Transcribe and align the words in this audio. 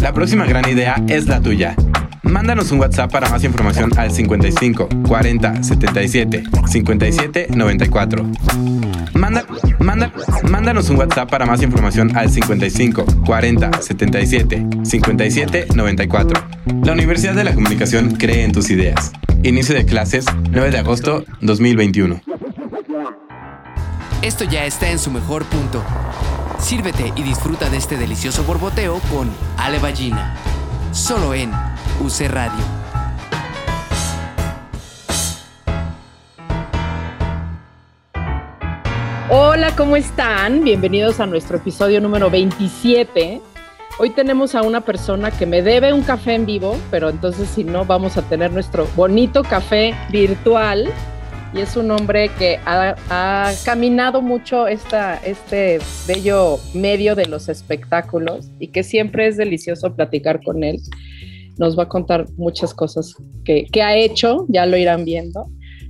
La 0.00 0.14
próxima 0.14 0.46
gran 0.46 0.68
idea 0.68 1.02
es 1.08 1.26
la 1.26 1.40
tuya. 1.40 1.76
Mándanos 2.22 2.72
un 2.72 2.80
WhatsApp 2.80 3.12
para 3.12 3.28
más 3.28 3.44
información 3.44 3.90
al 3.98 4.10
55 4.10 4.88
40 5.06 5.62
77 5.62 6.42
57 6.66 7.48
94. 7.54 8.26
Manda, 9.14 9.44
manda, 9.78 10.12
mándanos 10.48 10.88
un 10.88 10.96
WhatsApp 10.96 11.28
para 11.28 11.44
más 11.44 11.62
información 11.62 12.16
al 12.16 12.30
55 12.30 13.04
40 13.26 13.82
77 13.82 14.66
57 14.84 15.66
94. 15.74 16.42
La 16.82 16.92
Universidad 16.92 17.34
de 17.34 17.44
la 17.44 17.54
Comunicación 17.54 18.12
cree 18.12 18.44
en 18.44 18.52
tus 18.52 18.70
ideas. 18.70 19.12
Inicio 19.42 19.74
de 19.74 19.84
clases 19.84 20.24
9 20.50 20.70
de 20.70 20.78
agosto 20.78 21.24
2021. 21.42 22.22
Esto 24.22 24.44
ya 24.44 24.64
está 24.64 24.90
en 24.90 24.98
su 24.98 25.10
mejor 25.10 25.44
punto. 25.44 25.82
Sírvete 26.60 27.12
y 27.16 27.22
disfruta 27.22 27.68
de 27.70 27.78
este 27.78 27.96
delicioso 27.96 28.44
borboteo 28.44 29.00
con 29.10 29.30
Ale 29.56 29.78
Ballina. 29.78 30.36
Solo 30.92 31.34
en 31.34 31.50
UC 32.00 32.28
Radio. 32.28 32.64
Hola, 39.30 39.74
¿cómo 39.74 39.96
están? 39.96 40.62
Bienvenidos 40.62 41.18
a 41.18 41.26
nuestro 41.26 41.56
episodio 41.56 42.00
número 42.00 42.30
27. 42.30 43.40
Hoy 43.98 44.10
tenemos 44.10 44.54
a 44.54 44.62
una 44.62 44.82
persona 44.82 45.30
que 45.30 45.46
me 45.46 45.62
debe 45.62 45.92
un 45.92 46.02
café 46.02 46.34
en 46.34 46.46
vivo, 46.46 46.76
pero 46.90 47.08
entonces 47.08 47.48
si 47.48 47.64
no, 47.64 47.84
vamos 47.84 48.16
a 48.16 48.22
tener 48.22 48.52
nuestro 48.52 48.86
bonito 48.96 49.42
café 49.42 49.94
virtual. 50.10 50.92
Y 51.52 51.60
es 51.60 51.76
un 51.76 51.90
hombre 51.90 52.30
que 52.38 52.60
ha, 52.64 52.94
ha 53.10 53.52
caminado 53.64 54.22
mucho 54.22 54.68
esta, 54.68 55.16
este 55.16 55.80
bello 56.06 56.58
medio 56.74 57.16
de 57.16 57.26
los 57.26 57.48
espectáculos 57.48 58.48
y 58.60 58.68
que 58.68 58.84
siempre 58.84 59.26
es 59.26 59.36
delicioso 59.36 59.94
platicar 59.94 60.42
con 60.42 60.62
él. 60.62 60.80
Nos 61.58 61.76
va 61.78 61.84
a 61.84 61.88
contar 61.88 62.26
muchas 62.36 62.72
cosas 62.72 63.16
que, 63.44 63.66
que 63.66 63.82
ha 63.82 63.96
hecho, 63.96 64.46
ya 64.48 64.64
lo 64.64 64.76
irán 64.76 65.04
viendo. 65.04 65.46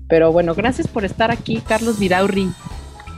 Pero 0.08 0.32
bueno, 0.32 0.54
gracias 0.54 0.88
por 0.88 1.04
estar 1.04 1.30
aquí, 1.30 1.62
Carlos 1.66 1.98
Vidaurri. 1.98 2.48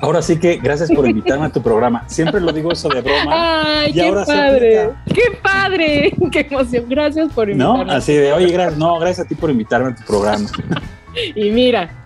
Ahora 0.03 0.21
sí 0.21 0.37
que 0.37 0.57
gracias 0.57 0.91
por 0.91 1.09
invitarme 1.09 1.47
a 1.47 1.49
tu 1.49 1.63
programa. 1.63 2.09
Siempre 2.09 2.41
lo 2.41 2.53
digo 2.53 2.73
eso 2.73 2.89
de 2.89 3.03
broma. 3.03 3.23
¡Ay, 3.83 3.91
y 3.91 3.95
qué 3.95 4.03
ahora 4.03 4.25
padre! 4.25 4.91
¡Qué 5.07 5.23
padre! 5.41 6.13
¡Qué 6.33 6.41
emoción! 6.41 6.87
Gracias 6.89 7.33
por 7.33 7.47
¿No? 7.47 7.75
invitarme. 7.75 7.93
Así 7.93 8.15
de, 8.15 8.33
oye, 8.33 8.51
gracias, 8.51 8.77
no, 8.79 8.99
gracias 8.99 9.27
a 9.27 9.29
ti 9.29 9.37
por 9.37 9.49
invitarme 9.51 9.91
a 9.91 9.95
tu 9.95 10.03
programa. 10.05 10.49
Y 11.35 11.51
mira, 11.51 12.02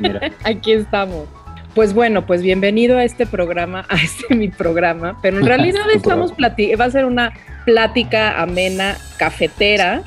Mira, 0.00 0.32
aquí 0.44 0.72
estamos. 0.72 1.26
Pues 1.74 1.94
bueno, 1.94 2.26
pues 2.26 2.42
bienvenido 2.42 2.98
a 2.98 3.04
este 3.04 3.26
programa, 3.26 3.84
a 3.88 3.96
este 3.96 4.34
mi 4.34 4.48
programa, 4.48 5.18
pero 5.22 5.38
en 5.38 5.46
realidad 5.46 5.84
estamos 5.94 6.32
va 6.32 6.84
a 6.84 6.90
ser 6.90 7.04
una 7.04 7.32
plática 7.64 8.40
amena, 8.40 8.96
cafetera, 9.16 10.02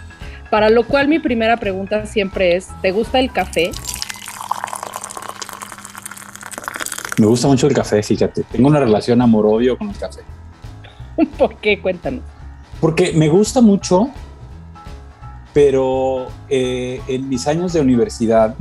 para 0.50 0.70
lo 0.70 0.86
cual 0.86 1.08
mi 1.08 1.20
primera 1.20 1.58
pregunta 1.58 2.06
siempre 2.06 2.56
es, 2.56 2.70
¿te 2.82 2.92
gusta 2.92 3.20
el 3.20 3.32
café? 3.32 3.72
me 7.22 7.28
gusta 7.28 7.48
mucho 7.48 7.68
el 7.68 7.74
café, 7.74 8.02
fíjate. 8.02 8.44
Tengo 8.52 8.68
una 8.68 8.80
relación 8.80 9.22
amor-odio 9.22 9.78
con 9.78 9.90
el 9.90 9.96
café. 9.96 10.22
¿Por 11.38 11.56
qué? 11.58 11.80
Cuéntanos. 11.80 12.24
Porque 12.80 13.14
me 13.14 13.30
gusta 13.30 13.62
mucho, 13.62 14.10
pero 15.54 16.28
eh, 16.50 17.02
en 17.08 17.28
mis 17.28 17.48
años 17.48 17.74
de 17.74 17.82
universidad, 17.82 18.56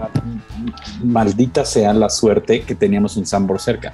maldita 1.03 1.65
sea 1.65 1.93
la 1.93 2.09
suerte 2.09 2.62
que 2.62 2.75
teníamos 2.75 3.17
un 3.17 3.27
Sambor 3.27 3.61
cerca. 3.61 3.93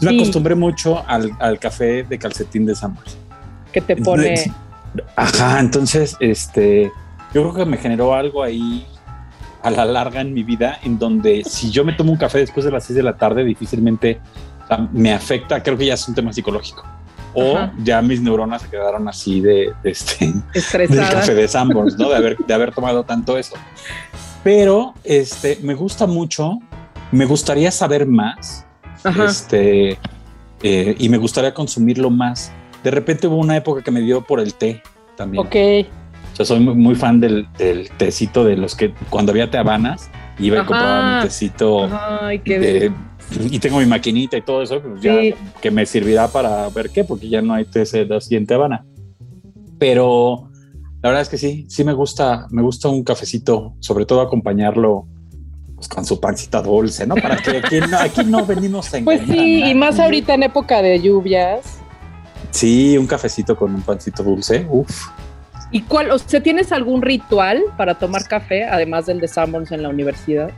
Me 0.00 0.10
acostumbré 0.10 0.54
mucho 0.54 1.04
al, 1.06 1.30
al 1.38 1.58
café 1.58 2.02
de 2.02 2.18
calcetín 2.18 2.66
de 2.66 2.74
Sambor. 2.74 3.04
Que 3.72 3.80
te 3.80 3.96
pone... 3.96 4.52
Ajá, 5.16 5.60
entonces, 5.60 6.16
este, 6.20 6.92
yo 7.32 7.42
creo 7.42 7.54
que 7.54 7.64
me 7.64 7.78
generó 7.78 8.14
algo 8.14 8.42
ahí 8.42 8.86
a 9.62 9.70
la 9.70 9.84
larga 9.84 10.20
en 10.20 10.34
mi 10.34 10.42
vida, 10.42 10.78
en 10.82 10.98
donde 10.98 11.44
si 11.44 11.70
yo 11.70 11.84
me 11.84 11.92
tomo 11.92 12.12
un 12.12 12.18
café 12.18 12.38
después 12.38 12.66
de 12.66 12.72
las 12.72 12.84
6 12.84 12.96
de 12.96 13.02
la 13.02 13.16
tarde, 13.16 13.44
difícilmente 13.44 14.20
sea, 14.68 14.88
me 14.92 15.12
afecta, 15.12 15.62
creo 15.62 15.76
que 15.76 15.86
ya 15.86 15.94
es 15.94 16.08
un 16.08 16.14
tema 16.14 16.32
psicológico. 16.32 16.84
O 17.34 17.56
Ajá. 17.56 17.72
ya 17.82 18.02
mis 18.02 18.20
neuronas 18.20 18.62
se 18.62 18.68
quedaron 18.68 19.08
así 19.08 19.40
de, 19.40 19.72
de 19.82 19.90
este, 19.90 20.26
del 20.26 20.42
estresada. 20.54 21.10
café 21.10 21.34
de 21.34 21.48
Sanborns, 21.48 21.96
¿no? 21.98 22.08
De 22.10 22.16
haber, 22.16 22.36
de 22.36 22.54
haber 22.54 22.72
tomado 22.74 23.04
tanto 23.04 23.38
eso. 23.38 23.54
Pero 24.44 24.94
este, 25.04 25.58
me 25.62 25.74
gusta 25.74 26.06
mucho, 26.06 26.58
me 27.10 27.24
gustaría 27.26 27.70
saber 27.70 28.06
más, 28.06 28.66
Ajá. 29.04 29.24
este, 29.26 29.98
eh, 30.62 30.94
y 30.98 31.08
me 31.08 31.16
gustaría 31.16 31.54
consumirlo 31.54 32.10
más. 32.10 32.52
De 32.82 32.90
repente 32.90 33.28
hubo 33.28 33.36
una 33.36 33.56
época 33.56 33.82
que 33.82 33.90
me 33.90 34.00
dio 34.00 34.22
por 34.22 34.40
el 34.40 34.54
té 34.54 34.82
también. 35.16 35.46
Ok. 35.46 35.54
O 36.32 36.36
sea, 36.36 36.46
soy 36.46 36.60
muy, 36.60 36.74
muy 36.74 36.94
fan 36.94 37.20
del, 37.20 37.46
del 37.58 37.90
tecito 37.90 38.42
de 38.44 38.56
los 38.56 38.74
que 38.74 38.92
cuando 39.10 39.32
había 39.32 39.50
te 39.50 39.58
habanas, 39.58 40.10
iba 40.38 40.56
y 40.56 40.58
Ajá. 40.60 40.66
compraba 40.66 41.16
mi 41.18 41.22
tecito 41.24 41.88
Ay, 42.20 42.38
qué 42.40 42.58
de- 42.58 42.92
y 43.50 43.58
tengo 43.58 43.78
mi 43.78 43.86
maquinita 43.86 44.36
y 44.36 44.42
todo 44.42 44.62
eso, 44.62 44.80
pues 44.80 45.00
ya 45.02 45.18
Sí. 45.20 45.34
que 45.60 45.70
me 45.70 45.86
servirá 45.86 46.28
para 46.28 46.68
ver 46.70 46.90
qué, 46.90 47.04
porque 47.04 47.28
ya 47.28 47.42
no 47.42 47.54
hay 47.54 47.64
té 47.64 47.84
de 47.84 48.16
así 48.16 48.36
en 48.36 48.46
Habana. 48.52 48.84
Pero 49.78 50.48
la 51.02 51.08
verdad 51.08 51.22
es 51.22 51.28
que 51.28 51.38
sí, 51.38 51.66
sí 51.68 51.84
me 51.84 51.92
gusta, 51.92 52.46
me 52.50 52.62
gusta 52.62 52.88
un 52.88 53.02
cafecito, 53.02 53.74
sobre 53.80 54.06
todo 54.06 54.20
acompañarlo 54.20 55.06
pues, 55.74 55.88
con 55.88 56.04
su 56.04 56.20
pancita 56.20 56.62
dulce, 56.62 57.06
¿no? 57.06 57.16
Para 57.16 57.36
que 57.38 57.56
aquí 57.58 57.80
no, 57.80 57.98
aquí 57.98 58.24
no 58.24 58.46
venimos 58.46 58.94
a 58.94 59.00
Pues 59.02 59.20
sí, 59.26 59.64
y 59.64 59.74
más 59.74 59.98
ahorita 59.98 60.34
en 60.34 60.44
época 60.44 60.80
de 60.80 61.00
lluvias. 61.00 61.78
Sí, 62.50 62.96
un 62.96 63.06
cafecito 63.06 63.56
con 63.56 63.74
un 63.74 63.82
pancito 63.82 64.22
dulce, 64.22 64.66
uf. 64.70 65.08
¿Y 65.72 65.80
cuál, 65.82 66.10
o 66.10 66.18
sea, 66.18 66.42
tienes 66.42 66.70
algún 66.70 67.00
ritual 67.02 67.62
para 67.76 67.94
tomar 67.98 68.28
café, 68.28 68.64
además 68.64 69.06
del 69.06 69.20
de 69.20 69.26
Sanborns 69.26 69.72
en 69.72 69.82
la 69.82 69.88
universidad? 69.88 70.50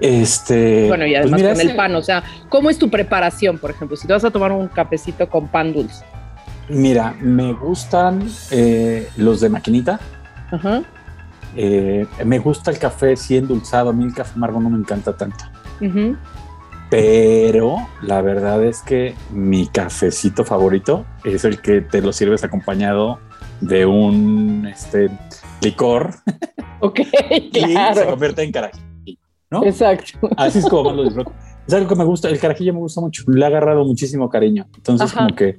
Este. 0.00 0.88
Bueno, 0.88 1.06
y 1.06 1.10
pues 1.10 1.20
además 1.20 1.40
mira, 1.40 1.54
con 1.54 1.60
el 1.60 1.76
pan, 1.76 1.94
o 1.94 2.02
sea, 2.02 2.24
¿cómo 2.48 2.70
es 2.70 2.78
tu 2.78 2.88
preparación, 2.88 3.58
por 3.58 3.70
ejemplo? 3.70 3.96
Si 3.96 4.06
te 4.06 4.12
vas 4.12 4.24
a 4.24 4.30
tomar 4.30 4.52
un 4.52 4.68
cafecito 4.68 5.28
con 5.28 5.48
pan 5.48 5.72
dulce. 5.72 6.04
Mira, 6.68 7.14
me 7.20 7.52
gustan 7.52 8.26
eh, 8.50 9.08
los 9.16 9.40
de 9.40 9.48
maquinita. 9.48 10.00
Ajá. 10.50 10.82
Eh, 11.56 12.06
me 12.24 12.38
gusta 12.38 12.70
el 12.70 12.78
café 12.78 13.16
sí 13.16 13.36
endulzado. 13.36 13.90
A 13.90 13.92
mí 13.92 14.04
el 14.04 14.14
café 14.14 14.32
amargo 14.36 14.60
no 14.60 14.70
me 14.70 14.78
encanta 14.78 15.16
tanto. 15.16 15.44
Pero 16.90 17.76
la 18.02 18.20
verdad 18.20 18.62
es 18.64 18.82
que 18.82 19.14
mi 19.30 19.66
cafecito 19.66 20.44
favorito 20.44 21.06
es 21.24 21.44
el 21.44 21.60
que 21.60 21.80
te 21.80 22.02
lo 22.02 22.12
sirves 22.12 22.44
acompañado 22.44 23.18
de 23.60 23.86
un 23.86 24.66
este, 24.66 25.10
licor 25.60 26.14
Ok, 26.80 27.00
y 27.30 27.74
se 27.94 28.06
convierte 28.06 28.42
en 28.42 28.52
carajillo. 28.52 28.89
¿No? 29.50 29.64
Exacto. 29.64 30.28
Así 30.36 30.58
es 30.60 30.66
como 30.66 30.84
más 30.90 30.96
lo 30.96 31.04
disfruto. 31.04 31.32
Es 31.66 31.74
algo 31.74 31.88
que 31.88 31.94
me 31.96 32.04
gusta. 32.04 32.28
El 32.28 32.38
carajillo 32.38 32.72
me 32.74 32.80
gusta 32.80 33.00
mucho. 33.00 33.24
Le 33.28 33.44
ha 33.44 33.48
agarrado 33.48 33.84
muchísimo 33.84 34.28
cariño. 34.28 34.66
Entonces, 34.76 35.10
Ajá. 35.10 35.24
como 35.24 35.36
que 35.36 35.58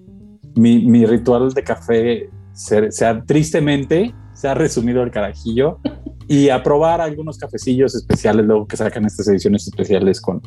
mi, 0.55 0.85
mi 0.85 1.05
ritual 1.05 1.53
de 1.53 1.63
café 1.63 2.29
se, 2.53 2.91
se 2.91 3.05
ha- 3.05 3.21
tristemente 3.23 4.13
se 4.33 4.47
ha 4.47 4.53
resumido 4.53 5.01
al 5.03 5.11
carajillo 5.11 5.79
y 6.27 6.49
a 6.49 6.63
probar 6.63 6.99
algunos 7.01 7.37
cafecillos 7.37 7.93
especiales 7.95 8.45
luego 8.45 8.65
que 8.67 8.75
sacan 8.77 9.05
estas 9.05 9.27
ediciones 9.27 9.67
especiales 9.67 10.19
con, 10.19 10.41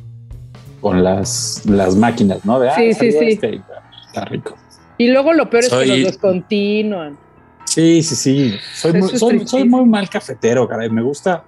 con 0.81 1.05
las, 1.05 1.63
las 1.67 1.95
máquinas, 1.95 2.45
¿no? 2.45 2.59
De, 2.59 2.71
ah, 2.71 2.75
Sí, 2.77 2.93
sí, 2.95 3.13
sí. 3.13 3.27
este, 3.29 3.61
está 4.07 4.25
rico. 4.25 4.55
Y 4.99 5.09
luego 5.09 5.33
lo 5.33 5.49
peor 5.51 5.65
es 5.65 5.71
que 5.71 5.77
Soy- 5.77 5.89
los 5.89 6.13
descontinúan. 6.13 7.17
Sí, 7.67 8.03
sí, 8.03 8.15
sí. 8.15 8.55
Soy, 8.75 8.93
muy, 8.95 9.09
soy, 9.17 9.47
soy 9.47 9.69
muy 9.69 9.85
mal 9.85 10.09
cafetero, 10.09 10.67
caray. 10.69 10.91
Me 10.91 11.03
gusta, 11.03 11.45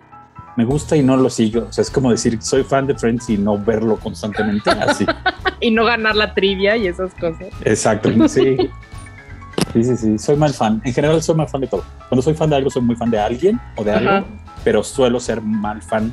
me 0.57 0.65
gusta 0.65 0.97
y 0.97 1.03
no 1.03 1.17
lo 1.17 1.29
sigo. 1.31 1.67
O 1.69 1.73
sea, 1.73 1.83
es 1.83 1.91
como 1.91 2.11
decir, 2.11 2.39
soy 2.41 2.65
fan 2.65 2.87
de 2.87 2.95
Friends 2.95 3.29
y 3.31 3.37
no 3.39 3.59
verlo 3.59 3.97
constantemente. 3.99 4.71
Así. 4.71 5.05
Y 5.59 5.71
no 5.71 5.87
ganar 5.87 6.15
la 6.15 6.35
trivia 6.35 6.77
y 6.77 6.87
esas 6.87 7.15
cosas. 7.15 7.47
Exacto, 7.65 8.11
sí. 8.29 8.59
Sí, 9.73 9.85
sí, 9.85 9.97
sí. 9.97 10.19
Soy 10.19 10.37
mal 10.37 10.53
fan. 10.53 10.83
En 10.85 10.93
general, 10.93 11.23
soy 11.23 11.35
mal 11.35 11.49
fan 11.49 11.63
de 11.63 11.67
todo. 11.67 11.83
Cuando 12.11 12.21
soy 12.21 12.35
fan 12.35 12.51
de 12.51 12.57
algo, 12.57 12.69
soy 12.69 12.83
muy 12.83 12.95
fan 12.95 13.11
de 13.11 13.19
alguien 13.19 13.59
o 13.77 13.83
de 13.83 13.93
Ajá. 13.93 14.17
algo, 14.19 14.27
pero 14.65 14.85
suelo 14.85 15.19
ser 15.19 15.41
mal 15.41 15.81
fan. 15.81 16.13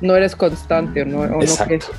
No 0.00 0.16
eres 0.16 0.34
constante 0.34 1.02
o 1.02 1.04
no. 1.06 1.20
o 1.20 1.26
no 1.26 1.40
Exacto. 1.42 1.68
que- 1.78 1.96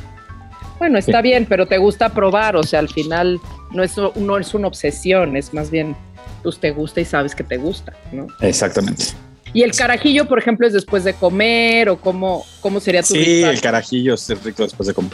Bueno, 0.77 0.97
está 0.99 1.21
bien, 1.21 1.45
pero 1.47 1.67
te 1.67 1.77
gusta 1.77 2.09
probar, 2.09 2.57
o 2.57 2.63
sea, 2.63 2.79
al 2.79 2.89
final 2.89 3.39
no 3.71 3.81
es, 3.81 3.95
no 4.17 4.37
es 4.37 4.53
una 4.53 4.67
obsesión, 4.67 5.37
es 5.37 5.53
más 5.53 5.71
bien 5.71 5.95
pues 6.43 6.59
te 6.59 6.71
gusta 6.71 6.99
y 7.01 7.05
sabes 7.05 7.33
que 7.33 7.43
te 7.45 7.55
gusta, 7.57 7.93
¿no? 8.11 8.27
Exactamente. 8.41 9.05
Y 9.53 9.63
el 9.63 9.71
carajillo, 9.75 10.27
por 10.27 10.39
ejemplo, 10.39 10.67
es 10.67 10.73
después 10.73 11.03
de 11.03 11.13
comer 11.13 11.89
o 11.89 11.99
cómo, 11.99 12.45
cómo 12.61 12.79
sería 12.79 13.01
tu 13.01 13.13
Sí, 13.13 13.23
ritual? 13.23 13.53
el 13.55 13.61
carajillo 13.61 14.13
es 14.13 14.43
rico 14.43 14.63
después 14.63 14.87
de 14.87 14.93
comer. 14.93 15.11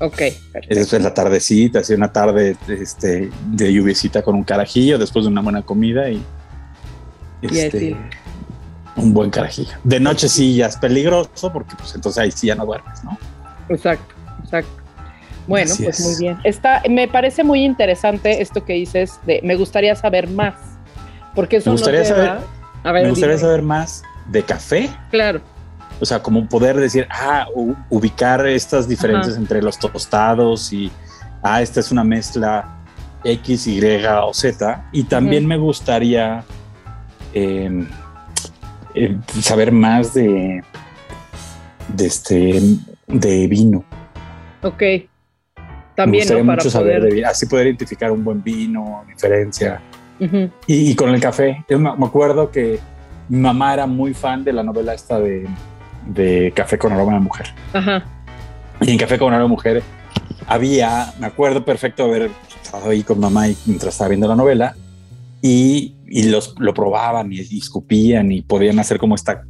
Ok, 0.00 0.16
perfecto. 0.52 0.96
Es 0.96 1.02
la 1.02 1.12
tardecita, 1.14 1.80
así 1.80 1.92
una 1.94 2.12
tarde 2.12 2.56
este, 2.68 3.30
de 3.46 3.72
lluviecita 3.72 4.22
con 4.22 4.34
un 4.36 4.44
carajillo 4.44 4.98
después 4.98 5.24
de 5.24 5.30
una 5.30 5.40
buena 5.40 5.62
comida 5.62 6.08
y, 6.10 6.22
Y 7.42 7.58
este, 7.58 7.76
así. 7.76 7.96
un 8.96 9.12
buen 9.14 9.30
carajillo. 9.30 9.72
De 9.84 9.98
noche 10.00 10.28
sí 10.28 10.56
ya 10.56 10.66
es 10.66 10.76
peligroso 10.76 11.52
porque 11.52 11.74
pues 11.76 11.94
entonces 11.94 12.22
ahí 12.22 12.30
sí 12.30 12.46
ya 12.48 12.54
no 12.54 12.66
duermes, 12.66 13.02
¿no? 13.04 13.16
Exacto, 13.68 14.14
exacto. 14.44 14.70
Bueno, 15.46 15.72
Así 15.72 15.82
pues 15.84 15.98
es. 15.98 16.06
muy 16.06 16.14
bien. 16.18 16.38
Está, 16.44 16.82
me 16.90 17.08
parece 17.08 17.42
muy 17.42 17.64
interesante 17.64 18.42
esto 18.42 18.64
que 18.64 18.74
dices 18.74 19.18
de 19.26 19.40
me 19.42 19.56
gustaría 19.56 19.94
saber 19.96 20.28
más. 20.28 20.54
Porque 21.34 21.56
eso 21.56 21.70
Me 21.70 21.76
gustaría 21.76 22.04
saber- 22.04 22.38
A 22.84 22.92
ver, 22.92 23.04
Me 23.04 23.10
gustaría 23.10 23.36
dime. 23.36 23.46
saber 23.48 23.62
más 23.62 24.02
de 24.26 24.42
café, 24.42 24.90
Claro, 25.10 25.40
o 26.00 26.04
sea, 26.06 26.22
como 26.22 26.46
poder 26.48 26.76
decir, 26.76 27.08
ah, 27.10 27.46
ubicar 27.90 28.46
estas 28.46 28.86
diferencias 28.86 29.32
Ajá. 29.34 29.40
entre 29.42 29.62
los 29.62 29.78
tostados 29.78 30.72
y, 30.72 30.92
ah, 31.42 31.60
esta 31.60 31.80
es 31.80 31.90
una 31.90 32.04
mezcla 32.04 32.76
X, 33.24 33.66
Y 33.66 33.80
o 34.06 34.32
Z. 34.32 34.88
Y 34.92 35.02
también 35.04 35.44
me 35.44 35.56
gustaría 35.56 36.44
eh, 37.34 37.84
eh, 38.94 39.16
saber 39.40 39.72
más 39.72 40.14
de, 40.14 40.62
de 41.88 42.06
este, 42.06 42.60
de 43.08 43.46
vino. 43.48 43.82
ok. 44.62 44.80
me 44.80 45.08
También, 45.96 46.22
gustaría 46.22 46.44
¿no? 46.44 46.56
Para 46.56 46.70
saber 46.70 47.02
de 47.02 47.10
vino, 47.10 47.28
así 47.28 47.46
poder 47.46 47.66
identificar 47.66 48.12
un 48.12 48.22
buen 48.22 48.40
vino, 48.42 49.04
diferencia. 49.08 49.80
Ujú, 50.20 50.50
Y, 50.66 50.90
y 50.90 50.94
con 50.94 51.10
el 51.14 51.20
café, 51.20 51.64
yo 51.68 51.78
me, 51.78 51.94
me 51.96 52.06
acuerdo 52.06 52.50
que 52.50 52.78
mi 53.28 53.38
mamá 53.38 53.74
era 53.74 53.86
muy 53.86 54.14
fan 54.14 54.42
de 54.44 54.52
la 54.52 54.62
novela 54.62 54.94
esta 54.94 55.18
de, 55.20 55.46
de 56.06 56.52
Café 56.56 56.78
con 56.78 56.92
aroma 56.92 57.14
de 57.14 57.20
mujer. 57.20 57.46
Ajá. 57.72 58.04
Y 58.80 58.90
en 58.90 58.98
Café 58.98 59.18
con 59.18 59.32
aroma 59.32 59.44
de 59.44 59.48
mujer 59.48 59.82
había, 60.46 61.12
me 61.20 61.26
acuerdo 61.26 61.64
perfecto 61.64 62.04
haber 62.04 62.30
estado 62.62 62.90
ahí 62.90 63.02
con 63.02 63.20
mamá 63.20 63.48
y 63.48 63.56
mientras 63.66 63.94
estaba 63.94 64.08
viendo 64.08 64.26
la 64.28 64.34
novela 64.36 64.74
y, 65.42 65.94
y 66.06 66.24
los, 66.24 66.54
lo 66.58 66.74
probaban 66.74 67.32
y, 67.32 67.36
y 67.40 67.58
escupían 67.58 68.32
y 68.32 68.42
podían 68.42 68.78
hacer 68.78 68.98
como 68.98 69.14
esta 69.14 69.42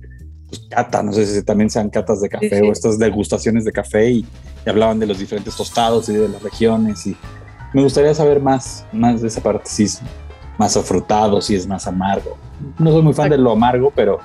pues, 0.48 0.62
cata, 0.68 1.02
no 1.02 1.12
sé 1.12 1.24
si 1.26 1.42
también 1.44 1.70
sean 1.70 1.88
catas 1.90 2.20
de 2.20 2.28
café 2.28 2.48
Sí, 2.50 2.56
sí. 2.56 2.62
o 2.68 2.72
estas 2.72 2.98
degustaciones 2.98 3.64
de 3.64 3.72
café 3.72 4.10
y, 4.10 4.26
y 4.66 4.68
hablaban 4.70 4.98
de 4.98 5.06
los 5.06 5.18
diferentes 5.18 5.56
tostados 5.56 6.08
y 6.08 6.14
de 6.14 6.28
las 6.28 6.42
regiones 6.42 7.06
y 7.06 7.16
me 7.74 7.82
gustaría 7.82 8.14
saber 8.14 8.40
más, 8.40 8.84
más 8.92 9.20
de 9.22 9.28
esa 9.28 9.42
parte, 9.42 9.68
es 9.82 10.00
más 10.58 10.76
afrutado, 10.76 11.40
si 11.40 11.54
es 11.54 11.66
más 11.66 11.86
amargo. 11.86 12.36
No 12.78 12.90
soy 12.92 13.02
muy 13.02 13.14
fan 13.14 13.30
de 13.30 13.38
lo 13.38 13.52
amargo, 13.52 13.92
pero, 13.94 14.18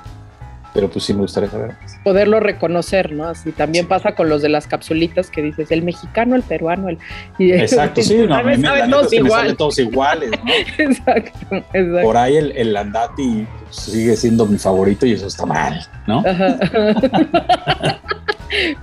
pero 0.73 0.89
pues 0.89 1.05
sí 1.05 1.13
me 1.13 1.21
gustaría 1.21 1.49
saber 1.49 1.75
más. 1.81 1.93
Poderlo 2.03 2.39
reconocer, 2.39 3.11
¿no? 3.13 3.25
Así 3.25 3.51
también 3.51 3.87
pasa 3.87 4.15
con 4.15 4.27
los 4.27 4.41
de 4.41 4.49
las 4.49 4.65
capsulitas 4.67 5.29
que 5.29 5.41
dices 5.43 5.69
el 5.71 5.83
mexicano, 5.83 6.35
el 6.35 6.41
peruano, 6.41 6.89
el. 6.89 6.97
y- 7.37 7.51
Exacto, 7.53 8.01
sí, 8.01 8.17
no, 8.27 8.35
a 8.35 8.43
mí 8.43 8.57
me, 8.57 8.67
la 8.79 8.89
todos 8.89 9.05
es 9.05 9.11
que 9.11 9.19
me 9.21 9.27
igual. 9.27 9.41
salen 9.41 9.55
todos 9.57 9.79
iguales, 9.79 10.31
¿no? 10.43 10.53
Exacto, 10.83 11.55
exacto. 11.55 12.01
Por 12.01 12.17
ahí 12.17 12.35
el, 12.37 12.51
el 12.53 12.75
Andati 12.75 13.47
sigue 13.69 14.15
siendo 14.17 14.45
mi 14.47 14.57
favorito 14.57 15.05
y 15.05 15.13
eso 15.13 15.27
está 15.27 15.45
mal, 15.45 15.79
¿no? 16.07 16.23
Ajá. 16.27 16.57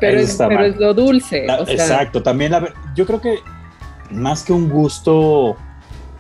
pero 0.01 0.21
es, 0.21 0.37
pero 0.37 0.51
mal. 0.55 0.65
es 0.67 0.77
lo 0.77 0.95
dulce. 0.95 1.47
La- 1.47 1.61
o 1.61 1.65
sea, 1.67 1.75
Exacto, 1.75 2.23
también 2.23 2.53
la 2.53 2.61
ver- 2.61 2.75
yo 2.95 3.07
creo 3.07 3.21
que 3.21 3.39
más 4.11 4.43
que 4.43 4.53
un 4.53 4.69
gusto 4.69 5.57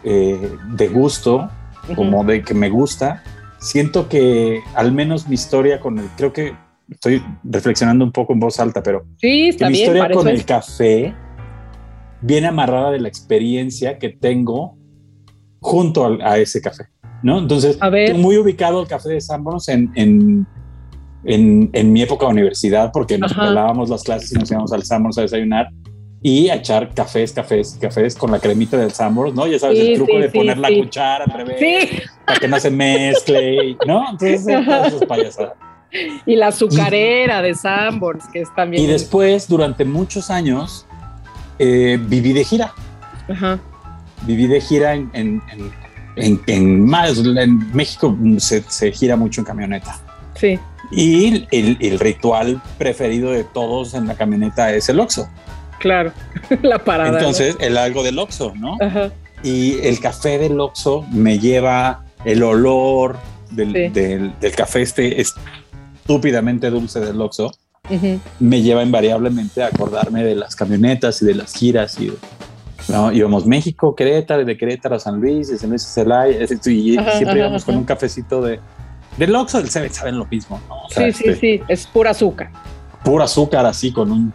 eh, 0.04 0.56
de 0.74 0.88
gusto, 0.88 1.48
como 1.94 2.24
de 2.24 2.42
que 2.42 2.54
me 2.54 2.68
gusta, 2.68 3.22
siento 3.58 4.08
que 4.08 4.60
al 4.74 4.92
menos 4.92 5.28
mi 5.28 5.34
historia 5.34 5.80
con 5.80 5.98
el, 5.98 6.06
creo 6.16 6.32
que 6.32 6.54
estoy 6.88 7.22
reflexionando 7.44 8.04
un 8.04 8.12
poco 8.12 8.32
en 8.32 8.40
voz 8.40 8.58
alta, 8.60 8.82
pero 8.82 9.04
Sí, 9.18 9.28
que 9.44 9.48
está 9.50 9.66
mi 9.68 9.74
bien. 9.74 9.86
historia 9.96 10.10
con 10.14 10.28
el 10.28 10.44
café 10.44 11.14
viene 12.20 12.48
amarrada 12.48 12.90
de 12.90 13.00
la 13.00 13.08
experiencia 13.08 13.98
que 13.98 14.08
tengo 14.10 14.76
junto 15.60 16.18
a, 16.22 16.38
ese 16.38 16.60
café, 16.60 16.84
¿no? 17.22 17.38
Entonces, 17.38 17.76
A 17.80 17.90
ver. 17.90 18.14
muy 18.16 18.36
ubicado 18.38 18.80
el 18.80 18.88
café 18.88 19.10
de 19.10 19.20
Sanborns 19.20 19.68
en, 19.68 19.90
en, 19.94 20.46
en, 21.24 21.70
en 21.72 21.92
mi 21.92 22.02
época 22.02 22.26
de 22.26 22.32
universidad, 22.32 22.90
porque 22.92 23.18
nos 23.18 23.34
pelábamos 23.34 23.90
las 23.90 24.02
clases 24.02 24.32
y 24.32 24.36
nos 24.36 24.50
íbamos 24.50 24.72
al 24.72 24.82
Sanborns 24.84 25.18
a 25.18 25.22
desayunar 25.22 25.68
y 26.22 26.48
a 26.50 26.56
echar 26.56 26.92
cafés, 26.94 27.32
cafés, 27.32 27.78
cafés 27.80 28.14
con 28.14 28.30
la 28.30 28.38
cremita 28.38 28.76
del 28.76 28.90
Sanborns, 28.92 29.34
¿no? 29.34 29.46
Ya 29.46 29.58
sabes, 29.58 29.78
Sí, 29.78 29.88
el 29.92 29.94
truco 29.96 30.12
sí, 30.12 30.18
de 30.18 30.30
sí, 30.30 30.38
poner 30.38 30.58
la 30.58 30.68
cuchara 30.68 31.24
al 31.24 31.30
revés, 31.32 31.56
Sí, 31.58 31.98
para 32.26 32.38
que 32.40 32.48
no 32.48 32.60
se 32.60 32.70
mezcle, 32.70 33.76
¿no? 33.86 34.10
Entonces, 34.10 34.44
todas 34.66 34.88
esas 34.92 35.04
payasadas. 35.06 35.52
y 36.26 36.36
la 36.36 36.48
azucarera 36.48 37.40
de 37.42 37.54
Sanborns, 37.54 38.24
que 38.32 38.42
es 38.42 38.54
también. 38.54 38.82
Y 38.84 38.86
después, 38.86 39.48
durante 39.48 39.84
muchos 39.84 40.30
años, 40.30 40.86
eh, 41.58 41.98
viví 42.00 42.32
de 42.34 42.44
gira. 42.44 42.72
Ajá. 43.28 43.58
Viví 44.26 44.46
de 44.46 44.60
gira 44.60 44.94
en, 44.94 45.10
en, 45.14 45.42
en, 45.52 45.72
en- 46.16 46.40
en 46.46 46.84
más. 46.84 47.16
En 47.18 47.74
México 47.74 48.14
se, 48.38 48.62
se 48.68 48.92
gira 48.92 49.16
mucho 49.16 49.40
en 49.40 49.46
camioneta. 49.46 49.98
Sí, 50.34 50.58
Y 50.90 51.46
el, 51.50 51.76
el 51.80 51.98
ritual 51.98 52.60
preferido 52.78 53.30
de 53.30 53.44
todos 53.44 53.94
en 53.94 54.06
la 54.06 54.14
camioneta 54.14 54.74
es 54.74 54.88
el 54.90 55.00
Oxxo. 55.00 55.28
Claro. 55.80 56.12
la 56.62 56.78
parada. 56.78 57.10
¿no? 57.10 57.18
Entonces, 57.18 57.56
el 57.60 57.76
algo 57.76 58.02
del 58.04 58.18
Oxxo, 58.18 58.52
¿no? 58.54 58.76
Ajá. 58.80 59.10
Y 59.42 59.78
el 59.80 59.98
café 60.00 60.38
del 60.38 60.60
Oxxo 60.60 61.04
me 61.10 61.38
lleva 61.38 62.04
el 62.24 62.42
olor 62.42 63.16
del, 63.50 63.72
Sí. 63.72 63.88
del, 63.88 64.38
del 64.38 64.52
café 64.54 64.82
este 64.82 65.20
estúpidamente 65.20 66.70
dulce 66.70 67.00
del 67.00 67.20
Oxxo. 67.20 67.50
me 68.38 68.62
lleva 68.62 68.82
invariablemente 68.84 69.62
a 69.62 69.66
acordarme 69.66 70.22
de 70.22 70.36
las 70.36 70.54
camionetas 70.54 71.22
y 71.22 71.26
de 71.26 71.34
las 71.34 71.54
giras 71.54 71.98
y 71.98 72.12
¿no? 72.88 73.10
íbamos 73.10 73.46
México, 73.46 73.94
Querétaro, 73.96 74.44
de 74.44 74.56
Querétaro 74.56 74.94
a 74.96 75.00
San 75.00 75.20
Luis, 75.20 75.48
de 75.48 75.58
San 75.58 75.70
Luis 75.70 75.84
a 75.84 75.88
Celaya, 75.88 76.38
y 76.66 76.96
Ajá, 76.98 77.10
siempre 77.12 77.30
ajá, 77.30 77.38
íbamos 77.38 77.64
con 77.64 77.76
un 77.76 77.84
cafecito 77.84 78.42
de 78.42 78.60
del 79.16 79.34
Oxxo, 79.34 79.58
del 79.60 79.70
saben 79.70 80.18
lo 80.18 80.24
mismo, 80.26 80.60
¿no? 80.68 80.84
O 80.84 80.88
sea, 80.90 81.06
Sí, 81.06 81.12
sí, 81.12 81.28
este, 81.30 81.40
sí. 81.58 81.62
Es 81.68 81.86
pura 81.86 82.10
azúcar. 82.10 82.50
puro 83.02 83.24
azúcar 83.24 83.66
así 83.66 83.92
con 83.92 84.12
un 84.12 84.32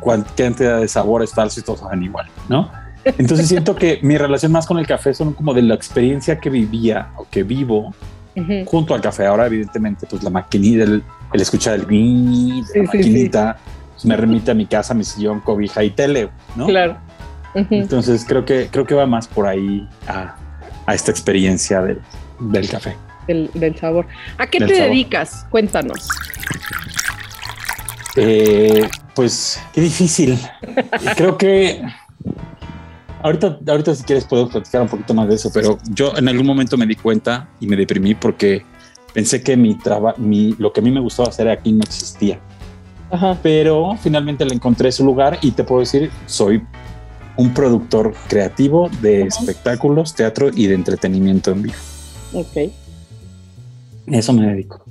cuan- 0.00 0.24
cantidad 0.36 0.80
de 0.80 0.88
sabores 0.88 1.32
falsos 1.32 1.58
y 1.58 1.62
todos 1.62 1.80
saben 1.80 2.02
igual, 2.02 2.26
¿no? 2.48 2.70
Entonces 3.04 3.48
siento 3.48 3.74
que 3.76 4.00
mi 4.02 4.16
relación 4.18 4.52
más 4.52 4.66
con 4.66 4.78
el 4.78 4.86
café 4.86 5.14
son 5.14 5.32
como 5.32 5.54
de 5.54 5.62
la 5.62 5.74
experiencia 5.74 6.38
que 6.38 6.50
vivía 6.50 7.08
o 7.16 7.26
que 7.30 7.42
vivo 7.42 7.94
Ujú. 8.36 8.64
junto 8.66 8.94
al 8.94 9.00
café. 9.00 9.26
Ahora, 9.26 9.46
evidentemente, 9.46 10.06
pues 10.08 10.22
la 10.22 10.30
maquinita, 10.30 10.84
el, 10.84 11.02
el 11.32 11.40
escuchar 11.40 11.74
el 11.74 11.86
gui 11.86 12.60
de 12.60 12.60
la 12.60 12.66
Sí, 12.66 12.72
sí, 12.72 12.72
sí. 12.72 12.80
maquinita, 12.98 13.56
pues, 13.94 14.04
me 14.04 14.16
remite 14.16 14.50
a 14.50 14.54
mi 14.54 14.66
casa, 14.66 14.94
mi 14.94 15.04
sillón, 15.04 15.40
cobija 15.40 15.82
y 15.82 15.90
tele, 15.90 16.28
¿no? 16.56 16.66
Claro. 16.66 16.98
Ujú. 17.54 17.66
Entonces 17.74 18.24
creo 18.28 18.44
que 18.44 18.68
creo 18.70 18.84
que 18.86 18.94
va 18.94 19.06
más 19.06 19.26
por 19.26 19.46
ahí 19.46 19.88
a, 20.06 20.36
a 20.86 20.94
esta 20.94 21.10
experiencia 21.10 21.80
del, 21.82 22.00
del 22.38 22.68
café. 22.68 22.94
Del, 23.26 23.50
del 23.54 23.76
sabor. 23.76 24.06
¿A 24.38 24.46
qué 24.46 24.58
Del 24.58 24.68
te 24.68 24.74
sabor. 24.76 24.90
dedicas? 24.90 25.46
Cuéntanos. 25.50 26.08
Eh, 28.20 28.88
pues 29.14 29.60
qué 29.72 29.80
difícil. 29.80 30.36
creo 31.16 31.38
que 31.38 31.80
ahorita, 33.22 33.60
ahorita 33.66 33.94
si 33.94 34.02
quieres 34.02 34.24
puedo 34.24 34.48
platicar 34.48 34.82
un 34.82 34.88
poquito 34.88 35.14
más 35.14 35.28
de 35.28 35.36
eso, 35.36 35.50
pero 35.54 35.78
yo 35.90 36.16
en 36.16 36.28
algún 36.28 36.46
momento 36.46 36.76
me 36.76 36.84
di 36.84 36.96
cuenta 36.96 37.48
y 37.60 37.68
me 37.68 37.76
deprimí 37.76 38.16
porque 38.16 38.64
pensé 39.14 39.40
que 39.40 39.56
mi 39.56 39.76
trabajo, 39.76 40.18
mi, 40.18 40.54
lo 40.58 40.72
que 40.72 40.80
a 40.80 40.82
mí 40.82 40.90
me 40.90 41.00
gustaba 41.00 41.28
hacer 41.28 41.48
aquí 41.48 41.72
no 41.72 41.82
existía. 41.84 42.40
Ajá. 43.10 43.38
pero 43.42 43.96
finalmente 44.02 44.44
le 44.44 44.54
encontré 44.54 44.92
su 44.92 45.02
lugar 45.02 45.38
y 45.40 45.52
te 45.52 45.64
puedo 45.64 45.80
decir, 45.80 46.10
soy 46.26 46.62
un 47.36 47.54
productor 47.54 48.12
creativo 48.28 48.90
de 49.00 49.22
espectáculos, 49.22 50.14
teatro 50.14 50.50
y 50.54 50.66
de 50.66 50.74
entretenimiento 50.74 51.52
en 51.52 51.62
vivo. 51.62 51.76
Ok. 52.34 52.70
Eso 54.08 54.32
me 54.34 54.46
dedico. 54.46 54.84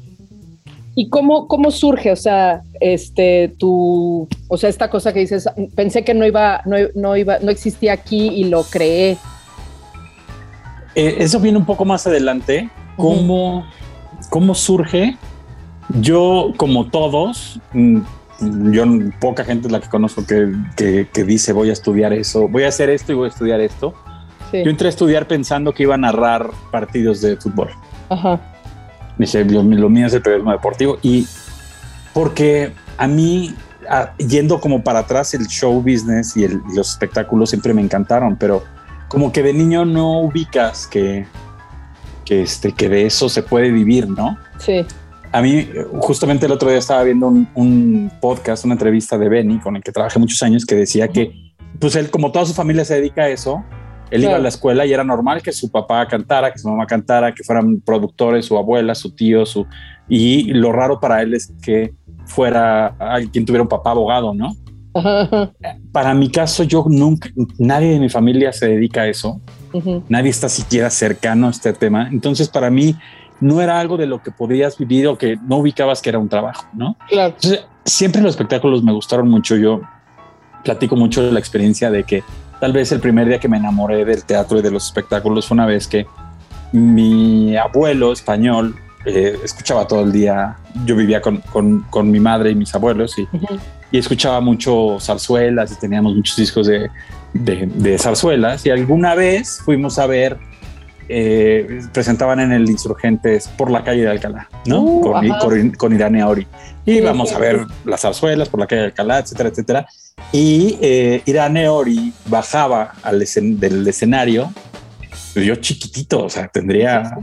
¿Y 0.99 1.09
cómo, 1.09 1.47
cómo 1.47 1.69
surge? 1.69 2.11
O 2.11 2.15
sea, 2.15 2.63
este, 2.79 3.53
tu, 3.59 4.27
o 4.47 4.57
sea, 4.57 4.67
esta 4.67 4.89
cosa 4.89 5.13
que 5.13 5.19
dices, 5.19 5.47
pensé 5.75 6.03
que 6.03 6.15
no 6.15 6.25
iba, 6.25 6.61
no, 6.65 6.75
no 6.95 7.15
iba, 7.15 7.37
no 7.37 7.51
existía 7.51 7.93
aquí 7.93 8.29
y 8.29 8.45
lo 8.45 8.63
creé. 8.63 9.15
Eh, 10.95 11.17
eso 11.19 11.39
viene 11.39 11.59
un 11.59 11.65
poco 11.65 11.85
más 11.85 12.07
adelante. 12.07 12.71
¿Cómo, 12.95 13.63
cómo 14.31 14.55
surge? 14.55 15.15
Yo, 16.01 16.51
como 16.57 16.87
todos, 16.89 17.59
mm, 17.73 17.99
yo 18.71 18.83
poca 19.21 19.43
gente 19.45 19.67
es 19.67 19.71
la 19.71 19.79
que 19.79 19.89
conozco 19.89 20.25
que, 20.25 20.51
que- 20.75 21.07
que 21.13 21.23
dice 21.23 21.53
voy 21.53 21.69
a 21.69 21.73
estudiar 21.73 22.11
eso, 22.11 22.47
voy 22.47 22.63
a 22.63 22.69
hacer 22.69 22.89
esto 22.89 23.11
y 23.11 23.15
voy 23.15 23.25
a 23.25 23.29
estudiar 23.29 23.61
esto. 23.61 23.93
Sí. 24.49 24.63
Yo 24.63 24.71
entré 24.71 24.87
a 24.87 24.89
estudiar 24.89 25.27
pensando 25.27 25.73
que 25.73 25.83
iba 25.83 25.93
a 25.93 25.97
narrar 25.99 26.49
partidos 26.71 27.21
de 27.21 27.37
fútbol. 27.37 27.69
Ajá. 28.09 28.39
Dije, 29.17 29.43
lo, 29.45 29.63
lo 29.63 29.89
mío 29.89 30.07
es 30.07 30.13
el 30.13 30.21
periodismo 30.21 30.51
deportivo 30.51 30.97
y 31.01 31.27
porque 32.13 32.73
a 32.97 33.07
mí, 33.07 33.55
a- 33.89 34.15
yendo 34.17 34.59
como 34.59 34.83
para 34.83 34.99
atrás, 34.99 35.33
el 35.33 35.47
show 35.47 35.81
business 35.81 36.35
y, 36.37 36.43
el- 36.43 36.61
y 36.71 36.75
los 36.75 36.91
espectáculos 36.91 37.49
siempre 37.49 37.73
me 37.73 37.81
encantaron, 37.81 38.35
pero 38.35 38.63
como 39.07 39.31
que 39.31 39.41
de 39.43 39.53
niño 39.53 39.85
no 39.85 40.19
ubicas 40.21 40.87
que 40.87 41.25
que, 42.25 42.41
este, 42.41 42.73
que 42.73 42.89
de 42.89 43.05
eso 43.05 43.29
se 43.29 43.41
puede 43.41 43.71
vivir, 43.71 44.05
¿no? 44.09 44.37
Sí. 44.59 44.85
A 45.31 45.41
mí, 45.41 45.69
justamente 46.01 46.45
el 46.45 46.51
otro 46.51 46.67
día 46.69 46.77
estaba 46.79 47.01
viendo 47.03 47.27
un, 47.29 47.47
un 47.55 48.11
podcast, 48.19 48.65
una 48.65 48.73
entrevista 48.73 49.17
de 49.17 49.29
Benny, 49.29 49.59
con 49.59 49.77
el 49.77 49.81
que 49.81 49.93
trabajé 49.93 50.19
muchos 50.19 50.43
años, 50.43 50.65
que 50.65 50.75
decía 50.75 51.07
que, 51.07 51.31
pues 51.79 51.95
él, 51.95 52.09
como 52.09 52.33
toda 52.33 52.45
su 52.45 52.53
familia 52.53 52.83
se 52.83 52.95
dedica 52.95 53.21
a 53.21 53.29
eso, 53.29 53.63
él 54.11 54.23
iba 54.23 54.35
a 54.35 54.39
la 54.39 54.49
escuela 54.49 54.85
y 54.85 54.93
era 54.93 55.03
normal 55.03 55.41
que 55.41 55.51
su 55.51 55.69
papá 55.69 56.07
cantara, 56.07 56.51
que 56.51 56.59
su 56.59 56.69
mamá 56.69 56.85
cantara, 56.85 57.33
que 57.33 57.43
fueran 57.43 57.81
productores, 57.81 58.45
su 58.45 58.57
abuela, 58.57 58.95
su 58.95 59.11
tío, 59.11 59.45
su... 59.45 59.65
Y 60.07 60.53
lo 60.53 60.71
raro 60.71 60.99
para 60.99 61.21
él 61.21 61.33
es 61.33 61.53
que 61.61 61.93
fuera 62.25 62.87
alguien 62.99 63.45
tuviera 63.45 63.63
un 63.63 63.69
papá 63.69 63.91
abogado, 63.91 64.33
¿no? 64.33 64.55
Ajá, 64.93 65.21
ajá, 65.21 65.51
Para 65.91 66.13
mi 66.13 66.29
caso, 66.29 66.63
yo 66.63 66.85
nunca, 66.87 67.29
nadie 67.59 67.91
de 67.91 67.99
mi 67.99 68.09
familia 68.09 68.51
se 68.51 68.67
dedica 68.67 69.01
a 69.01 69.07
eso, 69.07 69.41
nadie 70.09 70.29
está 70.29 70.49
siquiera 70.49 70.89
cercano 70.89 71.47
a 71.47 71.49
este 71.51 71.73
tema. 71.73 72.09
Entonces, 72.11 72.49
para 72.49 72.69
mí, 72.69 72.95
no 73.39 73.61
era 73.61 73.79
algo 73.79 73.97
de 73.97 74.07
lo 74.07 74.23
que 74.23 74.31
podías 74.31 74.77
vivir 74.77 75.07
o 75.07 75.17
que 75.17 75.37
no 75.47 75.57
ubicabas 75.57 76.01
que 76.01 76.09
era 76.09 76.19
un 76.19 76.29
trabajo, 76.29 76.67
¿no? 76.73 76.97
Claro. 77.09 77.35
Entonces, 77.35 77.65
siempre 77.85 78.21
los 78.21 78.31
espectáculos 78.31 78.83
me 78.83 78.91
gustaron 78.91 79.29
mucho. 79.29 79.55
Yo 79.55 79.81
platico 80.63 80.95
mucho 80.95 81.23
de 81.23 81.31
la 81.31 81.39
experiencia 81.39 81.91
de 81.91 82.03
que 82.03 82.23
tal 82.59 82.73
vez 82.73 82.91
el 82.91 82.99
primer 82.99 83.27
día 83.27 83.39
que 83.39 83.47
me 83.47 83.57
enamoré 83.57 84.03
del 84.05 84.23
teatro 84.23 84.57
y 84.59 84.61
de 84.61 84.71
los 84.71 84.85
espectáculos 84.85 85.47
fue 85.47 85.55
una 85.55 85.65
vez 85.65 85.87
que 85.87 86.05
mi 86.71 87.55
abuelo 87.55 88.11
español 88.11 88.75
eh, 89.05 89.37
escuchaba 89.43 89.87
todo 89.87 90.01
el 90.03 90.11
día. 90.11 90.57
Yo 90.85 90.95
vivía 90.95 91.21
con, 91.21 91.37
con- 91.37 91.81
con 91.89 92.11
mi 92.11 92.19
madre 92.19 92.51
y 92.51 92.55
mis 92.55 92.73
abuelos 92.75 93.15
y, 93.17 93.27
escuchaba 93.97 94.41
mucho 94.41 94.97
zarzuelas 94.99 95.71
y 95.71 95.75
teníamos 95.79 96.13
muchos 96.13 96.35
discos 96.35 96.67
de, 96.67 96.89
de, 97.33 97.67
de 97.67 97.97
zarzuelas. 97.97 98.65
Y 98.65 98.69
alguna 98.69 99.15
vez 99.15 99.61
fuimos 99.63 99.97
a 99.97 100.07
ver, 100.07 100.37
eh, 101.09 101.81
presentaban 101.93 102.39
en 102.39 102.51
el 102.51 102.69
Insurgentes 102.69 103.47
por 103.47 103.71
la 103.71 103.83
calle 103.83 104.01
de 104.01 104.09
Alcalá, 104.09 104.49
¿no? 104.65 104.81
Uh, 104.81 105.01
con, 105.01 105.29
con, 105.39 105.71
con 105.71 106.21
Auri. 106.21 106.47
Y 106.85 106.95
Sí, 106.95 107.01
vamos 107.01 107.29
sí, 107.29 107.35
a 107.35 107.39
ver 107.39 107.65
las 107.85 108.01
zarzuelas 108.01 108.49
por 108.49 108.59
la 108.59 108.67
calle 108.67 108.81
de 108.81 108.87
Alcalá, 108.87 109.19
etcétera, 109.19 109.49
etcétera. 109.49 109.87
Y 110.31 110.77
eh, 110.81 111.67
Ori 111.69 112.13
bajaba 112.25 112.93
al 113.03 113.21
escen- 113.21 113.57
del 113.57 113.87
escenario, 113.87 114.51
pues 115.33 115.45
yo 115.45 115.55
chiquitito, 115.55 116.23
o 116.25 116.29
sea, 116.29 116.47
tendría 116.47 117.17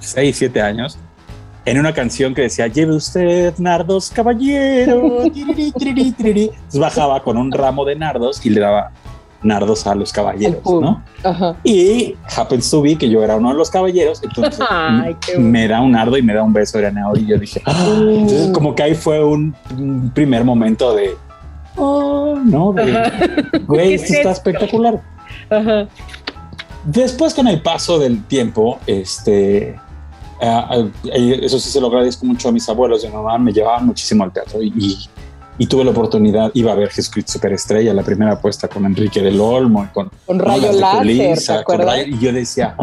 6, 0.00 0.36
7 0.36 0.60
años, 0.60 0.98
en 1.64 1.78
una 1.78 1.92
canción 1.92 2.34
que 2.34 2.42
decía, 2.42 2.66
lleve 2.66 2.94
usted 2.94 3.54
nardos, 3.58 4.10
caballero. 4.10 5.22
tiriri, 5.32 5.72
tiriri, 5.72 6.12
tiriri". 6.12 6.44
Entonces 6.54 6.80
bajaba 6.80 7.22
con 7.22 7.36
un 7.36 7.52
ramo 7.52 7.84
de 7.84 7.96
nardos 7.96 8.44
y 8.44 8.50
le 8.50 8.60
daba 8.60 8.92
nardos 9.42 9.86
a 9.86 9.94
los 9.94 10.12
caballeros. 10.12 10.60
¿no? 10.64 11.02
Ajá. 11.24 11.56
Y 11.64 12.14
happens 12.36 12.70
to 12.70 12.82
be 12.82 12.96
que 12.96 13.08
yo 13.08 13.22
era 13.22 13.36
uno 13.36 13.50
de 13.50 13.54
los 13.54 13.70
caballeros, 13.70 14.22
entonces 14.22 14.60
Ay, 14.70 15.16
me 15.38 15.66
da 15.68 15.80
un 15.80 15.92
nardo 15.92 16.16
y 16.16 16.22
me 16.22 16.34
da 16.34 16.42
un 16.42 16.52
beso 16.52 16.78
Auri 16.78 17.22
y 17.22 17.26
yo 17.26 17.38
dije, 17.38 17.62
"Ah". 17.66 17.86
entonces 17.98 18.50
como 18.52 18.74
que 18.74 18.82
ahí 18.82 18.94
fue 18.94 19.22
un, 19.24 19.54
primer 20.14 20.44
momento 20.44 20.94
de, 20.94 21.16
oh, 21.76 22.38
no, 22.44 22.72
güey, 22.72 22.92
¿Qué 23.88 23.94
esto 23.94 24.06
es 24.06 24.10
está 24.12 24.30
espectacular. 24.32 25.00
Ajá. 25.48 25.88
Después, 26.84 27.34
con 27.34 27.46
el 27.46 27.60
paso 27.60 27.98
del 27.98 28.24
tiempo, 28.24 28.78
este, 28.86 29.78
ah, 30.40 30.70
ah, 30.70 30.88
eso 31.12 31.58
sí 31.58 31.70
se 31.70 31.80
lo 31.80 31.88
agradezco 31.88 32.24
mucho 32.24 32.48
a 32.48 32.52
mis 32.52 32.68
abuelos 32.68 33.04
y 33.04 33.06
a 33.06 33.10
mi 33.10 33.16
mamá, 33.16 33.38
me 33.38 33.52
llevaban 33.52 33.86
muchísimo 33.86 34.24
al 34.24 34.32
teatro 34.32 34.62
y, 34.62 34.72
y, 34.76 34.98
y 35.60 35.66
tuve 35.66 35.84
la 35.84 35.90
oportunidad, 35.90 36.50
iba 36.54 36.72
a 36.72 36.74
ver 36.74 36.88
Jesucristo 36.88 37.32
Superestrella, 37.32 37.92
la 37.92 38.02
primera 38.02 38.32
apuesta 38.32 38.66
con 38.66 38.86
Enrique 38.86 39.20
del 39.20 39.38
Olmo 39.38 39.84
y 39.84 39.88
con, 39.88 40.10
Con 40.24 40.38
rayo 40.38 40.72
láser, 40.72 40.98
Julissa, 41.00 41.58
¿te 41.58 41.64
con 41.64 41.78
rayo- 41.80 42.06
y 42.06 42.18
yo 42.18 42.32
decía, 42.32 42.74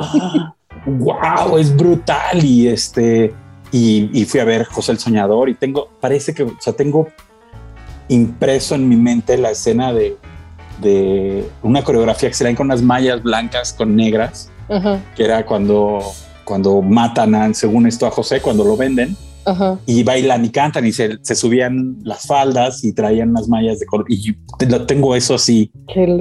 wow, 0.86 1.58
es 1.58 1.76
brutal 1.76 2.44
y 2.46 2.68
este, 2.68 3.34
y, 3.72 4.10
y 4.14 4.26
fui 4.26 4.40
a 4.40 4.46
ver 4.46 4.66
José 4.66 4.92
el 4.92 5.00
Soñador 5.00 5.50
y 5.50 5.56
tengo, 5.56 5.90
parece 6.00 6.36
que, 6.36 6.44
o 6.44 6.56
sea, 6.60 6.74
tengo 6.74 7.08
impreso 8.10 8.76
en 8.76 8.88
mi 8.88 8.96
mente 8.96 9.38
la 9.38 9.50
escena 9.52 9.92
de, 9.92 10.16
de 10.80 11.50
una 11.64 11.84
coreografía 11.84 12.30
que 12.30 12.36
se 12.36 12.56
con 12.56 12.68
unas 12.68 12.84
mallas 12.84 13.24
blancas 13.24 13.74
con 13.74 13.96
negras, 13.96 14.52
Ajá. 14.70 15.00
que 15.16 15.24
era 15.26 15.46
cuando, 15.48 16.00
cuando 16.44 16.82
matan, 16.84 17.34
a, 17.34 17.52
según 17.56 17.88
esto, 17.88 18.06
a 18.06 18.12
José, 18.12 18.40
cuando 18.40 18.64
lo 18.64 18.78
venden, 18.78 19.18
Ajá. 19.48 19.80
y 19.86 20.04
bailan 20.04 20.44
y 20.46 20.50
cantan 20.50 20.86
y 20.86 20.92
se, 20.92 21.18
se 21.22 21.34
subían 21.36 21.98
las 22.04 22.28
faldas 22.28 22.84
y 22.84 22.94
traían 22.94 23.30
unas 23.30 23.48
mallas 23.48 23.80
de 23.80 23.86
color. 23.86 24.06
Y 24.10 24.36
lo 24.68 24.86
tengo 24.86 25.16
eso 25.16 25.36
así 25.36 25.72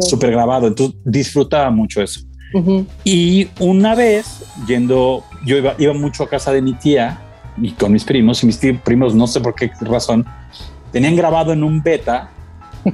súper 0.01 0.31
grabado, 0.31 0.69
entonces 0.69 0.97
disfrutaba 1.05 1.71
mucho 1.71 2.01
eso. 2.03 2.21
Ujú. 2.55 2.87
Y 3.05 3.49
una 3.59 3.95
vez 3.95 4.45
yendo, 4.69 5.25
yo 5.45 5.57
iba, 5.57 5.75
iba 5.79 5.93
mucho 5.93 6.23
a 6.23 6.29
casa 6.29 6.53
de 6.53 6.63
mi 6.63 6.75
tía 6.75 7.19
y 7.61 7.73
con 7.73 7.93
mis 7.93 8.05
primos, 8.05 8.43
y 8.43 8.47
mis 8.47 8.59
primos, 8.85 9.15
no 9.15 9.27
sé 9.27 9.41
por 9.41 9.55
qué 9.55 9.71
razón, 9.81 10.25
tenían 10.93 11.17
grabado 11.17 11.53
en 11.53 11.65
un 11.65 11.83
beta 11.83 12.31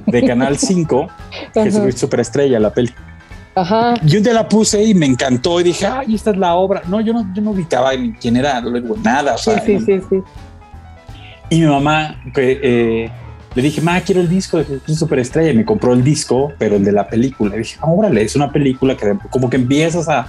de 0.06 0.24
Canal 0.24 0.56
5 0.58 1.02
Ajá. 1.10 1.64
Jesucristo 1.64 2.00
Superestrella, 2.06 2.58
la 2.58 2.72
peli. 2.72 2.90
Ajá. 3.54 3.94
Yo 4.04 4.18
un 4.18 4.24
día 4.24 4.32
la 4.32 4.48
puse 4.48 4.82
y 4.82 4.94
me 4.94 5.06
encantó 5.06 5.60
y 5.60 5.64
dije, 5.64 5.86
ay, 5.86 6.14
esta 6.14 6.30
es 6.30 6.36
la 6.38 6.54
obra. 6.54 6.82
No, 6.88 7.00
yo 7.00 7.12
no, 7.12 7.26
yo 7.34 7.42
no 7.42 7.50
ubicaba 7.50 7.94
ni 7.94 8.12
quién 8.12 8.36
era, 8.36 8.60
luego 8.60 8.96
nada. 9.02 9.34
o 9.34 9.38
Sí, 9.38 9.50
sea, 9.50 9.60
sí, 9.64 9.78
sí, 9.80 10.00
sí. 10.08 10.22
Y 11.50 11.60
mi 11.60 11.66
mamá, 11.66 12.16
que, 12.34 12.60
eh, 12.62 13.12
le 13.54 13.62
dije, 13.62 13.82
ma, 13.82 14.00
quiero 14.00 14.22
el 14.22 14.28
disco 14.30 14.56
de 14.56 14.64
Jesucristo 14.64 15.04
Superestrella. 15.04 15.50
Y 15.50 15.56
me 15.56 15.64
compró 15.66 15.92
el 15.92 16.02
disco, 16.02 16.52
pero 16.58 16.76
el 16.76 16.84
de 16.84 16.92
la 16.92 17.06
película. 17.08 17.54
Y 17.54 17.58
dije, 17.58 17.76
"Ah, 17.82 17.88
órale, 17.90 18.22
es 18.22 18.34
una 18.36 18.50
película 18.50 18.96
que 18.96 19.14
como 19.30 19.50
que 19.50 19.56
empiezas 19.56 20.08
a, 20.08 20.26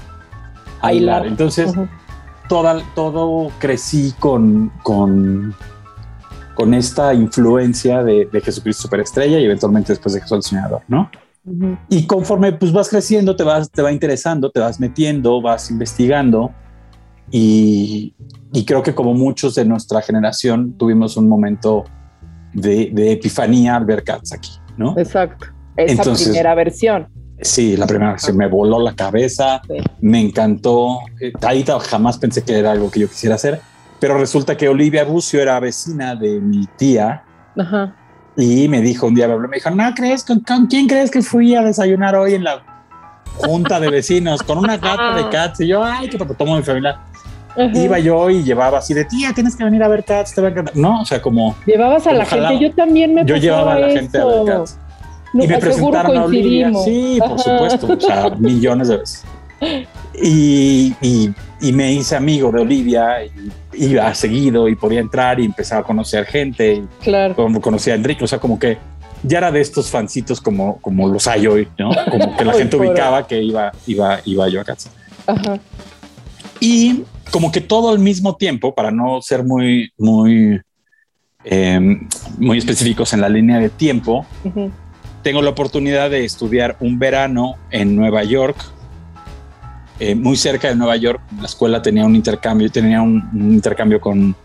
a 0.82 0.92
hilar. 0.94 1.26
Entonces, 1.26 1.70
Ujú. 1.70 1.88
toda, 2.50 2.82
todo 2.94 3.52
crecí 3.60 4.14
con, 4.20 4.70
con, 4.84 5.56
con 6.56 6.74
esta 6.74 7.14
influencia 7.14 8.04
de, 8.04 8.28
de 8.30 8.42
Jesucristo 8.42 8.82
Superestrella 8.84 9.40
y 9.40 9.46
eventualmente 9.46 9.94
después 9.94 10.14
de 10.14 10.20
Jesús 10.20 10.36
el 10.38 10.44
Soñador, 10.44 10.82
¿no? 10.90 11.10
Y 11.90 12.06
conforme 12.08 12.54
pues 12.54 12.72
vas 12.72 12.88
creciendo, 12.90 13.36
te 13.36 13.44
vas, 13.44 13.70
te 13.70 13.82
va 13.82 13.92
interesando, 13.92 14.50
te 14.50 14.60
vas 14.62 14.80
metiendo, 14.80 15.42
vas 15.42 15.70
investigando 15.72 16.52
y, 17.32 18.14
y 18.54 18.66
creo 18.66 18.82
que 18.84 18.94
como 18.96 19.14
muchos 19.14 19.56
de 19.56 19.66
nuestra 19.66 20.02
generación 20.02 20.74
tuvimos 20.78 21.18
un 21.18 21.28
momento 21.28 21.84
de, 22.54 22.92
de 22.94 23.12
epifanía 23.14 23.76
al 23.76 23.86
ver 23.86 24.04
Cats 24.04 24.32
aquí, 24.34 24.52
¿no? 24.78 24.98
Exacto. 24.98 25.48
Esa 25.76 25.92
Entonces- 25.92 26.28
primera 26.28 26.56
versión. 26.56 27.08
Sí, 27.42 27.76
la 27.76 27.88
primera 27.88 28.18
se 28.20 28.32
me 28.32 28.48
voló 28.48 28.80
la 28.80 28.96
cabeza, 28.96 29.62
Sí. 29.68 29.74
me 30.00 30.22
encantó. 30.22 31.00
Eh, 31.20 31.34
Ahí 31.42 31.64
ta- 31.64 31.80
jamás 31.80 32.18
pensé 32.18 32.42
que 32.44 32.58
era 32.58 32.72
algo 32.72 32.90
que 32.90 33.02
yo 33.02 33.10
quisiera 33.10 33.36
hacer, 33.36 33.60
pero 34.00 34.18
resulta 34.18 34.56
que 34.56 34.70
Olivia 34.70 35.04
Bucio 35.04 35.42
era 35.42 35.60
vecina 35.60 36.16
de 36.16 36.40
mi 36.40 36.68
tía 36.78 37.24
Ajá. 37.58 37.96
Y 38.38 38.68
me 38.68 38.82
dijo 38.82 39.08
un 39.08 39.16
día, 39.16 39.28
me 39.28 39.34
habló, 39.34 39.48
me 39.48 39.58
dijo, 39.58 39.70
no 39.70 39.94
crees, 39.96 40.24
¿con, 40.24 40.40
con 40.40 40.68
quién 40.68 40.88
crees 40.88 41.12
que 41.12 41.22
fui 41.22 41.56
a 41.56 41.62
desayunar 41.62 42.16
hoy 42.16 42.34
en 42.34 42.44
la 42.44 42.64
junta 43.38 43.80
de 43.80 43.90
vecinos? 43.90 44.42
Con 44.42 44.58
una 44.58 44.78
gata 44.78 45.16
de 45.16 45.30
Cats. 45.32 45.62
Y 45.62 45.68
yo, 45.68 45.84
ay, 45.84 46.10
que 46.10 46.18
tomo 46.18 46.56
mi 46.58 46.64
familia. 46.64 47.00
Iba 47.56 48.00
yo 48.00 48.32
y 48.32 48.44
llevaba 48.44 48.80
así 48.80 48.96
de 48.96 49.06
tía, 49.06 49.32
tienes 49.34 49.56
que 49.56 49.64
venir 49.64 49.84
a 49.84 49.88
ver 49.88 50.04
Cats, 50.04 50.34
te 50.34 50.42
va 50.42 50.48
a 50.48 50.52
encantar. 50.52 50.76
No, 50.76 51.02
o 51.02 51.06
sea, 51.06 51.22
como 51.22 51.56
Llevabas 51.66 52.08
a 52.08 52.14
la 52.14 52.26
gente. 52.26 52.60
Yo 52.60 52.74
también 52.74 53.14
me 53.14 53.24
yo 53.26 53.38
llevaba 53.38 53.74
a 53.74 53.80
la 53.80 53.88
eso. 53.90 54.00
gente 54.00 54.18
a 54.18 54.26
ver 54.26 54.46
Cats. 54.46 54.80
No, 55.34 55.44
y 55.44 55.48
me 55.48 55.58
presentaron 55.58 56.18
a 56.18 56.26
Olivia. 56.26 56.72
Sí, 56.84 57.20
por 57.20 57.40
supuesto, 57.40 57.94
o 57.94 58.00
sea, 58.00 58.30
millones 58.38 58.88
de 58.88 58.98
veces. 58.98 59.26
Y, 60.22 60.94
y, 61.02 61.30
y 61.62 61.72
me 61.74 61.92
hice 61.94 62.16
amigo 62.16 62.52
de 62.52 62.62
Olivia 62.62 63.24
y 63.26 63.32
iba 63.86 64.14
seguido 64.14 64.68
y 64.70 64.76
podía 64.76 65.00
entrar 65.00 65.40
y 65.40 65.46
empezaba 65.46 65.82
a 65.82 65.84
conocer 65.84 66.26
gente 66.26 66.74
y 66.76 66.84
Claro. 67.04 67.36
como 67.36 67.60
conocí 67.62 67.90
a 67.90 67.96
Enrique, 67.96 68.24
o 68.24 68.28
sea, 68.28 68.40
como 68.40 68.60
que 68.60 68.78
ya 69.24 69.38
era 69.40 69.52
de 69.52 69.62
estos 69.62 69.90
fancitos 69.90 70.40
como, 70.42 70.78
como 70.82 71.08
los 71.08 71.28
hay 71.28 71.48
hoy, 71.48 71.68
¿no? 71.80 71.92
Como 72.12 72.36
que 72.38 72.46
la 72.46 72.54
gente 72.54 72.76
pobre. 72.78 72.90
ubicaba 72.90 73.26
que 73.26 73.42
iba, 73.42 73.72
iba, 73.88 74.20
iba 74.26 74.50
yo 74.50 74.62
a 74.62 74.64
casa. 74.66 74.92
Ajá. 75.26 75.58
Y 76.60 77.04
como 77.32 77.52
que 77.52 77.62
todo 77.62 77.90
al 77.90 78.00
mismo 78.00 78.36
tiempo, 78.36 78.76
para 78.76 78.92
no 78.92 79.22
ser 79.22 79.44
muy, 79.44 79.92
muy, 79.98 80.62
eh, 81.46 82.00
muy 82.38 82.58
específicos 82.58 83.14
en 83.14 83.22
la 83.22 83.30
línea 83.30 83.58
de 83.60 83.70
tiempo, 83.70 84.26
Ujú. 84.44 84.72
tengo 85.24 85.42
la 85.42 85.50
oportunidad 85.50 86.10
de 86.10 86.24
estudiar 86.26 86.76
un 86.80 87.00
verano 87.00 87.56
en 87.72 87.96
Nueva 87.96 88.24
York, 88.24 88.58
eh, 90.00 90.16
muy 90.16 90.36
cerca 90.36 90.68
de 90.70 90.76
Nueva 90.76 90.96
York. 90.98 91.22
La 91.40 91.46
escuela 91.46 91.82
tenía 91.82 92.06
un 92.06 92.16
intercambio, 92.16 92.70
tenía 92.72 93.02
un, 93.02 93.28
un 93.34 93.54
intercambio 93.54 94.00
con, 94.02 94.36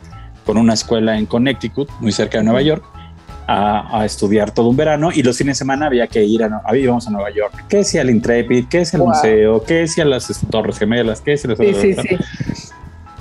con 0.45 0.57
una 0.57 0.75
escuela 0.75 1.19
en 1.19 1.27
Connecticut, 1.27 1.89
muy 2.01 2.13
cerca 2.13 2.39
de 2.39 2.45
Nueva 2.45 2.63
York, 2.63 2.85
a, 3.47 4.01
a 4.01 4.05
estudiar 4.05 4.51
todo 4.51 4.69
un 4.69 4.77
verano. 4.77 5.11
Y 5.13 5.23
los 5.23 5.37
fines 5.39 5.57
de 5.57 5.59
semana 5.61 5.87
había 5.87 6.07
que 6.07 6.23
ir 6.25 6.43
a, 6.45 6.77
íbamos 6.77 7.07
a 7.09 7.11
Nueva 7.11 7.31
York. 7.31 7.65
¿Qué 7.69 7.79
decía 7.79 8.03
el 8.03 8.11
Intrepid? 8.11 8.67
¿Qué 8.69 8.83
es 8.83 8.93
el 8.95 9.01
Wow. 9.01 9.09
museo? 9.09 9.63
¿Qué 9.65 9.75
decía 9.75 10.05
las 10.05 10.29
este, 10.31 10.47
Torres 10.49 10.79
Gemelas? 10.79 11.21
¿Qué 11.23 11.33
decía 11.33 11.51
las 11.51 11.59
Sí, 11.59 11.75
sí, 11.75 11.95
sí. 11.95 12.17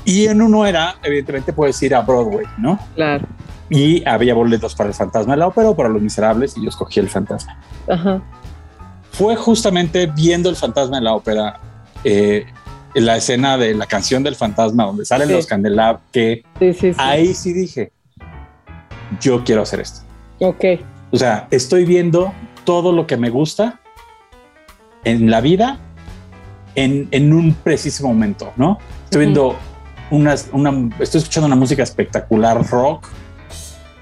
Y 0.03 0.27
en 0.27 0.41
uno 0.41 0.65
era, 0.65 0.95
evidentemente, 1.03 1.51
puedes 1.53 1.81
ir 1.83 1.93
a 1.95 2.01
Broadway, 2.01 2.45
¿no? 2.57 2.79
Claro. 2.95 3.25
Y 3.69 4.07
había 4.07 4.33
boletos 4.33 4.73
para 4.75 4.87
el 4.89 4.95
fantasma 4.95 5.33
de 5.33 5.39
la 5.39 5.47
ópera 5.47 5.69
o 5.69 5.75
para 5.75 5.89
los 5.89 6.01
miserables, 6.01 6.55
y 6.55 6.63
yo 6.63 6.69
escogí 6.69 6.99
el 7.01 7.09
fantasma. 7.09 7.57
Ajá. 7.89 8.21
fue 9.11 9.35
justamente 9.35 10.07
viendo 10.07 10.49
el 10.49 10.55
fantasma 10.55 10.97
de 10.97 11.03
la 11.03 11.13
ópera. 11.13 11.59
Eh, 12.09 12.45
la 12.95 13.17
escena 13.17 13.57
de 13.57 13.73
la 13.75 13.85
canción 13.85 14.23
del 14.23 14.35
fantasma 14.35 14.85
donde 14.85 15.05
salen 15.05 15.27
Sí. 15.27 15.33
los 15.33 15.45
candelabros, 15.45 16.01
que 16.11 16.43
Sí, 16.59 16.73
sí, 16.73 16.91
ahí 16.97 17.33
sí 17.33 17.53
dije, 17.53 17.91
yo 19.19 19.43
quiero 19.43 19.61
hacer 19.63 19.81
esto. 19.81 20.01
Ok. 20.39 20.63
O 21.11 21.17
sea, 21.17 21.47
estoy 21.51 21.85
viendo 21.85 22.33
todo 22.63 22.91
lo 22.91 23.05
que 23.07 23.17
me 23.17 23.29
gusta 23.29 23.79
en 25.03 25.29
la 25.29 25.41
vida 25.41 25.79
en, 26.75 27.07
en 27.11 27.33
un 27.33 27.53
preciso 27.53 28.05
momento, 28.07 28.51
¿no? 28.55 28.77
Estoy 29.05 29.21
viendo 29.21 29.55
unas, 30.11 30.49
una, 30.51 30.71
estoy 30.99 31.19
escuchando 31.19 31.47
una 31.47 31.55
música 31.55 31.83
espectacular 31.83 32.65
rock. 32.69 33.07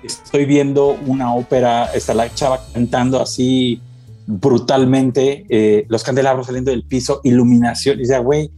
Estoy 0.03 0.45
viendo 0.45 0.97
una 1.05 1.33
ópera, 1.33 1.85
está 1.93 2.13
la 2.13 2.31
chava 2.33 2.59
cantando 2.73 3.21
así 3.21 3.81
brutalmente, 4.27 5.45
eh, 5.49 5.85
los 5.89 6.03
candelabros 6.03 6.47
saliendo 6.47 6.71
del 6.71 6.83
piso, 6.83 7.21
iluminación. 7.23 7.97
Y 7.97 8.01
decía, 8.01 8.19
güey, 8.19 8.51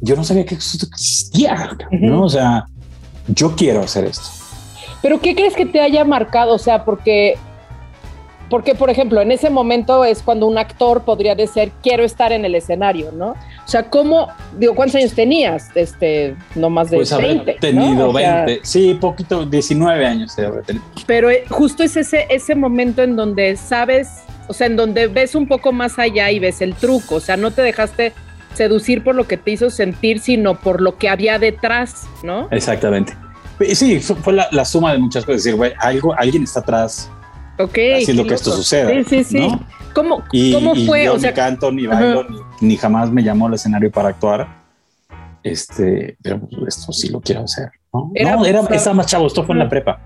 yo 0.00 0.16
no 0.16 0.24
sabía 0.24 0.44
que 0.44 0.56
esto 0.56 0.86
existía, 0.86 1.76
¿no? 1.90 2.16
Ujú. 2.16 2.24
O 2.24 2.28
sea, 2.28 2.66
yo 3.28 3.54
quiero 3.54 3.80
hacer 3.80 4.04
esto. 4.04 4.28
Pero 5.00 5.20
¿qué 5.20 5.34
crees 5.34 5.54
que 5.54 5.66
te 5.66 5.80
haya 5.80 6.04
marcado? 6.04 6.54
O 6.54 6.58
sea, 6.58 6.84
porque, 6.84 7.36
porque, 8.48 8.74
por 8.74 8.90
ejemplo, 8.90 9.20
en 9.20 9.32
ese 9.32 9.50
momento 9.50 10.04
es 10.04 10.22
cuando 10.22 10.46
un 10.46 10.58
actor 10.58 11.02
podría 11.02 11.34
decir, 11.34 11.72
quiero 11.82 12.04
estar 12.04 12.32
en 12.32 12.44
el 12.44 12.54
escenario, 12.54 13.10
¿no? 13.12 13.30
O 13.30 13.68
sea, 13.68 13.88
¿cómo, 13.88 14.28
digo, 14.58 14.74
cuántos 14.74 14.96
años 14.96 15.14
tenías? 15.14 15.70
Este, 15.74 16.36
no 16.54 16.70
más 16.70 16.90
de 16.90 16.98
Pues 16.98 17.12
haber 17.12 17.44
20. 17.44 17.52
¿no? 17.54 17.60
tenido 17.60 18.08
O 18.10 18.18
sea, 18.18 18.44
20, 18.44 18.60
sí, 18.64 18.94
poquito, 19.00 19.44
19 19.46 20.06
años. 20.06 20.36
Pero 21.06 21.30
eh, 21.30 21.44
justo 21.48 21.82
es 21.82 21.96
ese, 21.96 22.26
ese 22.28 22.54
momento 22.54 23.02
en 23.02 23.16
donde 23.16 23.56
sabes, 23.56 24.08
o 24.48 24.52
sea, 24.52 24.66
en 24.66 24.76
donde 24.76 25.06
ves 25.06 25.34
un 25.34 25.46
poco 25.46 25.72
más 25.72 25.98
allá 25.98 26.30
y 26.30 26.38
ves 26.38 26.60
el 26.60 26.74
truco, 26.74 27.16
o 27.16 27.20
sea, 27.20 27.36
no 27.36 27.50
te 27.50 27.62
dejaste 27.62 28.12
seducir 28.54 29.02
por 29.02 29.14
lo 29.14 29.26
que 29.26 29.36
te 29.38 29.50
hizo 29.52 29.70
sentir, 29.70 30.20
sino 30.20 30.58
por 30.60 30.80
lo 30.82 30.98
que 30.98 31.08
había 31.08 31.38
detrás, 31.38 32.06
¿no? 32.22 32.48
Exactamente. 32.50 33.16
Sí, 33.74 34.00
fu- 34.00 34.14
fue 34.16 34.32
la, 34.34 34.48
la 34.50 34.64
suma 34.64 34.92
de 34.92 34.98
muchas 34.98 35.24
cosas. 35.24 35.38
Es 35.38 35.44
decir, 35.44 35.56
güey, 35.56 35.72
algo, 35.78 36.12
alguien 36.18 36.42
está 36.42 36.60
atrás 36.60 37.10
Ok. 37.58 37.78
haciendo 37.96 38.26
que 38.26 38.34
esto 38.34 38.50
suceda. 38.52 38.90
Sí, 38.90 39.04
sí, 39.08 39.24
sí. 39.24 39.38
¿no? 39.40 39.60
¿Cómo, 39.94 40.22
Y, 40.32 40.52
cómo 40.52 40.74
y 40.74 40.86
fue? 40.86 41.04
yo 41.04 41.14
O 41.14 41.18
sea, 41.18 41.30
ni 41.30 41.36
canto, 41.36 41.70
ni 41.70 41.86
bailo, 41.86 42.24
ni, 42.28 42.38
ni 42.68 42.76
jamás 42.76 43.10
me 43.10 43.22
llamó 43.22 43.46
al 43.46 43.54
escenario 43.54 43.90
para 43.90 44.08
actuar. 44.10 44.48
Este, 45.42 46.16
pero 46.22 46.40
esto 46.68 46.92
sí 46.92 47.08
lo 47.08 47.20
quiero 47.20 47.42
hacer. 47.44 47.70
No, 47.92 48.10
Era- 48.14 48.36
no, 48.36 48.44
era, 48.46 48.60
estaba 48.70 48.94
más 48.94 49.06
chavo, 49.06 49.26
esto 49.26 49.44
fue 49.44 49.54
en 49.54 49.58
la 49.60 49.68
prepa. 49.68 50.00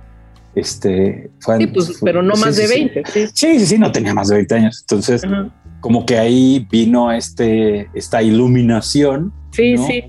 Este, 0.56 1.30
fue 1.40 1.58
sí, 1.58 1.66
pues, 1.68 1.98
fue- 1.98 2.10
pero 2.10 2.22
no 2.22 2.34
sí, 2.34 2.44
más 2.44 2.56
sí, 2.56 2.62
de 2.62 2.68
sí. 2.68 2.74
20, 2.94 3.02
sí. 3.12 3.26
Sí, 3.32 3.66
sí, 3.66 3.78
no 3.78 3.92
tenía 3.92 4.12
más 4.14 4.28
de 4.28 4.36
20 4.36 4.54
años. 4.56 4.80
Entonces, 4.80 5.22
Ajá. 5.22 5.48
como 5.80 6.04
que 6.06 6.18
ahí 6.18 6.66
vino 6.70 7.12
este, 7.12 7.88
esta 7.94 8.22
iluminación 8.22 9.32
Sí, 9.52 9.74
¿no? 9.74 9.86
sí. 9.86 10.04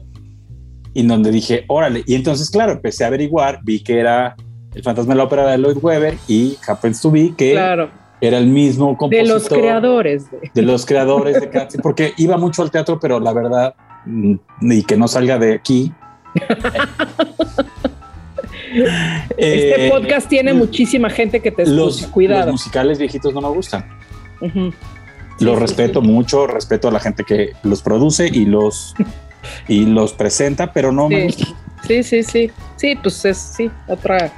y 0.93 1.03
donde 1.05 1.29
dije, 1.31 1.65
órale. 1.67 2.01
Y 2.07 2.15
entonces, 2.15 2.49
claro, 2.49 2.71
empecé 2.71 3.03
a 3.03 3.07
averiguar, 3.07 3.59
vi 3.63 3.81
que 3.83 3.99
era 3.99 4.35
el 4.73 4.81
fantasma 4.83 5.13
de 5.13 5.17
la 5.17 5.23
ópera 5.25 5.51
de 5.51 5.57
Lloyd 5.59 5.77
Webber 5.81 6.17
y 6.27 6.57
Happens 6.65 7.01
to 7.01 7.11
Be, 7.11 7.33
que 7.37 7.51
Claro. 7.51 7.91
era 8.21 8.37
el 8.39 8.47
mismo 8.47 8.91
De 8.91 8.97
compositor. 8.97 9.27
los 9.27 9.47
creadores. 9.49 10.31
de- 10.31 10.49
de 10.53 10.61
los 10.63 10.85
creadores 10.85 11.39
de 11.41 11.49
Cats, 11.49 11.77
porque 11.83 12.13
iba 12.17 12.37
mucho 12.37 12.63
al 12.63 12.71
teatro, 12.71 12.99
pero 12.99 13.19
la 13.19 13.33
verdad, 13.33 13.75
mm, 14.05 14.35
y 14.61 14.83
que 14.83 14.95
no 14.97 15.07
salga 15.09 15.37
de 15.37 15.53
aquí. 15.55 15.91
Este 19.37 19.87
Eh, 19.87 19.89
podcast 19.89 20.27
tiene 20.27 20.53
muchísima 20.53 21.09
gente 21.09 21.39
que 21.39 21.51
te 21.51 21.63
escucha. 21.63 21.79
los, 21.81 22.07
Cuidado. 22.07 22.45
los 22.45 22.51
musicales 22.53 22.97
viejitos 22.99 23.33
no 23.33 23.41
me 23.41 23.49
gustan. 23.49 23.85
Sí, 24.41 25.45
los 25.45 25.55
sí, 25.55 25.61
respeto 25.61 26.01
sí. 26.01 26.07
mucho, 26.07 26.47
respeto 26.47 26.87
a 26.87 26.91
la 26.91 26.99
gente 26.99 27.23
que 27.23 27.51
los 27.63 27.81
produce 27.81 28.27
y 28.27 28.45
los 28.45 28.93
y 29.67 29.85
los 29.85 30.13
presenta, 30.13 30.73
pero 30.73 30.91
no 30.91 31.09
me 31.09 31.29
Sí. 31.31 31.43
gusta. 31.43 31.57
Sí, 31.87 32.03
sí, 32.03 32.23
sí. 32.23 32.51
Sí, 32.75 32.95
pues 33.01 33.23
es 33.25 33.37
sí, 33.37 33.69
otra, 33.87 34.31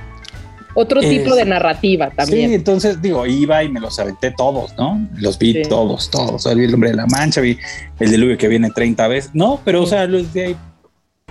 otro 0.75 0.99
Es- 1.01 1.09
tipo 1.09 1.33
de 1.35 1.45
narrativa 1.45 2.09
Sí, 2.09 2.15
también. 2.15 2.53
entonces 2.53 3.01
digo, 3.01 3.25
iba 3.25 3.63
y 3.63 3.69
me 3.69 3.79
los 3.79 3.97
aventé 3.99 4.31
todos, 4.31 4.75
¿no? 4.77 5.07
Los 5.15 5.39
vi 5.39 5.53
Sí. 5.53 5.61
todos, 5.69 6.09
todos. 6.11 6.43
Vi 6.55 6.65
el 6.65 6.73
hombre 6.73 6.91
de 6.91 6.97
la 6.97 7.07
mancha, 7.07 7.41
vi 7.41 7.57
el 7.99 8.11
diluvio 8.11 8.37
que 8.37 8.47
viene 8.47 8.69
30 8.69 9.07
veces. 9.07 9.31
No, 9.33 9.59
pero 9.65 9.81
o 9.83 9.87
sea, 9.87 10.05
los 10.05 10.31
de 10.33 10.45
ahí, 10.47 10.55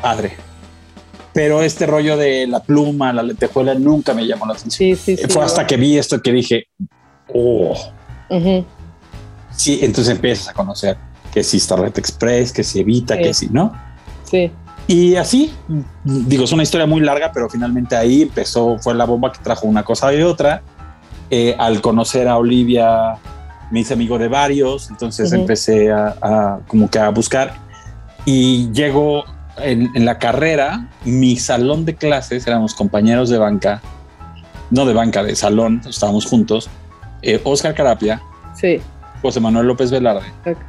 padre. 0.01 0.33
Pero 1.39 1.63
este 1.63 1.87
rollo 1.87 2.17
de 2.17 2.49
la 2.49 2.59
pluma, 2.59 3.13
la 3.13 3.23
lentejuela, 3.23 3.73
nunca 3.73 4.13
me 4.13 4.27
llamó 4.27 4.45
la 4.45 4.55
atención. 4.55 4.97
Sí, 4.97 4.97
sí, 4.97 5.17
sí. 5.17 5.29
Fue 5.29 5.45
hasta 5.45 5.65
que 5.65 5.77
vi 5.77 5.97
esto 5.97 6.21
que 6.21 6.33
dije, 6.33 6.67
oh, 7.33 7.79
Ujú. 8.29 8.65
sí, 9.53 9.79
entonces 9.81 10.17
empiezas 10.17 10.49
a 10.49 10.53
conocer 10.53 10.97
que 11.33 11.45
si 11.45 11.61
Starlight 11.61 11.97
Express, 11.97 12.53
que 12.53 12.65
si 12.65 12.81
Evita, 12.81 13.17
que 13.17 13.33
si, 13.33 13.47
¿no? 13.51 13.73
Sí. 14.25 14.51
Y 14.89 15.15
así, 15.15 15.55
digo, 16.03 16.43
es 16.43 16.51
una 16.51 16.65
historia 16.65 16.89
muy 16.89 17.03
larga, 17.03 17.31
pero 17.33 17.49
finalmente 17.49 17.95
ahí 17.95 18.23
empezó, 18.23 18.77
fue 18.81 18.97
la 18.97 19.05
bomba 19.05 19.31
que 19.31 19.39
trajo 19.39 19.69
una 19.69 19.85
cosa 19.85 20.13
y 20.13 20.21
otra. 20.23 20.65
Eh, 21.31 21.55
al 21.57 21.81
conocer 21.81 22.27
a 22.27 22.37
Olivia, 22.37 23.15
me 23.71 23.79
hice 23.79 23.95
amigo 23.95 24.19
de 24.19 24.27
varios, 24.27 24.91
entonces 24.91 25.31
Ujú. 25.31 25.43
empecé 25.43 25.93
a, 25.93 26.17
a 26.21 26.61
como 26.67 26.91
que 26.91 26.99
a 26.99 27.11
buscar 27.11 27.55
y 28.25 28.73
llego 28.73 29.23
en, 29.65 29.91
en 29.95 30.05
la 30.05 30.19
carrera, 30.19 30.89
mi 31.05 31.37
salón 31.37 31.85
de 31.85 31.95
clases, 31.95 32.47
éramos 32.47 32.75
compañeros 32.75 33.29
de 33.31 33.39
banca, 33.39 33.81
no 34.71 34.85
de 34.87 34.95
banca, 34.95 35.23
de 35.23 35.35
salón, 35.37 35.81
estábamos 35.89 36.27
juntos, 36.27 36.69
eh, 37.23 37.41
Oscar 37.45 37.75
Carapia, 37.75 38.21
Sí. 38.55 38.81
José 39.23 39.41
Manuel 39.41 39.67
López 39.67 39.91
Velarde, 39.91 40.27
Exacto. 40.39 40.65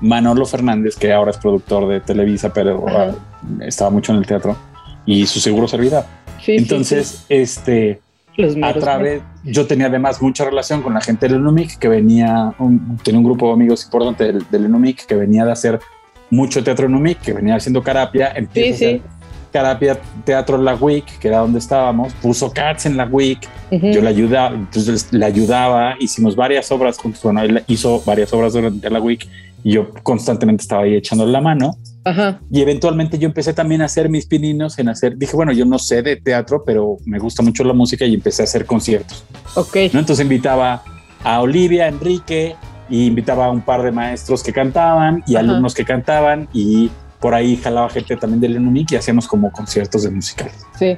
Manolo 0.00 0.44
Fernández, 0.44 0.96
que 0.96 1.12
ahora 1.12 1.30
es 1.30 1.38
productor 1.38 1.88
de 1.88 2.00
Televisa, 2.00 2.52
pero 2.52 2.84
Ajá. 2.88 3.10
ah, 3.12 3.64
estaba 3.64 3.90
mucho 3.90 4.12
en 4.12 4.18
el 4.18 4.26
teatro, 4.26 4.56
y 5.06 5.26
su 5.26 5.40
seguro 5.40 5.66
servidor. 5.68 6.04
Sí, 6.38 6.44
sí, 6.44 6.56
Entonces, 6.56 7.24
este, 7.28 8.00
sí. 8.34 8.42
Los 8.42 8.56
a 8.62 8.74
través, 8.74 9.22
yo 9.44 9.66
tenía 9.66 9.86
además 9.86 10.20
mucha 10.20 10.44
relación 10.44 10.82
con 10.82 10.92
la 10.94 11.00
gente 11.00 11.26
del 11.28 11.36
ENUMIC, 11.36 11.78
que 11.78 11.88
venía, 11.88 12.52
un- 12.58 12.98
tenía 13.02 13.18
un 13.20 13.24
grupo 13.24 13.46
de 13.46 13.52
amigos 13.52 13.84
importante 13.84 14.24
del, 14.24 14.44
del 14.50 14.64
ENUMIC, 14.66 15.06
que 15.06 15.14
venía 15.14 15.44
de 15.44 15.52
hacer 15.52 15.78
mucho 16.30 16.62
teatro 16.64 16.86
ENUMIC, 16.86 17.20
que 17.20 17.32
venía 17.32 17.56
haciendo 17.56 17.82
Carapia, 17.82 18.32
Sí, 18.32 18.38
empieza 18.38 18.78
sí. 18.78 18.84
hacer 18.86 19.00
Carapia 19.52 20.00
Teatro 20.24 20.56
en 20.56 20.64
la 20.64 20.74
WIC, 20.74 21.18
que 21.20 21.28
era 21.28 21.38
donde 21.38 21.60
estábamos, 21.60 22.12
puso 22.14 22.50
Cats 22.50 22.86
en 22.86 22.96
la 22.96 23.04
WIC, 23.06 23.48
Ujú. 23.70 23.86
yo 23.92 24.02
le 24.02 24.08
ayudaba, 24.08 24.52
entonces 24.54 25.12
le 25.12 25.24
ayudaba, 25.24 25.94
hicimos 26.00 26.34
varias 26.34 26.72
obras 26.72 26.98
juntos, 26.98 27.22
bueno, 27.22 27.40
él 27.42 27.62
hizo 27.68 28.02
varias 28.04 28.32
obras 28.32 28.52
durante 28.54 28.90
la 28.90 29.00
week 29.00 29.28
y 29.62 29.74
yo 29.74 29.90
constantemente 30.02 30.62
estaba 30.62 30.82
ahí 30.82 30.94
echándole 30.96 31.30
la 31.30 31.40
mano 31.40 31.76
Ajá. 32.04 32.40
y 32.50 32.60
eventualmente 32.62 33.16
yo 33.16 33.26
empecé 33.28 33.54
también 33.54 33.80
a 33.82 33.84
hacer 33.84 34.08
mis 34.08 34.26
pininos 34.26 34.76
en 34.80 34.88
hacer, 34.88 35.16
dije, 35.16 35.36
bueno, 35.36 35.52
yo 35.52 35.64
no 35.64 35.78
sé 35.78 36.02
de 36.02 36.16
teatro, 36.16 36.64
pero 36.66 36.96
me 37.04 37.20
gusta 37.20 37.42
mucho 37.44 37.62
la 37.62 37.74
música 37.74 38.04
y 38.04 38.14
empecé 38.14 38.42
a 38.42 38.46
hacer 38.46 38.66
conciertos, 38.66 39.24
Ok. 39.54 39.76
¿no? 39.92 40.00
Entonces 40.00 40.20
invitaba 40.24 40.82
a 41.22 41.40
Olivia, 41.40 41.86
Enrique 41.86 42.56
y 42.88 43.06
invitaba 43.06 43.46
a 43.46 43.50
un 43.50 43.60
par 43.62 43.82
de 43.82 43.92
maestros 43.92 44.42
que 44.42 44.52
cantaban 44.52 45.22
y 45.26 45.36
Ajá. 45.36 45.44
alumnos 45.44 45.74
que 45.74 45.84
cantaban 45.84 46.48
y 46.52 46.90
por 47.20 47.34
ahí 47.34 47.56
jalaba 47.56 47.88
gente 47.88 48.16
también 48.16 48.40
del 48.40 48.56
ENUMIC 48.56 48.92
y 48.92 48.96
hacíamos 48.96 49.26
como 49.26 49.50
conciertos 49.50 50.02
de 50.02 50.10
musicales. 50.10 50.64
Sí. 50.78 50.96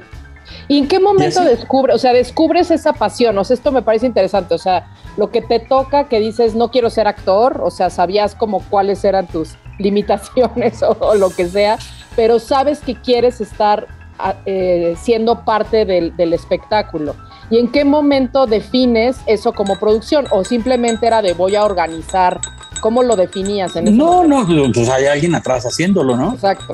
¿Y 0.69 0.77
en 0.79 0.87
qué 0.87 0.99
momento 0.99 1.41
descubres, 1.43 1.95
o 1.95 1.99
sea, 1.99 2.11
descubres 2.13 2.71
esa 2.71 2.91
pasión? 2.93 3.37
O 3.37 3.43
sea, 3.43 3.53
esto 3.53 3.71
me 3.71 3.81
parece 3.81 4.05
interesante. 4.05 4.53
O 4.53 4.57
sea, 4.57 4.87
lo 5.15 5.29
que 5.29 5.41
te 5.41 5.59
toca, 5.59 6.09
que 6.09 6.19
dices, 6.19 6.55
no 6.55 6.71
quiero 6.71 6.89
ser 6.89 7.07
actor, 7.07 7.61
o 7.63 7.71
sea, 7.71 7.89
sabías 7.89 8.35
como 8.35 8.59
cuáles 8.69 9.03
eran 9.05 9.27
tus 9.27 9.55
limitaciones 9.79 10.83
o, 10.83 10.97
o 10.99 11.15
lo 11.15 11.29
que 11.29 11.47
sea, 11.47 11.77
pero 12.15 12.39
sabes 12.39 12.79
que 12.79 12.95
quieres 12.95 13.39
estar 13.41 13.87
a- 14.19 14.35
eh, 14.45 14.95
siendo 14.99 15.45
parte 15.45 15.85
del, 15.85 16.15
del 16.17 16.33
espectáculo. 16.33 17.15
¿Y 17.49 17.59
en 17.59 17.69
qué 17.69 17.85
momento 17.85 18.45
defines 18.45 19.17
eso 19.25 19.53
como 19.53 19.79
producción? 19.79 20.25
¿O 20.31 20.43
simplemente 20.43 21.07
era 21.07 21.21
de 21.21 21.33
voy 21.33 21.55
a 21.55 21.63
organizar? 21.63 22.39
¿Cómo 22.81 23.03
lo 23.03 23.15
definías 23.15 23.75
en 23.75 23.87
ese 23.87 23.95
No, 23.97 24.23
momento? 24.23 24.53
no, 24.53 24.71
pues 24.73 24.89
hay 24.89 25.05
alguien 25.05 25.33
atrás 25.33 25.65
haciéndolo, 25.65 26.15
¿no? 26.15 26.33
Exacto, 26.33 26.73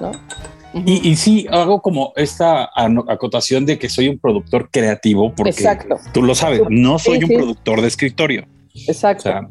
¿no? 0.00 0.12
Y, 0.74 1.06
y 1.10 1.16
sí, 1.16 1.46
hago 1.50 1.82
como 1.82 2.12
esta 2.16 2.70
acotación 3.08 3.66
de 3.66 3.78
que 3.78 3.90
soy 3.90 4.08
un 4.08 4.18
productor 4.18 4.70
creativo, 4.70 5.34
porque 5.34 5.50
Exacto. 5.50 5.96
tú 6.14 6.22
lo 6.22 6.34
sabes, 6.34 6.62
no 6.70 6.98
soy 6.98 7.18
Sí, 7.18 7.24
un 7.24 7.28
sí. 7.30 7.36
productor 7.36 7.82
de 7.82 7.88
escritorio. 7.88 8.44
O 8.88 8.90
Exacto. 8.90 9.24
sea, 9.24 9.48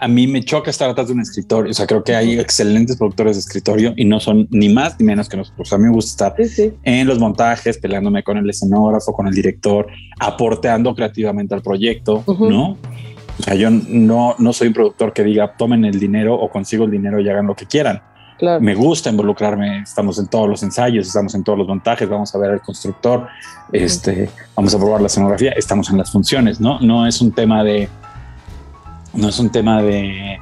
a 0.00 0.08
mí 0.08 0.26
me 0.26 0.42
choca 0.42 0.70
estar 0.70 0.88
atrás 0.88 1.08
de 1.08 1.12
un 1.12 1.20
escritorio. 1.20 1.70
O 1.70 1.74
sea, 1.74 1.86
creo 1.86 2.02
que 2.02 2.16
hay 2.16 2.38
excelentes 2.38 2.96
productores 2.96 3.36
de 3.36 3.40
escritorio 3.40 3.92
y 3.96 4.06
no 4.06 4.18
son 4.18 4.48
ni 4.50 4.70
más 4.70 4.98
ni 4.98 5.04
menos 5.04 5.28
que 5.28 5.36
nosotros. 5.36 5.70
A 5.74 5.78
mí 5.78 5.84
me 5.84 5.90
gusta 5.90 6.28
estar 6.28 6.34
sí, 6.38 6.48
sí. 6.48 6.72
en 6.84 7.06
los 7.06 7.18
montajes, 7.18 7.76
peleándome 7.76 8.22
con 8.22 8.38
el 8.38 8.48
escenógrafo, 8.48 9.12
con 9.12 9.28
el 9.28 9.34
director, 9.34 9.88
aporteando 10.18 10.94
creativamente 10.94 11.54
al 11.54 11.60
proyecto, 11.60 12.24
Ujú. 12.26 12.48
¿no? 12.48 12.78
O 13.38 13.42
sea, 13.42 13.54
yo 13.54 13.68
no, 13.70 14.36
no 14.38 14.52
soy 14.54 14.68
un 14.68 14.74
productor 14.74 15.12
que 15.12 15.22
diga 15.22 15.54
tomen 15.58 15.84
el 15.84 16.00
dinero 16.00 16.34
o 16.34 16.50
consigo 16.50 16.84
el 16.84 16.90
dinero 16.90 17.20
y 17.20 17.28
hagan 17.28 17.46
lo 17.46 17.54
que 17.54 17.66
quieran. 17.66 18.00
Claro. 18.38 18.58
Me 18.62 18.74
gusta 18.74 19.10
involucrarme, 19.10 19.82
estamos 19.82 20.18
en 20.18 20.28
todos 20.28 20.48
los 20.48 20.62
ensayos, 20.62 21.06
estamos 21.06 21.34
en 21.34 21.44
todos 21.44 21.58
los 21.58 21.68
montajes, 21.68 22.08
vamos 22.08 22.34
a 22.34 22.38
ver 22.38 22.52
al 22.52 22.62
constructor, 22.62 23.28
este, 23.70 24.30
vamos 24.56 24.74
a 24.74 24.78
probar 24.78 25.02
la 25.02 25.08
escenografía, 25.08 25.50
estamos 25.52 25.90
en 25.90 25.98
las 25.98 26.10
funciones, 26.10 26.58
¿no? 26.58 26.80
No 26.80 27.06
es 27.06 27.20
un 27.20 27.32
tema 27.32 27.62
de, 27.62 27.90
no 29.14 29.28
es 29.28 29.38
un 29.38 29.50
tema 29.50 29.82
de, 29.82 30.38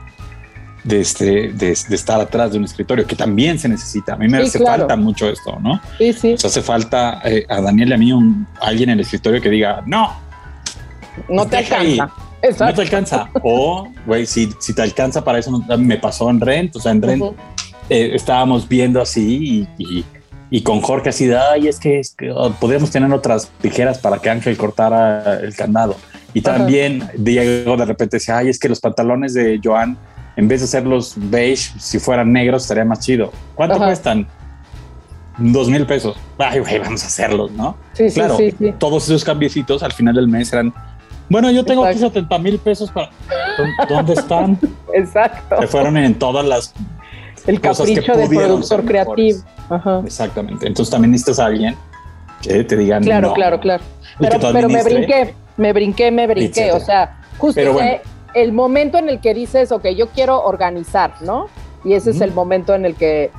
de, 0.84 1.00
este, 1.00 1.52
de, 1.52 1.72
estar 1.72 2.20
atrás 2.20 2.52
de 2.52 2.58
un 2.58 2.64
escritorio, 2.64 3.06
que 3.06 3.16
también 3.16 3.58
se 3.58 3.68
necesita. 3.68 4.14
A 4.14 4.16
mí 4.16 4.28
me 4.28 4.38
hace 4.38 4.58
falta 4.58 4.96
mucho 4.96 5.28
esto, 5.28 5.58
¿no? 5.60 5.80
Sí, 5.98 6.12
sí. 6.12 6.36
O 6.42 6.46
hace 6.46 6.62
falta 6.62 7.20
eh, 7.24 7.44
a 7.48 7.60
Daniel 7.60 7.90
y 7.90 7.92
a 7.92 7.98
mí 7.98 8.12
un, 8.12 8.46
alguien 8.60 8.90
en 8.90 8.94
el 8.94 9.00
escritorio 9.00 9.40
que 9.40 9.50
diga, 9.50 9.82
no. 9.86 10.12
No 11.28 11.46
te 11.46 11.58
alcanza. 11.58 12.10
No 12.60 12.74
te 12.74 12.82
alcanza. 12.82 13.28
O, 13.42 13.88
güey, 14.06 14.24
si, 14.26 14.50
si 14.60 14.74
te 14.74 14.82
alcanza 14.82 15.24
para 15.24 15.38
eso, 15.38 15.50
me 15.78 15.98
pasó 15.98 16.30
en 16.30 16.40
Rent, 16.40 16.76
o 16.76 16.80
sea, 16.80 16.92
en 16.92 17.02
Rent 17.02 17.24
eh, 17.90 18.10
estábamos 18.14 18.68
viendo 18.68 19.00
así 19.00 19.66
y, 19.78 20.04
y, 20.50 20.62
con 20.62 20.80
Jorge 20.80 21.08
así 21.08 21.26
de, 21.26 21.36
ay, 21.36 21.68
es 21.68 21.78
que, 21.78 21.98
es 21.98 22.14
que 22.14 22.30
oh, 22.30 22.52
podríamos 22.52 22.90
tener 22.90 23.12
otras 23.12 23.50
tijeras 23.60 23.98
para 23.98 24.18
que 24.18 24.30
Ángel 24.30 24.56
cortara 24.56 25.40
el 25.40 25.54
candado. 25.54 25.96
Y 26.34 26.42
también 26.42 27.08
Diego 27.16 27.76
de 27.76 27.84
repente 27.84 28.16
decía, 28.16 28.38
ay, 28.38 28.48
es 28.48 28.58
que 28.58 28.68
los 28.68 28.80
pantalones 28.80 29.34
de 29.34 29.60
Joan 29.62 29.96
en 30.38 30.46
vez 30.46 30.60
de 30.60 30.66
hacerlos 30.66 31.14
beige, 31.16 31.72
si 31.80 31.98
fueran 31.98 32.32
negros, 32.32 32.62
estaría 32.62 32.84
más 32.84 33.00
chido. 33.00 33.32
¿Cuánto 33.56 33.76
cuestan? 33.76 34.24
Dos 35.36 35.68
mil 35.68 35.84
pesos. 35.84 36.16
Ay, 36.38 36.60
güey, 36.60 36.78
vamos 36.78 37.02
a 37.02 37.08
hacerlos, 37.08 37.50
¿no? 37.50 37.76
Sí, 37.94 38.06
claro, 38.14 38.36
sí, 38.36 38.54
sí, 38.56 38.72
Todos 38.78 39.02
esos 39.08 39.24
cambiecitos 39.24 39.82
al 39.82 39.92
final 39.92 40.14
del 40.14 40.28
mes 40.28 40.52
eran. 40.52 40.72
Bueno, 41.28 41.50
yo 41.50 41.64
tengo 41.64 41.84
aquí 41.84 41.98
70 41.98 42.38
mil 42.38 42.56
pesos 42.60 42.88
para. 42.92 43.10
¿Dónde 43.88 44.12
están? 44.12 44.56
Exacto. 44.94 45.56
Se 45.60 45.66
fueron 45.66 45.96
en 45.96 46.16
todas 46.16 46.46
las. 46.46 46.72
El 47.44 47.60
capricho 47.60 48.14
de 48.14 48.28
productor 48.28 48.84
creativo. 48.84 49.40
Ajá. 49.68 50.02
Exactamente. 50.06 50.68
Entonces 50.68 50.92
también 50.92 51.10
necesitas 51.10 51.40
a 51.40 51.46
alguien 51.46 51.74
que 52.42 52.64
te 52.64 52.76
diga 52.76 53.00
Claro, 53.00 53.32
claro, 53.34 53.60
claro. 53.60 53.82
Pero, 54.18 54.38
pero 54.52 54.68
me 54.68 54.82
brinqué, 54.82 55.34
me 55.56 55.72
brinqué, 55.72 56.10
me 56.10 56.26
brinqué. 56.26 56.72
O 56.72 56.80
sea, 56.80 57.20
justo 57.38 57.60
el 58.34 58.52
momento 58.52 58.98
en 58.98 59.08
el 59.08 59.20
que 59.20 59.34
dices, 59.34 59.72
ok, 59.72 59.88
yo 59.96 60.08
quiero 60.08 60.42
organizar, 60.42 61.14
¿no? 61.22 61.48
Y 61.84 61.94
ese 61.94 62.10
es 62.10 62.20
el 62.20 62.32
momento 62.32 62.74
en 62.74 62.84
el 62.84 62.94
que, 62.94 63.30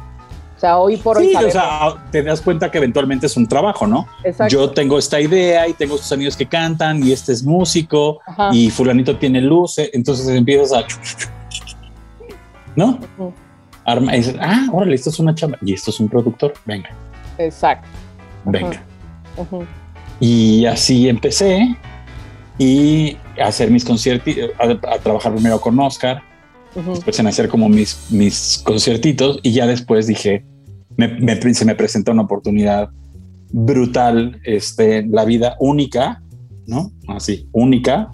o 0.58 0.60
sea, 0.60 0.78
hoy 0.78 0.98
por 0.98 1.18
hoy. 1.18 1.36
O 1.36 1.52
sea, 1.52 1.94
te 2.12 2.24
das 2.24 2.42
cuenta 2.42 2.72
que 2.72 2.78
eventualmente 2.80 3.28
es 3.28 3.38
un 3.38 3.48
trabajo, 3.48 3.86
¿no? 3.86 4.08
Exacto. 4.24 4.52
Yo 4.52 4.72
tengo 4.72 4.98
esta 4.98 5.20
idea 5.20 5.68
y 5.68 5.74
tengo 5.74 5.96
estos 5.96 6.12
amigos 6.12 6.36
que 6.36 6.46
cantan 6.46 7.04
y 7.04 7.12
este 7.12 7.34
es 7.34 7.44
músico 7.44 8.20
y 8.52 8.70
Fulanito 8.70 9.18
tiene 9.18 9.42
luces, 9.42 9.90
entonces 9.94 10.28
empiezas 10.30 10.74
a. 10.74 10.86
¿No? 12.76 13.00
Arma, 13.86 14.14
y 14.16 14.18
dices, 14.18 14.36
ah, 14.40 14.68
órale, 14.72 14.96
esto 14.96 15.10
es 15.10 15.20
una 15.20 15.34
chamba 15.34 15.58
y 15.62 15.74
esto 15.74 15.92
es 15.92 16.00
un 16.00 16.10
productor, 16.10 16.54
venga. 16.66 16.90
Exacto. 17.38 17.88
Venga. 18.46 18.84
Y 20.20 20.66
así 20.66 21.08
empecé 21.08 21.76
y 22.58 23.18
hacer 23.42 23.72
mis 23.72 23.86
conciertos, 23.86 24.34
a, 24.60 25.00
trabajar 25.00 25.34
primero 25.34 25.62
con 25.62 25.80
Oscar, 25.80 26.22
después 26.76 27.18
en 27.20 27.28
hacer 27.28 27.48
como 27.48 27.70
mis, 27.70 28.12
mis 28.12 28.62
conciertitos 28.64 29.40
y 29.44 29.54
ya 29.54 29.66
después 29.66 30.08
dije, 30.08 30.46
me, 30.98 31.54
se 31.54 31.66
me 31.66 31.76
presenta 31.76 32.12
una 32.12 32.24
oportunidad 32.24 32.90
brutal, 33.52 34.40
este, 34.44 35.06
la 35.08 35.26
vida 35.26 35.56
única, 35.60 36.22
¿no? 36.68 36.92
Así, 37.08 37.48
única, 37.52 38.12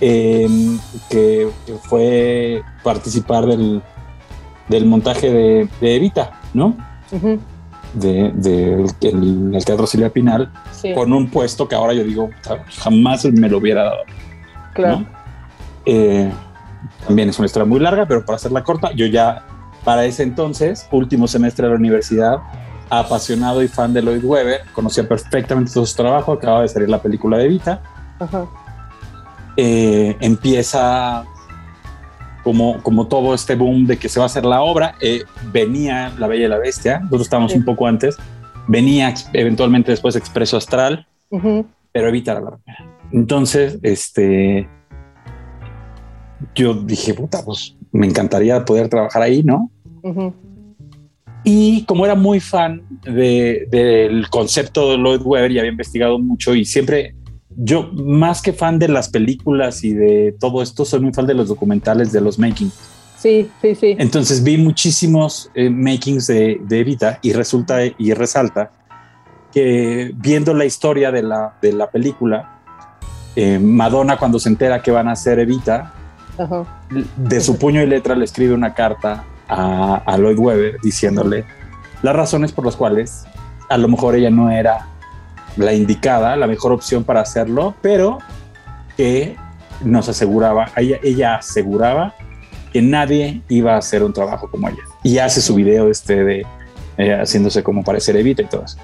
em, 0.00 0.78
que, 1.08 1.48
fue 1.82 2.62
participar 2.82 3.46
del, 3.46 3.82
del 4.68 4.86
montaje 4.86 5.32
de, 5.32 5.68
Evita, 5.80 6.40
¿no? 6.52 6.76
De, 7.94 8.84
el, 9.00 9.64
Teatro 9.64 9.86
Silvia 9.86 10.10
Pinal 10.10 10.52
con 10.94 11.12
un 11.12 11.30
puesto 11.30 11.68
que 11.68 11.74
ahora 11.74 11.92
yo 11.92 12.04
digo, 12.04 12.30
jamás 12.78 13.24
me 13.26 13.48
lo 13.48 13.58
hubiera 13.58 13.84
dado. 13.84 14.02
Claro. 14.74 15.06
Eh, 15.86 16.30
también 17.06 17.28
es 17.28 17.38
una 17.38 17.46
historia 17.46 17.66
muy 17.66 17.80
larga, 17.80 18.06
pero 18.06 18.24
para 18.24 18.36
hacerla 18.36 18.62
corta, 18.62 18.92
yo 18.92 19.06
ya 19.06 19.44
para 19.84 20.04
ese 20.04 20.22
entonces, 20.22 20.88
último 20.90 21.28
semestre 21.28 21.66
de 21.66 21.72
la 21.72 21.78
universidad, 21.78 22.38
apasionado 22.90 23.62
y 23.62 23.68
fan 23.68 23.92
de 23.92 24.02
Lloyd 24.02 24.24
Webber, 24.24 24.62
conocía 24.72 25.06
perfectamente 25.06 25.72
todo 25.72 25.86
su 25.86 25.96
trabajo, 25.96 26.32
acaba 26.32 26.62
de 26.62 26.68
salir 26.68 26.88
la 26.88 27.00
película 27.00 27.38
de 27.38 27.48
Vita. 27.48 27.82
Eh, 29.56 30.16
empieza 30.20 31.24
como, 32.44 32.80
como 32.82 33.08
todo 33.08 33.34
este 33.34 33.56
boom 33.56 33.86
de 33.86 33.96
que 33.96 34.08
se 34.08 34.20
va 34.20 34.24
a 34.24 34.26
hacer 34.26 34.44
la 34.44 34.60
obra, 34.62 34.94
eh, 35.00 35.24
venía 35.50 36.12
La 36.18 36.28
Bella 36.28 36.44
y 36.44 36.48
la 36.48 36.58
Bestia, 36.58 37.00
nosotros 37.00 37.22
estábamos 37.22 37.54
un 37.54 37.64
poco 37.64 37.86
antes, 37.86 38.16
venía 38.68 39.12
eventualmente 39.32 39.90
después 39.90 40.14
Expreso 40.14 40.58
Astral, 40.58 41.06
pero 41.90 42.08
Evita 42.08 42.34
la 42.34 42.56
primera. 42.56 42.98
Entonces, 43.10 43.78
este, 43.82 44.68
yo 46.54 46.74
dije, 46.74 47.14
puta, 47.14 47.42
pues 47.44 47.76
me 47.92 48.06
encantaría 48.06 48.64
poder 48.64 48.88
trabajar 48.88 49.22
ahí, 49.22 49.42
¿no? 49.42 49.70
Y 51.44 51.84
como 51.84 52.04
era 52.04 52.14
muy 52.14 52.40
fan 52.40 52.82
del 53.04 54.28
concepto 54.28 54.90
de 54.90 54.98
Lloyd 54.98 55.22
Webber 55.24 55.50
y 55.50 55.58
había 55.58 55.70
investigado 55.70 56.18
mucho 56.18 56.54
y 56.54 56.64
siempre 56.64 57.14
yo 57.56 57.90
más 57.92 58.42
que 58.42 58.52
fan 58.52 58.78
de 58.78 58.88
las 58.88 59.08
películas 59.08 59.84
y 59.84 59.92
de 59.92 60.34
todo 60.38 60.62
esto, 60.62 60.84
soy 60.84 61.00
muy 61.00 61.12
fan 61.12 61.26
de 61.26 61.34
los 61.34 61.48
documentales, 61.48 62.12
de 62.12 62.20
los 62.20 62.38
making. 62.38 62.70
Sí, 63.18 63.48
sí, 63.62 63.74
sí. 63.74 63.96
Entonces 63.98 64.42
vi 64.42 64.58
muchísimos 64.58 65.50
eh, 65.54 65.70
makings 65.70 66.26
de, 66.26 66.60
de, 66.62 66.80
Evita 66.80 67.18
y 67.22 67.32
resulta 67.32 67.78
y 67.84 68.12
resalta 68.12 68.70
que 69.52 70.12
viendo 70.16 70.52
la 70.52 70.64
historia 70.64 71.10
de 71.10 71.22
la, 71.22 71.54
de 71.62 71.72
la 71.72 71.90
película, 71.90 72.60
eh, 73.36 73.58
Madonna 73.58 74.18
cuando 74.18 74.38
se 74.38 74.48
entera 74.48 74.82
que 74.82 74.90
van 74.90 75.08
a 75.08 75.12
hacer 75.12 75.38
Evita, 75.38 75.94
de 77.16 77.40
su 77.40 77.58
puño 77.58 77.80
y 77.80 77.86
letra 77.86 78.16
le 78.16 78.24
escribe 78.24 78.54
una 78.54 78.74
carta 78.74 79.24
a, 79.48 80.02
a 80.04 80.18
Lloyd 80.18 80.38
Webber 80.38 80.80
diciéndole 80.82 81.44
las 82.02 82.16
razones 82.16 82.50
por 82.50 82.66
las 82.66 82.74
cuales 82.74 83.24
a 83.70 83.78
lo 83.78 83.88
mejor 83.88 84.16
ella 84.16 84.30
no 84.30 84.50
era 84.50 84.88
la 85.56 85.72
indicada, 85.72 86.36
la 86.36 86.46
mejor 86.46 86.72
opción 86.72 87.04
para 87.04 87.20
hacerlo, 87.20 87.74
pero 87.82 88.18
que 88.96 89.36
nos 89.82 90.08
aseguraba, 90.08 90.70
ella, 90.76 90.98
ella 91.02 91.36
aseguraba 91.36 92.14
que 92.72 92.82
nadie 92.82 93.42
iba 93.48 93.74
a 93.74 93.78
hacer 93.78 94.02
un 94.02 94.12
trabajo 94.12 94.50
como 94.50 94.68
ella. 94.68 94.82
Y 95.02 95.18
hace 95.18 95.40
su 95.40 95.54
video 95.54 95.90
este 95.90 96.24
de 96.24 96.46
eh, 96.96 97.12
haciéndose 97.12 97.62
como 97.62 97.82
parecer 97.82 98.16
Evita 98.16 98.42
y 98.42 98.46
todo 98.46 98.64
eso. 98.64 98.78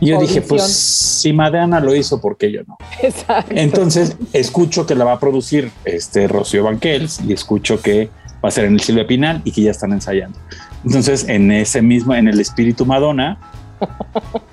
Y 0.00 0.08
yo 0.08 0.20
dije, 0.20 0.42
pues 0.42 0.62
si 0.62 1.32
Madonna 1.32 1.80
lo 1.80 1.94
hizo, 1.94 2.20
¿por 2.20 2.36
qué 2.36 2.52
yo 2.52 2.60
no? 2.66 2.76
Exacto. 3.02 3.52
Entonces 3.54 4.16
escucho 4.32 4.86
que 4.86 4.94
la 4.94 5.04
va 5.04 5.12
a 5.12 5.20
producir 5.20 5.70
este 5.84 6.28
Rocío 6.28 6.64
Banquels 6.64 7.20
y 7.26 7.32
escucho 7.32 7.80
que 7.80 8.10
va 8.44 8.48
a 8.48 8.50
ser 8.50 8.66
en 8.66 8.74
el 8.74 8.80
Silvia 8.80 9.06
Pinal 9.06 9.40
y 9.44 9.52
que 9.52 9.62
ya 9.62 9.70
están 9.70 9.92
ensayando. 9.92 10.38
Entonces 10.84 11.26
en 11.28 11.50
ese 11.50 11.80
mismo, 11.80 12.14
en 12.14 12.28
el 12.28 12.38
espíritu 12.40 12.84
Madonna, 12.84 13.38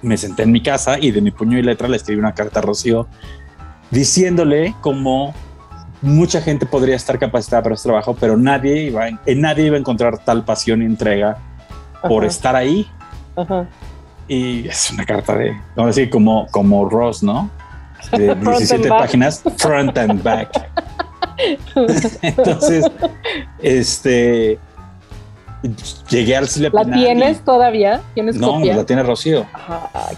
me 0.01 0.17
senté 0.17 0.43
en 0.43 0.51
mi 0.51 0.61
casa 0.61 0.97
y 0.99 1.11
de 1.11 1.21
mi 1.21 1.31
puño 1.31 1.57
y 1.57 1.61
letra 1.61 1.87
le 1.87 1.97
escribí 1.97 2.19
una 2.19 2.33
carta 2.33 2.59
a 2.59 2.61
Rocío 2.61 3.07
diciéndole 3.91 4.75
como 4.81 5.33
mucha 6.01 6.41
gente 6.41 6.65
podría 6.65 6.95
estar 6.95 7.17
capacitada 7.17 7.63
para 7.63 7.75
este 7.75 7.87
trabajo, 7.87 8.15
pero 8.19 8.35
nadie 8.35 8.83
iba, 8.83 9.07
en 9.07 9.41
nadie 9.41 9.67
iba 9.67 9.77
a 9.77 9.79
encontrar 9.79 10.19
tal 10.19 10.43
pasión 10.43 10.81
y 10.81 10.85
entrega 10.85 11.37
por 12.01 12.25
estar 12.25 12.55
ahí. 12.55 12.87
Y 14.27 14.67
es 14.67 14.91
una 14.91 15.05
carta 15.05 15.35
de, 15.35 15.51
vamos 15.75 15.83
a 15.83 15.85
decir, 15.87 16.09
como, 16.09 16.47
como 16.47 16.89
Ross, 16.89 17.23
¿no? 17.23 17.49
De 18.11 18.35
17 18.41 18.89
páginas, 18.89 19.43
front 19.57 19.97
and 19.97 20.21
back. 20.21 20.49
Entonces, 22.21 22.85
este, 23.59 24.59
llegué 26.09 26.35
al 26.35 26.47
Silvia 26.47 26.71
¿La 26.73 26.85
tienes 26.85 27.43
todavía? 27.43 28.01
¿Tienes 28.13 28.35
no, 28.35 28.59
la 28.59 28.85
tiene 28.85 29.03
Rocío. 29.03 29.45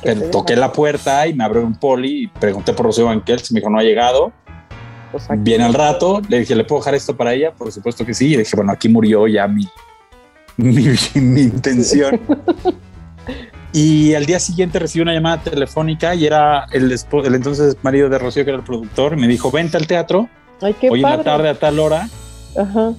Pero 0.04 0.30
toqué 0.30 0.56
la 0.56 0.72
puerta 0.72 1.28
y 1.28 1.34
me 1.34 1.44
abrió 1.44 1.64
un 1.64 1.76
poli 1.76 2.24
y 2.24 2.28
pregunté 2.28 2.74
por 2.74 2.88
Rocío 2.88 3.06
Banquels. 3.06 3.52
Me 3.52 3.60
dijo, 3.60 3.70
no 3.70 3.80
ha 3.80 3.84
llegado. 3.84 4.32
Pues 5.12 5.28
Viene 5.38 5.64
al 5.64 5.74
rato. 5.74 6.22
Le 6.28 6.40
dije, 6.40 6.56
¿le 6.56 6.64
puedo 6.64 6.82
dejar 6.82 6.96
esto 6.96 7.16
para 7.16 7.34
ella? 7.34 7.52
Por 7.54 7.72
supuesto 7.72 8.06
que 8.06 8.14
sí. 8.14 8.34
Y 8.34 8.38
dije, 8.38 8.56
bueno, 8.56 8.72
aquí 8.72 8.90
murió 8.90 9.28
ya 9.28 9.48
mi, 9.48 9.68
mi, 10.58 10.88
mi 11.16 11.42
intención. 11.42 12.20
y 13.74 14.14
al 14.16 14.26
día 14.26 14.40
siguiente 14.40 14.80
recibí 14.80 15.04
una 15.04 15.14
llamada 15.14 15.42
telefónica 15.42 16.16
y 16.16 16.26
era 16.26 16.66
el, 16.72 16.92
el 16.92 17.36
entonces 17.36 17.78
marido 17.84 18.10
de 18.10 18.18
Rocío, 18.18 18.44
que 18.44 18.50
era 18.50 18.60
el 18.60 18.66
productor. 18.66 19.14
Y 19.14 19.22
me 19.22 19.28
dijo, 19.28 19.52
vente 19.52 19.78
al 19.78 19.86
teatro. 19.86 20.28
hoy 20.62 20.76
en 20.82 21.02
la 21.02 21.24
tarde 21.24 21.50
a 21.50 21.56
tal 21.56 21.80
hora. 21.80 22.10
Ajá 22.58 22.94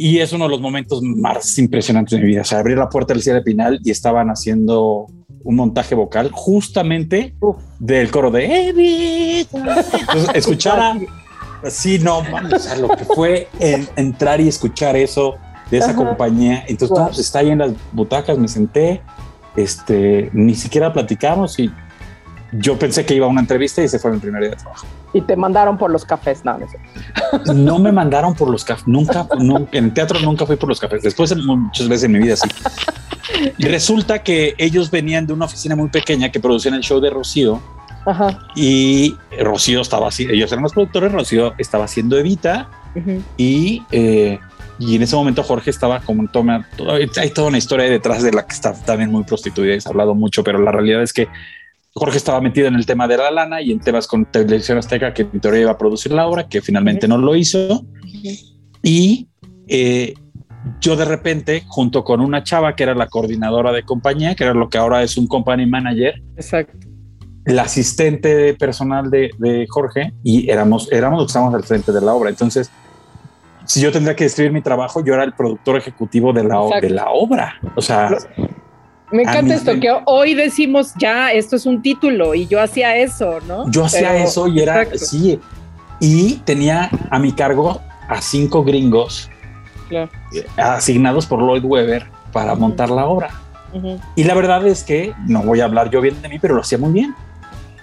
y 0.00 0.18
es 0.20 0.32
uno 0.32 0.44
de 0.44 0.50
los 0.50 0.62
momentos 0.62 1.02
más 1.02 1.58
impresionantes 1.58 2.18
de 2.18 2.24
mi 2.24 2.30
vida. 2.30 2.40
O 2.40 2.44
sea, 2.44 2.60
abrí 2.60 2.74
la 2.74 2.88
puerta 2.88 3.12
del 3.12 3.22
Cielo 3.22 3.44
Pinal 3.44 3.80
y 3.84 3.90
estaban 3.90 4.28
haciendo 4.28 5.06
un 5.44 5.56
montaje 5.56 5.94
vocal 5.94 6.30
justamente 6.32 7.34
del 7.78 8.10
coro 8.10 8.30
de. 8.30 9.40
Entonces, 9.40 9.92
escuchar 10.34 10.98
así, 11.62 11.98
no, 11.98 12.20
o 12.20 12.58
sea, 12.58 12.76
lo 12.76 12.88
que 12.88 13.04
fue 13.04 13.48
entrar 13.96 14.40
y 14.40 14.48
escuchar 14.48 14.96
eso 14.96 15.34
de 15.70 15.76
esa 15.76 15.94
compañía. 15.94 16.64
Entonces, 16.66 16.96
wow. 16.96 17.10
está 17.10 17.40
ahí 17.40 17.50
en 17.50 17.58
las 17.58 17.72
butacas, 17.92 18.38
me 18.38 18.48
senté, 18.48 19.02
este, 19.54 20.30
ni 20.32 20.54
siquiera 20.54 20.94
platicamos 20.94 21.58
y 21.58 21.70
yo 22.52 22.78
pensé 22.78 23.04
que 23.04 23.14
iba 23.14 23.26
a 23.26 23.28
una 23.28 23.40
entrevista 23.40 23.82
y 23.82 23.88
se 23.88 23.98
fue 23.98 24.10
mi 24.12 24.18
primer 24.18 24.42
día 24.42 24.50
de 24.50 24.56
trabajo. 24.56 24.86
Y 25.12 25.20
te 25.22 25.36
mandaron 25.36 25.78
por 25.78 25.90
los 25.90 26.04
cafés, 26.04 26.44
no, 26.44 26.58
no, 26.58 26.66
sé. 26.68 26.78
no 27.54 27.78
me 27.78 27.92
mandaron 27.92 28.34
por 28.34 28.50
los 28.50 28.64
cafés, 28.64 28.86
nunca, 28.86 29.26
nunca, 29.38 29.76
en 29.76 29.92
teatro 29.94 30.20
nunca 30.20 30.46
fui 30.46 30.56
por 30.56 30.68
los 30.68 30.80
cafés, 30.80 31.02
después 31.02 31.34
muchas 31.36 31.88
veces 31.88 32.04
en 32.04 32.12
mi 32.12 32.18
vida 32.18 32.36
sí. 32.36 32.48
Y 33.58 33.66
resulta 33.66 34.22
que 34.22 34.54
ellos 34.58 34.90
venían 34.90 35.26
de 35.26 35.32
una 35.32 35.44
oficina 35.44 35.76
muy 35.76 35.88
pequeña 35.88 36.30
que 36.30 36.40
producían 36.40 36.74
el 36.74 36.82
show 36.82 37.00
de 37.00 37.10
Rocío. 37.10 37.60
Ajá. 38.06 38.38
Y 38.56 39.16
Rocío 39.38 39.80
estaba 39.82 40.08
así, 40.08 40.26
ellos 40.30 40.50
eran 40.50 40.62
los 40.62 40.72
productores, 40.72 41.12
Rocío 41.12 41.54
estaba 41.58 41.84
haciendo 41.84 42.18
Evita 42.18 42.68
y, 43.36 43.82
eh, 43.92 44.38
y 44.78 44.96
en 44.96 45.02
ese 45.02 45.14
momento 45.14 45.42
Jorge 45.42 45.70
estaba 45.70 46.00
como 46.00 46.26
toma, 46.28 46.66
hay 47.16 47.30
toda 47.30 47.48
una 47.48 47.58
historia 47.58 47.84
detrás 47.84 48.22
de 48.22 48.32
la 48.32 48.46
que 48.46 48.54
está 48.54 48.72
también 48.72 49.12
muy 49.12 49.24
prostituida 49.24 49.74
y 49.74 49.80
se 49.80 49.88
ha 49.88 49.92
hablado 49.92 50.14
mucho, 50.14 50.42
pero 50.42 50.58
la 50.58 50.72
realidad 50.72 51.02
es 51.02 51.12
que 51.12 51.28
Jorge 51.94 52.18
estaba 52.18 52.40
metido 52.40 52.68
en 52.68 52.74
el 52.74 52.86
tema 52.86 53.08
de 53.08 53.16
la 53.16 53.30
lana 53.30 53.60
y 53.60 53.72
en 53.72 53.80
temas 53.80 54.06
con 54.06 54.24
Televisión 54.24 54.78
Azteca, 54.78 55.12
que 55.12 55.22
en 55.22 55.40
teoría 55.40 55.62
iba 55.62 55.70
a 55.72 55.78
producir 55.78 56.12
la 56.12 56.26
obra, 56.26 56.48
que 56.48 56.60
finalmente 56.60 57.08
no 57.08 57.18
lo 57.18 57.34
hizo. 57.34 57.84
Y 58.82 59.28
eh, 59.66 60.14
yo 60.80 60.96
de 60.96 61.04
repente, 61.04 61.64
junto 61.66 62.04
con 62.04 62.20
una 62.20 62.44
chava 62.44 62.76
que 62.76 62.84
era 62.84 62.94
la 62.94 63.08
coordinadora 63.08 63.72
de 63.72 63.82
compañía, 63.82 64.34
que 64.34 64.44
era 64.44 64.54
lo 64.54 64.68
que 64.68 64.78
ahora 64.78 65.02
es 65.02 65.16
un 65.16 65.26
company 65.26 65.66
manager. 65.66 66.22
Exacto. 66.36 66.86
La 67.46 67.62
asistente 67.62 68.54
personal 68.54 69.10
de, 69.10 69.66
Jorge 69.68 70.12
y 70.22 70.48
éramos, 70.48 70.90
éramos 70.92 71.18
los 71.18 71.26
que 71.26 71.30
estábamos 71.30 71.54
al 71.54 71.64
frente 71.64 71.90
de 71.90 72.00
la 72.00 72.14
obra. 72.14 72.30
Entonces, 72.30 72.70
si 73.64 73.80
yo 73.80 73.90
tendría 73.90 74.14
que 74.14 74.24
describir 74.24 74.52
mi 74.52 74.62
trabajo, 74.62 75.04
yo 75.04 75.14
era 75.14 75.24
el 75.24 75.32
productor 75.32 75.76
ejecutivo 75.76 76.32
de 76.32 76.44
la, 76.44 76.60
de 76.80 76.90
la 76.90 77.10
obra. 77.10 77.54
O 77.74 77.82
sea, 77.82 78.10
me 79.12 79.22
encanta 79.22 79.54
esto, 79.54 79.78
que 79.80 79.92
hoy 80.06 80.34
decimos 80.34 80.92
ya, 80.98 81.32
esto 81.32 81.56
es 81.56 81.66
un 81.66 81.82
título 81.82 82.34
y 82.34 82.46
yo 82.46 82.60
hacía 82.60 82.96
eso, 82.96 83.40
¿no? 83.46 83.70
Yo 83.70 83.84
hacía 83.84 84.16
eso 84.16 84.46
y 84.48 84.60
era, 84.60 84.86
sí, 84.96 85.40
y 86.00 86.34
tenía 86.44 86.90
a 87.10 87.18
mi 87.18 87.32
cargo 87.32 87.80
a 88.08 88.20
cinco 88.20 88.64
gringos 88.64 89.28
asignados 90.56 91.26
por 91.26 91.40
Lloyd 91.40 91.64
Webber 91.64 92.06
para 92.32 92.54
montar 92.54 92.90
la 92.90 93.06
obra. 93.06 93.30
Y 94.16 94.24
la 94.24 94.34
verdad 94.34 94.66
es 94.66 94.82
que 94.82 95.12
no 95.26 95.42
voy 95.42 95.60
a 95.60 95.64
hablar 95.64 95.90
yo 95.90 96.00
bien 96.00 96.20
de 96.22 96.28
mí, 96.28 96.38
pero 96.40 96.54
lo 96.54 96.60
hacía 96.60 96.78
muy 96.78 96.92
bien. 96.92 97.14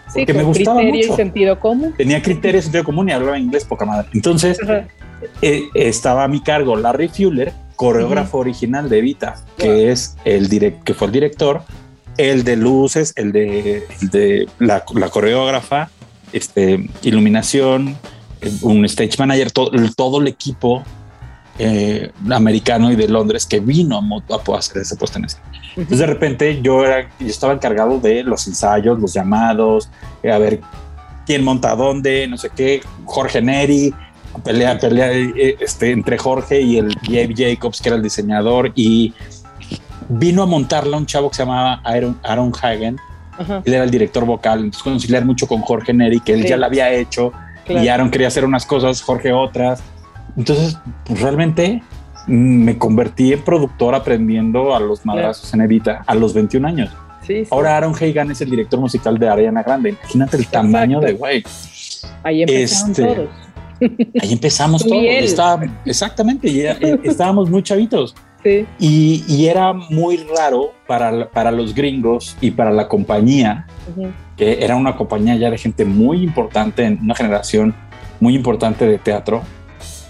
Sí, 0.07 0.19
porque 0.19 0.33
me 0.33 0.43
gustaba 0.43 0.79
criterio 0.79 1.13
y 1.13 1.15
sentido 1.15 1.59
común. 1.59 1.93
Tenía 1.97 2.21
criterio 2.21 2.59
y 2.59 2.63
sentido 2.63 2.83
común 2.83 3.09
y 3.09 3.11
hablaba 3.11 3.37
inglés 3.37 3.65
poca 3.65 3.85
madre. 3.85 4.07
Entonces, 4.13 4.57
eh, 5.41 5.63
estaba 5.73 6.23
a 6.23 6.27
mi 6.27 6.41
cargo 6.41 6.75
Larry 6.75 7.09
Fuller, 7.09 7.53
coreógrafo 7.77 8.39
original 8.39 8.89
de 8.89 8.97
Evita, 8.97 9.35
que 9.57 9.91
es 9.91 10.17
el 10.25 10.49
direct, 10.49 10.83
que 10.83 10.93
fue 10.93 11.07
el 11.07 11.13
director, 11.13 11.61
el 12.17 12.43
de 12.43 12.57
luces, 12.57 13.13
el 13.15 13.31
de, 13.31 13.87
de 14.01 14.49
la, 14.59 14.83
coreógrafa, 14.83 15.89
este, 16.33 16.89
iluminación, 17.03 17.95
un 18.61 18.83
stage 18.85 19.17
manager, 19.19 19.51
todo, 19.51 19.71
todo 19.95 20.19
el 20.19 20.27
equipo 20.27 20.83
eh, 21.59 22.11
americano 22.29 22.91
y 22.91 22.95
de 22.95 23.07
Londres 23.07 23.45
que 23.45 23.59
vino 23.59 23.97
a, 23.97 24.35
a 24.35 24.57
hacer 24.57 24.81
ese 24.81 24.95
puesto 24.95 25.19
en 25.19 25.25
Entonces 25.75 25.99
de 25.99 26.05
repente 26.05 26.61
yo, 26.61 26.83
era, 26.83 27.09
yo 27.19 27.27
estaba 27.27 27.53
encargado 27.53 27.99
de 27.99 28.23
los 28.23 28.47
ensayos, 28.47 28.99
los 28.99 29.13
llamados, 29.13 29.89
eh, 30.23 30.31
a 30.31 30.39
ver 30.39 30.61
quién 31.27 31.43
monta 31.43 31.75
dónde, 31.75 32.27
no 32.27 32.37
sé 32.37 32.49
qué, 32.55 32.81
Jorge 33.05 33.41
Neri, 33.41 33.93
pelea, 34.43 34.77
pelea 34.77 35.11
eh, 35.11 35.57
este, 35.59 35.91
entre 35.91 36.17
Jorge 36.17 36.61
y 36.61 36.77
el 36.77 36.95
Gabe 37.03 37.33
Jacobs, 37.35 37.81
que 37.81 37.89
era 37.89 37.95
el 37.95 38.03
diseñador, 38.03 38.71
y 38.75 39.13
vino 40.09 40.43
a 40.43 40.45
montarla 40.45 40.97
un 40.97 41.05
chavo 41.05 41.29
que 41.29 41.35
se 41.35 41.43
llamaba 41.43 41.81
Aaron, 41.83 42.19
Aaron 42.23 42.51
Hagen. 42.61 42.97
Él 43.65 43.73
era 43.73 43.83
el 43.83 43.91
director 43.91 44.25
vocal, 44.25 44.59
entonces 44.59 44.81
conciliar 44.81 45.23
mucho 45.23 45.47
con 45.47 45.61
Jorge 45.61 45.93
Neri, 45.93 46.19
que 46.19 46.33
él 46.33 46.45
ya 46.45 46.57
la 46.57 46.65
había 46.65 46.91
hecho, 46.91 47.31
y 47.67 47.87
Aaron 47.87 48.09
quería 48.09 48.27
hacer 48.27 48.43
unas 48.43 48.65
cosas, 48.65 49.01
Jorge 49.01 49.31
otras. 49.31 49.83
Entonces, 50.35 50.77
pues 51.03 51.21
realmente 51.21 51.83
me 52.27 52.77
convertí 52.77 53.33
en 53.33 53.41
productor 53.41 53.95
aprendiendo 53.95 54.75
a 54.75 54.79
los 54.79 55.05
madrazos 55.05 55.53
en 55.53 55.61
Evita 55.61 56.03
a 56.05 56.15
los 56.15 56.33
21 56.33 56.67
años. 56.67 56.89
Ahora 57.51 57.77
Aaron 57.77 57.93
Hagen 57.93 58.31
es 58.31 58.41
el 58.41 58.49
director 58.49 58.79
musical 58.79 59.17
de 59.17 59.29
Ariana 59.29 59.63
Grande. 59.63 59.89
Imagínate 59.89 60.37
el 60.37 60.47
tamaño 60.47 60.99
de 60.99 61.13
güey. 61.13 61.43
Ahí 62.23 62.43
empezaron 62.43 62.91
este, 62.91 63.03
todos. 63.03 63.29
Ahí 63.79 64.33
empezamos 64.33 64.85
todos. 64.85 65.03
exactamente, 65.85 66.47
eh, 66.49 66.99
estábamos 67.03 67.49
muy 67.49 67.63
chavitos. 67.63 68.15
Y, 68.79 69.45
era 69.45 69.73
muy 69.73 70.17
raro 70.17 70.73
para, 70.87 71.29
para 71.29 71.51
los 71.51 71.73
gringos 71.73 72.37
y 72.39 72.51
para 72.51 72.71
la 72.71 72.87
compañía, 72.87 73.67
que 74.37 74.63
era 74.63 74.75
una 74.75 74.95
compañía 74.95 75.35
ya 75.35 75.49
de 75.49 75.57
gente 75.57 75.83
muy 75.83 76.23
importante, 76.23 76.83
en 76.85 76.99
una 77.01 77.15
generación 77.15 77.75
muy 78.19 78.35
importante 78.35 78.87
de 78.87 78.97
teatro, 78.99 79.43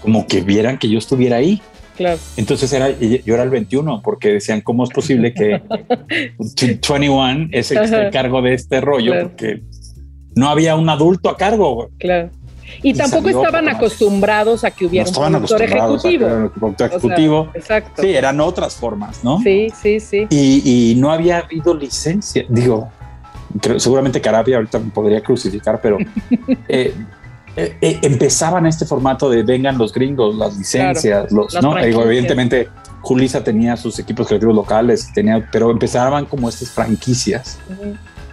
como 0.02 0.26
que 0.26 0.40
vieran 0.40 0.78
que 0.78 0.88
yo 0.88 0.98
estuviera 0.98 1.36
ahí. 1.36 1.60
Claro. 1.96 2.18
Entonces 2.36 2.72
era, 2.72 2.90
yo 2.90 3.34
era 3.34 3.42
el 3.42 3.50
21, 3.50 4.02
porque 4.02 4.34
decían, 4.34 4.60
¿cómo 4.60 4.84
es 4.84 4.90
posible 4.90 5.34
que 5.34 5.60
21 6.38 7.48
es 7.50 7.72
el 7.72 7.78
que 7.78 7.84
está 7.84 8.06
a 8.06 8.10
cargo 8.10 8.40
de 8.40 8.54
este 8.54 8.80
rollo? 8.80 9.14
Porque 9.20 9.62
no 10.36 10.48
había 10.48 10.76
un 10.76 10.88
adulto 10.88 11.28
a 11.28 11.36
cargo. 11.36 11.90
Claro. 11.98 12.30
Y, 12.82 12.94
tampoco 12.94 13.28
estaban 13.28 13.68
acostumbrados 13.68 14.64
a 14.64 14.70
que 14.70 14.86
hubiera 14.86 15.08
un 15.08 15.14
productor 15.14 15.62
ejecutivo. 15.62 16.26
Un 16.26 16.50
productor 16.50 16.86
ejecutivo. 16.88 17.50
exacto. 17.54 18.02
Sí, 18.02 18.14
eran 18.14 18.40
otras 18.40 18.76
formas, 18.76 19.22
¿no? 19.24 19.40
Sí, 19.40 19.68
sí, 19.80 20.00
sí. 20.00 20.26
Y, 20.30 20.94
no 20.98 21.12
había 21.12 21.38
habido 21.38 21.74
licencia. 21.74 22.44
Digo, 22.48 22.90
seguramente 23.76 24.20
Carabia 24.20 24.56
ahorita 24.56 24.78
me 24.78 24.90
podría 24.90 25.22
crucificar, 25.22 25.80
pero 25.80 25.98
eh, 26.68 26.94
eh, 27.56 27.76
eh, 27.80 27.98
empezaban 28.02 28.66
este 28.66 28.84
formato 28.84 29.28
de 29.28 29.42
vengan 29.42 29.78
los 29.78 29.92
gringos, 29.92 30.36
las 30.36 30.56
licencias, 30.56 31.32
los, 31.32 31.60
¿no? 31.60 31.76
evidentemente, 31.78 32.68
Julisa 33.00 33.42
tenía 33.42 33.76
sus 33.76 33.98
equipos 33.98 34.28
creativos 34.28 34.54
locales, 34.54 35.10
tenía, 35.12 35.48
pero 35.50 35.70
empezaban 35.70 36.26
como 36.26 36.48
estas 36.48 36.70
franquicias. 36.70 37.58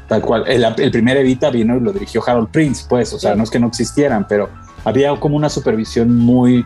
Tal 0.07 0.21
cual. 0.21 0.45
El, 0.47 0.91
primer 0.91 1.17
Evita 1.17 1.49
vino 1.49 1.75
y 1.77 1.79
lo 1.79 1.91
dirigió 1.91 2.21
Harold 2.25 2.49
Prince, 2.49 2.85
pues, 2.87 3.11
o 3.13 3.19
sea, 3.19 3.35
no 3.35 3.43
es 3.43 3.49
que 3.49 3.59
no 3.59 3.67
existieran, 3.67 4.27
pero 4.27 4.49
había 4.83 5.15
como 5.19 5.35
una 5.35 5.49
supervisión 5.49 6.15
muy, 6.15 6.63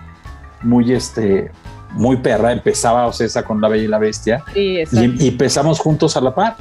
muy, 0.61 0.91
este, 0.91 1.51
muy 1.91 2.17
perra. 2.17 2.51
Empezaba 2.51 3.07
Ocesa 3.07 3.43
con 3.43 3.61
La 3.61 3.69
Bella 3.69 3.83
y 3.83 3.87
la 3.87 3.97
Bestia 3.97 4.43
y, 4.53 4.79
empezamos 5.25 5.79
juntos 5.79 6.17
a 6.17 6.21
la 6.21 6.35
par. 6.35 6.57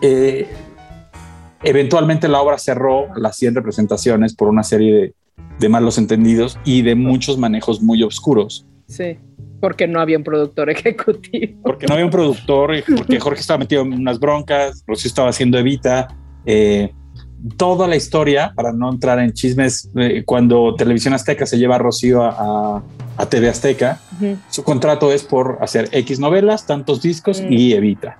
Eh, 0.00 0.50
eventualmente 1.62 2.26
la 2.26 2.40
obra 2.40 2.56
cerró 2.56 3.08
las 3.14 3.36
100 3.36 3.56
representaciones 3.56 4.34
por 4.34 4.48
una 4.48 4.62
serie 4.62 4.94
de, 4.94 5.14
de 5.58 5.68
malos 5.68 5.98
entendidos 5.98 6.58
y 6.64 6.80
de 6.80 6.94
muchos 6.94 7.36
manejos 7.36 7.82
muy 7.82 8.02
oscuros. 8.02 8.64
Sí 8.86 9.18
porque 9.62 9.86
no 9.86 10.00
había 10.00 10.18
un 10.18 10.24
productor 10.24 10.70
ejecutivo. 10.76 11.60
Porque 11.62 11.86
no 11.86 11.94
había 11.94 12.04
un 12.04 12.10
productor, 12.10 12.82
porque 12.96 13.20
Jorge 13.20 13.40
estaba 13.40 13.58
metido 13.58 13.82
en 13.82 13.92
unas 13.92 14.18
broncas, 14.18 14.82
Rocío 14.88 15.08
estaba 15.08 15.28
haciendo 15.28 15.56
Evita. 15.56 16.08
Eh, 16.44 16.92
toda 17.56 17.86
la 17.86 17.94
historia, 17.94 18.52
para 18.56 18.72
no 18.72 18.90
entrar 18.90 19.20
en 19.20 19.32
chismes, 19.32 19.88
eh, 19.96 20.24
cuando 20.26 20.74
Televisión 20.74 21.14
Azteca 21.14 21.46
se 21.46 21.58
lleva 21.58 21.76
a 21.76 21.78
Rocío 21.78 22.24
a, 22.24 22.82
TV 23.30 23.48
Azteca, 23.48 24.00
su 24.50 24.64
contrato 24.64 25.12
es 25.12 25.22
por 25.22 25.58
hacer 25.60 25.88
X 25.92 26.18
novelas, 26.18 26.66
tantos 26.66 27.00
discos 27.00 27.40
y 27.48 27.72
Evita. 27.72 28.18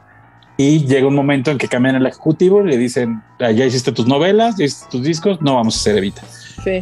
Y 0.56 0.86
llega 0.86 1.08
un 1.08 1.16
momento 1.16 1.50
en 1.50 1.58
que 1.58 1.66
cambian 1.66 1.96
el 1.96 2.06
ejecutivo 2.06 2.62
y 2.62 2.68
le 2.68 2.76
dicen, 2.78 3.20
ah, 3.40 3.50
ya 3.50 3.66
hiciste 3.66 3.90
tus 3.90 4.06
novelas, 4.06 4.56
ya 4.58 4.66
hiciste 4.66 4.86
tus 4.92 5.02
discos, 5.02 5.42
no 5.42 5.56
vamos 5.56 5.76
a 5.76 5.80
hacer 5.80 5.98
Evita. 5.98 6.22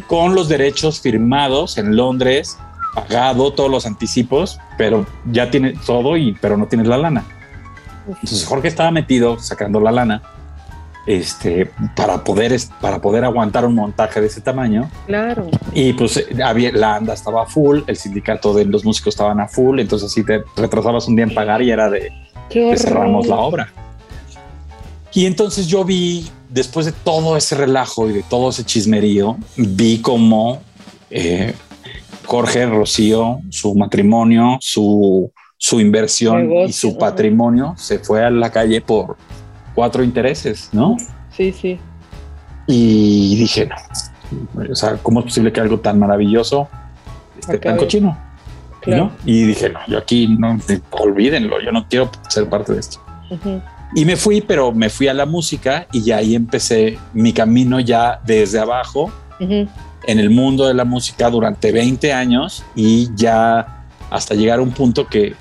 Con 0.05 0.35
los 0.35 0.47
derechos 0.47 1.01
firmados 1.01 1.79
en 1.79 1.95
Londres 1.95 2.59
pagado 2.93 3.53
todos 3.53 3.69
los 3.69 3.85
anticipos, 3.85 4.59
pero 4.77 5.05
ya 5.31 5.49
tiene 5.49 5.73
todo 5.85 6.17
y 6.17 6.33
pero 6.41 6.57
no 6.57 6.67
tienes 6.67 6.87
la 6.87 6.97
lana. 6.97 7.23
Entonces 8.07 8.45
Jorge 8.45 8.67
estaba 8.67 8.91
metido 8.91 9.39
sacando 9.39 9.79
la 9.79 9.91
lana 9.91 10.21
este 11.07 11.71
para 11.95 12.23
poder 12.23 12.55
para 12.79 13.01
poder 13.01 13.23
aguantar 13.25 13.65
un 13.65 13.75
montaje 13.75 14.21
de 14.21 14.27
ese 14.27 14.41
tamaño. 14.41 14.89
Claro. 15.07 15.49
Y 15.73 15.93
pues 15.93 16.23
había, 16.43 16.71
la 16.71 16.95
anda 16.95 17.13
estaba 17.13 17.45
full, 17.45 17.81
el 17.87 17.97
sindicato 17.97 18.53
de 18.53 18.65
los 18.65 18.85
músicos 18.85 19.13
estaban 19.15 19.39
a 19.39 19.47
full, 19.47 19.79
entonces 19.79 20.11
si 20.11 20.23
te 20.23 20.43
retrasabas 20.55 21.07
un 21.07 21.15
día 21.15 21.25
en 21.25 21.33
pagar 21.33 21.61
y 21.61 21.71
era 21.71 21.89
de, 21.89 22.11
cerramos 22.77 23.27
la 23.27 23.37
obra. 23.37 23.73
Y 25.13 25.25
entonces 25.25 25.67
yo 25.67 25.83
vi, 25.83 26.29
después 26.49 26.85
de 26.85 26.93
todo 26.93 27.35
ese 27.35 27.55
relajo 27.55 28.09
y 28.09 28.13
de 28.13 28.23
todo 28.23 28.49
ese 28.49 28.63
chismerío, 28.63 29.37
vi 29.57 29.99
como 29.99 30.61
eh, 31.09 31.53
Jorge, 32.25 32.65
Rocío, 32.65 33.39
su 33.49 33.75
matrimonio, 33.75 34.57
su, 34.61 35.31
su 35.57 35.79
inversión 35.79 36.51
y 36.67 36.73
su 36.73 36.97
patrimonio 36.97 37.73
se 37.77 37.99
fue 37.99 38.23
a 38.23 38.29
la 38.29 38.51
calle 38.51 38.81
por 38.81 39.17
cuatro 39.75 40.03
intereses, 40.03 40.69
¿no? 40.71 40.97
Sí, 41.35 41.51
sí. 41.51 41.79
Y 42.67 43.35
dije, 43.35 43.67
no, 43.67 43.75
o 44.71 44.75
sea, 44.75 44.97
¿cómo 45.01 45.19
es 45.19 45.25
posible 45.25 45.51
que 45.51 45.59
algo 45.59 45.79
tan 45.79 45.99
maravilloso 45.99 46.67
esté 47.39 47.57
tan 47.57 47.77
cochino? 47.77 48.17
¿no? 48.87 49.11
Y 49.25 49.43
dije, 49.43 49.69
no, 49.69 49.79
yo 49.87 49.97
aquí 49.97 50.27
no, 50.27 50.57
olvídenlo, 50.91 51.61
yo 51.61 51.71
no 51.71 51.87
quiero 51.87 52.09
ser 52.29 52.49
parte 52.49 52.73
de 52.73 52.79
esto. 52.79 52.99
Y 53.93 54.05
me 54.05 54.15
fui, 54.15 54.41
pero 54.41 54.71
me 54.71 54.89
fui 54.89 55.07
a 55.07 55.13
la 55.13 55.25
música 55.25 55.87
y 55.91 56.01
ya 56.03 56.17
ahí 56.17 56.35
empecé 56.35 56.97
mi 57.13 57.33
camino 57.33 57.79
ya 57.79 58.21
desde 58.25 58.59
abajo 58.59 59.11
Ujú. 59.39 59.67
En 60.07 60.19
el 60.19 60.29
mundo 60.29 60.67
de 60.67 60.73
la 60.73 60.83
música 60.85 61.29
durante 61.29 61.71
20 61.71 62.11
años 62.13 62.63
y 62.75 63.09
ya 63.15 63.85
hasta 64.09 64.33
llegar 64.35 64.59
a 64.59 64.61
un 64.61 64.71
punto 64.71 65.07
que 65.07 65.35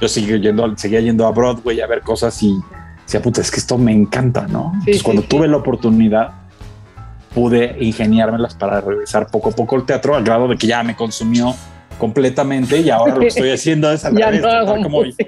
yo 0.00 0.08
seguía 0.08 0.36
yendo, 0.36 0.76
seguía 0.76 1.00
yendo 1.00 1.26
a 1.26 1.30
Broadway 1.30 1.80
a 1.80 1.86
ver 1.86 2.00
cosas 2.02 2.42
y 2.42 2.56
decía, 3.04 3.20
puta, 3.22 3.40
es 3.40 3.50
que 3.50 3.58
esto 3.58 3.76
me 3.78 3.92
encanta, 3.92 4.46
¿no? 4.48 4.70
Entonces, 4.74 4.98
sí, 4.98 5.02
cuando 5.02 5.22
sí. 5.22 5.28
tuve 5.28 5.48
la 5.48 5.56
oportunidad, 5.58 6.30
pude 7.34 7.76
ingeniármelas 7.80 8.54
para 8.54 8.80
regresar 8.80 9.26
poco 9.28 9.50
a 9.50 9.52
poco 9.52 9.76
al 9.76 9.84
teatro, 9.84 10.14
al 10.14 10.22
grado 10.24 10.48
de 10.48 10.56
que 10.56 10.66
ya 10.66 10.82
me 10.82 10.94
consumió 10.94 11.54
completamente 11.98 12.80
y 12.80 12.90
ahora 12.90 13.14
lo 13.14 13.20
que 13.20 13.26
estoy 13.28 13.50
haciendo 13.50 13.90
es 13.92 14.04
al 14.04 14.14
Ya 14.18 14.26
revés, 14.26 14.42
no 14.42 14.48
hago 14.50 14.82
como- 14.82 15.02
música. 15.02 15.24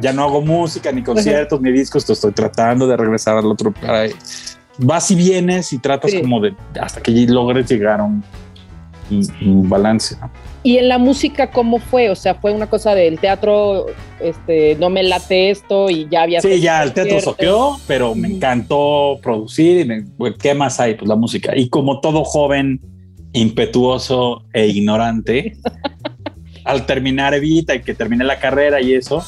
Ya 0.00 0.12
no 0.12 0.24
hago 0.24 0.42
música, 0.42 0.90
ni 0.92 1.02
conciertos, 1.02 1.60
ni 1.60 1.70
discos, 1.70 2.08
estoy 2.10 2.32
tratando 2.32 2.86
de 2.86 2.96
regresar 2.96 3.36
al 3.36 3.46
otro. 3.46 3.72
Vas 4.82 5.10
y 5.10 5.14
vienes 5.14 5.72
y 5.72 5.78
tratas 5.78 6.10
Sí. 6.10 6.20
como 6.20 6.40
de 6.40 6.54
hasta 6.80 7.00
que 7.00 7.10
logres 7.26 7.70
llegar 7.70 8.00
a 8.00 8.04
un, 8.04 8.22
balance. 9.68 10.16
¿no? 10.20 10.30
Y 10.62 10.78
en 10.78 10.88
la 10.88 10.96
música, 10.98 11.50
¿cómo 11.50 11.78
fue? 11.78 12.08
O 12.08 12.14
sea, 12.14 12.36
fue 12.36 12.52
una 12.52 12.68
cosa 12.68 12.94
del 12.94 13.18
teatro, 13.18 13.86
este, 14.20 14.76
no 14.76 14.90
me 14.90 15.02
late 15.02 15.50
esto 15.50 15.90
y 15.90 16.08
ya 16.08 16.22
había. 16.22 16.40
Sí, 16.40 16.60
ya 16.60 16.82
el 16.82 16.92
teatro 16.92 17.20
soqueó, 17.20 17.78
pero 17.86 18.14
me 18.14 18.28
encantó 18.28 19.18
producir. 19.22 19.80
Y 19.80 19.84
me- 19.84 20.02
pues, 20.16 20.34
¿Qué 20.40 20.54
más 20.54 20.78
hay? 20.80 20.94
Pues 20.94 21.08
la 21.08 21.16
música. 21.16 21.56
Y 21.56 21.68
como 21.68 22.00
todo 22.00 22.24
joven, 22.24 22.80
impetuoso 23.32 24.44
e 24.52 24.68
ignorante, 24.68 25.56
al 26.64 26.86
terminar 26.86 27.34
Evita 27.34 27.74
y 27.74 27.82
que 27.82 27.94
terminé 27.94 28.24
la 28.24 28.38
carrera 28.38 28.80
y 28.80 28.94
eso, 28.94 29.22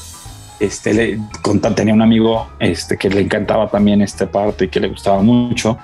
este, 0.59 0.93
le, 0.93 1.19
con- 1.41 1.59
tenía 1.59 1.93
un 1.93 2.01
amigo 2.01 2.47
este, 2.59 2.97
que 2.97 3.09
le 3.09 3.21
encantaba 3.21 3.67
también 3.69 4.01
esta 4.01 4.29
parte 4.29 4.65
y 4.65 4.67
que 4.69 4.79
le 4.79 4.87
gustaba 4.87 5.21
mucho. 5.21 5.77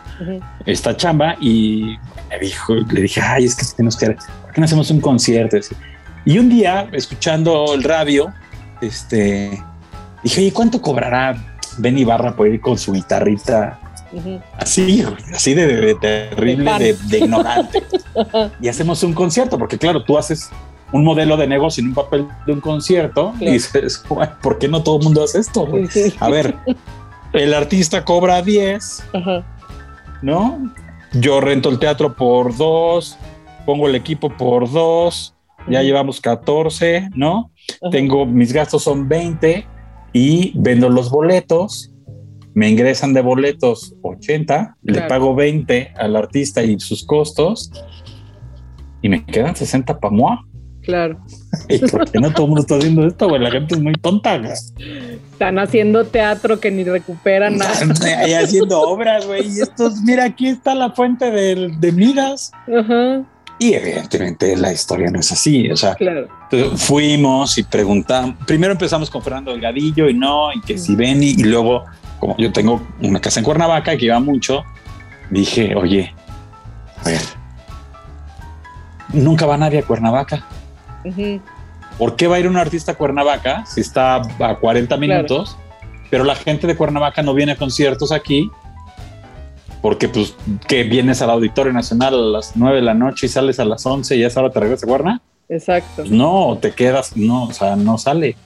Esta 0.65 0.95
chamba 0.95 1.35
y 1.41 1.97
me 2.29 2.39
dijo, 2.39 2.73
le 2.75 3.01
dije, 3.01 3.21
ay, 3.21 3.45
es 3.45 3.55
que 3.55 3.65
tenemos 3.75 3.97
que, 3.97 4.07
¿por 4.07 4.51
qué 4.53 4.61
no 4.61 4.65
hacemos 4.65 4.89
un 4.91 5.01
concierto? 5.01 5.57
Y 6.25 6.37
un 6.39 6.49
día, 6.49 6.87
escuchando 6.93 7.73
el 7.73 7.83
radio, 7.83 8.31
este, 8.81 9.61
dije, 10.23 10.41
oye, 10.41 10.53
¿cuánto 10.53 10.81
cobrará 10.81 11.35
Ben 11.77 11.97
Ibarra 11.97 12.35
por 12.35 12.47
ir 12.47 12.61
con 12.61 12.77
su 12.77 12.91
guitarrita 12.93 13.79
así, 14.57 15.03
así 15.33 15.53
de, 15.53 15.67
de- 15.67 15.81
de 15.81 15.95
terrible, 15.95 16.93
de 17.07 17.17
ignorante? 17.17 17.83
y 18.61 18.67
hacemos 18.67 19.03
un 19.03 19.13
concierto, 19.13 19.57
porque 19.57 19.77
claro, 19.77 20.03
tú 20.03 20.17
haces 20.17 20.49
un 20.91 21.03
modelo 21.03 21.37
de 21.37 21.47
negocio 21.47 21.81
en 21.81 21.89
un 21.89 21.95
papel 21.95 22.27
de 22.45 22.53
un 22.53 22.61
concierto 22.61 23.33
y 23.39 23.51
dices, 23.51 24.03
"Güey, 24.09 24.27
¿por 24.41 24.57
qué 24.57 24.67
no 24.67 24.83
todo 24.83 24.97
el 24.97 25.03
mundo 25.03 25.23
hace 25.23 25.39
esto? 25.39 25.65
güey?" 25.65 25.87
Sí, 25.87 26.09
sí. 26.11 26.17
A 26.19 26.29
ver, 26.29 26.55
el 27.33 27.53
artista 27.53 28.03
cobra 28.03 28.41
10, 28.41 29.03
Ajá. 29.13 29.45
¿no? 30.21 30.71
Yo 31.13 31.41
rento 31.41 31.69
el 31.69 31.79
teatro 31.79 32.15
por 32.15 32.55
dos, 32.55 33.17
pongo 33.65 33.87
el 33.87 33.95
equipo 33.95 34.29
por 34.29 34.69
dos, 34.69 35.35
ya 35.69 35.79
Ujú. 35.79 35.87
llevamos 35.87 36.21
14, 36.21 37.09
¿no? 37.15 37.51
Ajá. 37.81 37.91
Tengo, 37.91 38.25
mis 38.25 38.51
gastos 38.53 38.83
son 38.83 39.07
20 39.07 39.65
y 40.13 40.51
vendo 40.55 40.89
los 40.89 41.09
boletos, 41.09 41.91
me 42.53 42.69
ingresan 42.69 43.13
de 43.13 43.21
boletos 43.21 43.93
80, 44.01 44.75
le 44.83 45.01
pago 45.03 45.33
20 45.35 45.93
al 45.97 46.15
artista 46.17 46.61
y 46.63 46.77
sus 46.81 47.05
costos 47.05 47.71
y 49.01 49.07
me 49.07 49.25
quedan 49.25 49.55
60 49.55 49.99
para 49.99 50.13
moi. 50.13 50.37
Claro. 50.83 51.19
¿Y 51.69 51.79
por 51.79 52.09
qué 52.09 52.19
no 52.19 52.31
todo 52.31 52.43
el 52.43 52.49
mundo 52.49 52.61
está 52.61 52.75
haciendo 52.75 53.05
esto, 53.05 53.29
güey? 53.29 53.41
La 53.41 53.51
gente 53.51 53.75
es 53.75 53.81
muy 53.81 53.93
tonta, 53.93 54.37
güey. 54.37 54.51
Están 55.31 55.59
haciendo 55.59 56.05
teatro 56.05 56.59
que 56.59 56.71
ni 56.71 56.83
recuperan 56.83 57.57
nada. 57.57 57.73
Ahí 58.19 58.33
haciendo 58.33 58.81
obras, 58.81 59.25
güey. 59.25 59.47
Y 59.47 59.61
estos, 59.61 60.01
mira, 60.01 60.25
aquí 60.25 60.47
está 60.47 60.75
la 60.75 60.91
fuente 60.91 61.29
de, 61.31 61.71
de. 61.79 62.11
Ajá. 62.79 63.23
Y 63.59 63.73
evidentemente 63.73 64.55
la 64.57 64.73
historia 64.73 65.11
no 65.11 65.19
es 65.19 65.31
así. 65.31 65.69
O 65.69 65.77
sea, 65.77 65.93
Claro. 65.93 66.27
fuimos 66.77 67.59
y 67.59 67.63
preguntamos. 67.63 68.35
Primero 68.47 68.73
empezamos 68.73 69.09
con 69.09 69.21
Fernando 69.21 69.51
Delgadillo 69.51 70.09
y 70.09 70.15
no, 70.15 70.51
y 70.51 70.61
que 70.61 70.79
si 70.79 70.95
Benny. 70.95 71.35
Y 71.37 71.43
luego, 71.43 71.83
como 72.19 72.35
yo 72.37 72.51
tengo 72.51 72.81
una 73.03 73.21
casa 73.21 73.39
en 73.39 73.43
Cuernavaca 73.45 73.95
que 73.97 74.05
iba 74.05 74.19
mucho, 74.19 74.63
dije, 75.29 75.75
oye, 75.75 76.11
a 77.05 77.09
ver, 77.09 77.21
nunca 79.13 79.45
va 79.45 79.57
nadie 79.57 79.79
a 79.79 79.83
Cuernavaca. 79.83 80.43
¿Por 81.97 82.15
qué 82.15 82.27
va 82.27 82.37
a 82.37 82.39
ir 82.39 82.47
un 82.47 82.57
artista 82.57 82.93
a 82.93 82.95
Cuernavaca 82.95 83.65
si 83.65 83.81
está 83.81 84.21
a 84.39 84.55
40 84.59 84.97
minutos? 84.97 85.57
Pero 86.09 86.23
la 86.23 86.35
gente 86.35 86.67
de 86.67 86.75
Cuernavaca 86.75 87.21
no 87.21 87.33
viene 87.33 87.53
a 87.53 87.55
conciertos 87.57 88.11
aquí 88.11 88.49
porque 89.81 90.07
pues 90.07 90.35
que 90.67 90.83
vienes 90.83 91.21
al 91.21 91.31
Auditorio 91.31 91.73
Nacional 91.73 92.13
a 92.13 92.17
las 92.17 92.55
9 92.55 92.77
de 92.77 92.81
la 92.81 92.93
noche 92.93 93.25
y 93.25 93.29
sales 93.29 93.59
a 93.59 93.65
las 93.65 93.85
11 93.85 94.15
y 94.15 94.23
a 94.23 94.27
esa 94.27 94.41
hora 94.41 94.51
te 94.51 94.59
regresas 94.59 94.83
a 94.83 94.87
Cuerna. 94.87 95.21
Exacto. 95.49 96.03
No, 96.07 96.57
te 96.61 96.71
quedas, 96.71 97.17
no, 97.17 97.45
o 97.45 97.53
sea, 97.53 97.75
no 97.75 97.97
sale. 97.97 98.37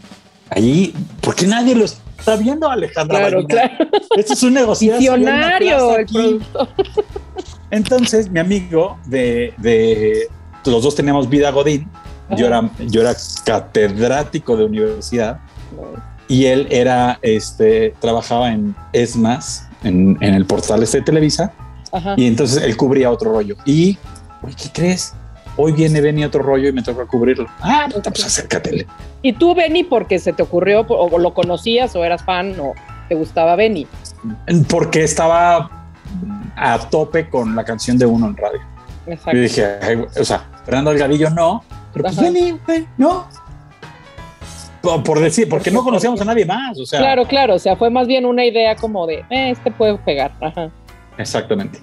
Allí, 0.50 0.94
¿por 1.22 1.36
qué 1.36 1.46
nadie 1.46 1.76
lo 1.76 1.86
está 1.86 2.36
viendo, 2.38 2.70
Alejandra? 2.70 3.20
Claro, 3.20 3.46
claro. 3.46 3.74
Esto 4.18 4.34
es 4.34 4.44
un 4.44 4.54
negocio. 4.54 4.98
Visionario 4.98 5.98
el. 5.98 6.41
Entonces, 7.70 8.30
mi 8.30 8.39
amigo 8.39 8.98
de, 9.06 9.54
de 9.58 10.30
los 10.65 10.84
dos 10.84 10.96
teníamos 10.96 11.30
vida 11.30 11.52
Godín. 11.52 11.89
Yo 12.36 12.48
era, 12.48 12.70
yo 12.80 13.02
era 13.02 13.16
catedrático 13.44 14.58
de 14.58 14.66
universidad 14.66 15.40
y 16.28 16.46
él 16.46 16.68
era, 16.72 17.20
este, 17.22 17.94
trabajaba 18.00 18.52
en 18.52 18.76
ESMAS, 18.94 19.68
en, 19.84 20.18
en 20.22 20.34
el 20.34 20.46
portal 20.46 20.82
este 20.82 21.00
de 21.00 21.04
Televisa, 21.04 21.54
Ajá. 21.92 22.16
y 22.18 22.26
entonces 22.26 22.64
él 22.64 22.76
cubría 22.76 23.12
otro 23.12 23.32
rollo. 23.32 23.56
Y, 23.66 23.98
¿qué 24.58 24.70
crees? 24.74 25.14
Hoy 25.58 25.72
viene 25.72 26.02
Benny 26.02 26.24
otro 26.24 26.42
rollo 26.42 26.68
y 26.68 26.74
me 26.74 26.82
toca 26.82 27.06
cubrirlo. 27.06 27.48
Ah, 27.62 27.88
pues 27.92 28.26
acércatele. 28.26 28.88
¿Y 29.22 29.34
tú, 29.34 29.56
Benny, 29.56 29.84
porque 29.84 30.20
se 30.20 30.34
te 30.34 30.44
ocurrió 30.44 30.82
o 30.82 31.18
lo 31.18 31.34
conocías 31.34 31.96
o 31.96 32.04
eras 32.04 32.24
fan 32.24 32.60
o 32.60 32.74
te 33.08 33.16
gustaba 33.16 33.56
Benny? 33.56 33.88
Porque 34.68 35.04
estaba 35.04 35.70
a 36.56 36.80
tope 36.90 37.30
con 37.30 37.56
la 37.56 37.64
canción 37.64 37.98
de 37.98 38.06
uno 38.06 38.28
en 38.28 38.38
radio. 38.38 38.60
Exacto. 39.08 39.38
Y 39.38 39.41
dije, 39.41 39.65
o 40.20 40.24
sea, 40.24 40.50
Fernando 40.65 40.91
Delgadillo 40.91 41.30
no, 41.30 41.63
pero 41.94 42.06
pues 42.06 42.18
güey, 42.65 42.88
no. 42.98 43.28
Por, 44.82 45.02
por 45.04 45.20
decir, 45.20 45.50
porque 45.50 45.72
no 45.72 45.84
conocíamos 45.84 46.22
a 46.22 46.26
nadie 46.26 46.46
más, 46.46 46.80
o 46.80 46.86
sea. 46.86 47.00
Claro, 47.00 47.26
claro. 47.26 47.56
O 47.56 47.60
sea, 47.60 47.76
fue 47.76 47.89
más 47.89 48.06
bien 48.08 48.26
una 48.26 48.46
idea 48.46 48.76
como 48.76 49.08
de, 49.08 49.26
eh, 49.30 49.52
este 49.52 49.72
puede 49.72 49.98
pegar. 50.00 50.32
Ajá. 50.41 50.70
Exactamente. 51.18 51.80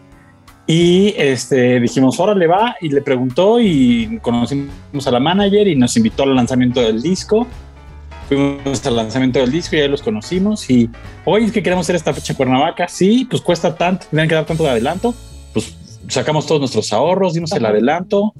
Y 0.66 1.14
este, 1.16 1.80
dijimos, 1.80 2.20
órale, 2.20 2.46
va, 2.46 2.76
y 2.80 2.88
le 2.88 3.02
preguntó 3.02 3.58
y 3.58 4.18
conocimos 4.22 5.06
a 5.06 5.10
la 5.10 5.18
manager 5.18 5.66
y 5.66 5.74
nos 5.74 5.96
invitó 5.96 6.22
al 6.22 6.36
lanzamiento 6.36 6.80
del 6.80 7.02
disco. 7.02 7.46
Fuimos 8.28 8.86
al 8.86 8.96
lanzamiento 8.96 9.40
del 9.40 9.50
disco 9.50 9.76
y 9.76 9.80
ahí 9.80 9.88
los 9.88 10.02
conocimos 10.02 10.70
y, 10.70 10.88
oye, 11.24 11.46
es 11.46 11.52
que 11.52 11.62
queremos 11.62 11.86
hacer 11.86 11.96
esta 11.96 12.14
fecha 12.14 12.32
en 12.32 12.36
Cuernavaca. 12.36 12.86
Sí, 12.86 13.26
pues 13.28 13.42
cuesta 13.42 13.74
tanto, 13.74 14.06
tienen 14.10 14.28
que 14.28 14.34
dar 14.34 14.46
tanto 14.46 14.62
de 14.62 14.70
adelanto. 14.70 15.14
Sacamos 16.08 16.46
todos 16.46 16.60
nuestros 16.60 16.92
ahorros, 16.92 17.34
dimos 17.34 17.52
el 17.52 17.64
adelanto, 17.64 18.32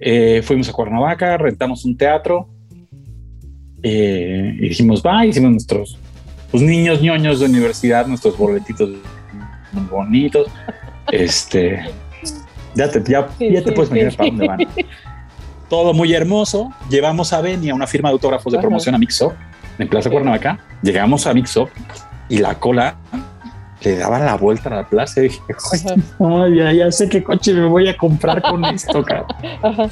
eh, 0.00 0.42
fuimos 0.44 0.68
a 0.68 0.72
Cuernavaca, 0.72 1.36
rentamos 1.36 1.84
un 1.84 1.96
teatro 1.96 2.48
eh, 3.82 4.54
y 4.56 4.68
dijimos, 4.68 5.02
va, 5.04 5.24
hicimos 5.26 5.50
nuestros 5.50 5.98
pues, 6.50 6.62
niños 6.62 7.00
ñoños 7.00 7.40
de 7.40 7.46
universidad, 7.46 8.06
nuestros 8.06 8.36
boletitos 8.36 8.90
bonitos. 9.90 10.48
Este, 11.10 11.80
ya 12.74 12.90
te, 12.90 13.02
ya, 13.10 13.26
te 13.26 13.72
puedes 13.72 13.90
imaginar 13.90 14.16
para 14.16 14.30
dónde 14.30 14.46
van. 14.46 14.58
Todo 15.68 15.92
muy 15.92 16.14
hermoso. 16.14 16.72
Llevamos 16.88 17.32
a 17.32 17.40
Benny 17.40 17.70
a 17.70 17.74
una 17.74 17.86
firma 17.86 18.08
de 18.08 18.14
autógrafos 18.14 18.52
de 18.52 18.58
promoción 18.58 18.94
a 18.94 18.98
Mixup 18.98 19.32
en 19.78 19.88
Plaza. 19.88 20.10
Cuernavaca. 20.10 20.58
Llegamos 20.82 21.26
a 21.26 21.34
Mixup 21.34 21.68
y 22.28 22.38
la 22.38 22.58
cola 22.58 22.96
le 23.82 23.96
daba 23.96 24.18
la 24.18 24.36
vuelta 24.36 24.68
a 24.70 24.76
la 24.76 24.88
plaza. 24.88 25.20
Y 25.20 25.24
dije, 25.24 25.40
"Ay, 25.72 26.02
no, 26.18 26.48
ya, 26.48 26.72
ya 26.72 26.90
sé 26.92 27.08
qué 27.08 27.22
coche 27.22 27.54
me 27.54 27.66
voy 27.66 27.88
a 27.88 27.96
comprar 27.96 28.42
con 28.42 28.64
esto, 28.64 29.02
cabrón. 29.04 29.26
Ajá. 29.62 29.88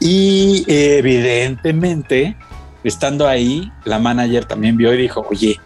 Y 0.00 0.64
evidentemente, 0.68 2.36
estando 2.82 3.26
ahí, 3.26 3.72
la 3.84 3.98
manager 3.98 4.44
también 4.44 4.76
vio 4.76 4.92
y 4.92 4.98
dijo, 4.98 5.26
oye, 5.30 5.58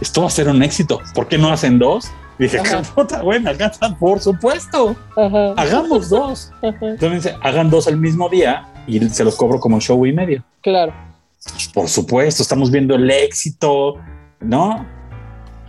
esto 0.00 0.22
va 0.22 0.28
a 0.28 0.30
ser 0.30 0.48
un 0.48 0.62
éxito. 0.62 1.00
¿Por 1.14 1.28
qué 1.28 1.38
no 1.38 1.52
hacen 1.52 1.78
dos? 1.78 2.10
Y 2.38 2.44
dije, 2.44 2.58
Ajá. 2.58 2.82
puta, 2.94 3.20
güey, 3.20 3.40
me 3.40 3.50
alcanzan, 3.50 3.96
por 3.98 4.18
supuesto. 4.20 4.96
Ajá. 5.16 5.52
Hagamos 5.56 6.08
dos. 6.08 6.50
Ajá. 6.62 6.76
Entonces, 6.80 7.34
hagan 7.42 7.70
dos 7.70 7.86
el 7.86 7.98
mismo 7.98 8.28
día 8.28 8.66
y 8.86 9.00
se 9.10 9.24
los 9.24 9.36
cobro 9.36 9.60
como 9.60 9.80
show 9.80 10.04
y 10.06 10.12
medio. 10.12 10.42
Claro. 10.62 10.92
Por 11.74 11.88
supuesto, 11.88 12.42
estamos 12.42 12.70
viendo 12.70 12.94
el 12.94 13.10
éxito, 13.10 13.96
¿no? 14.40 14.86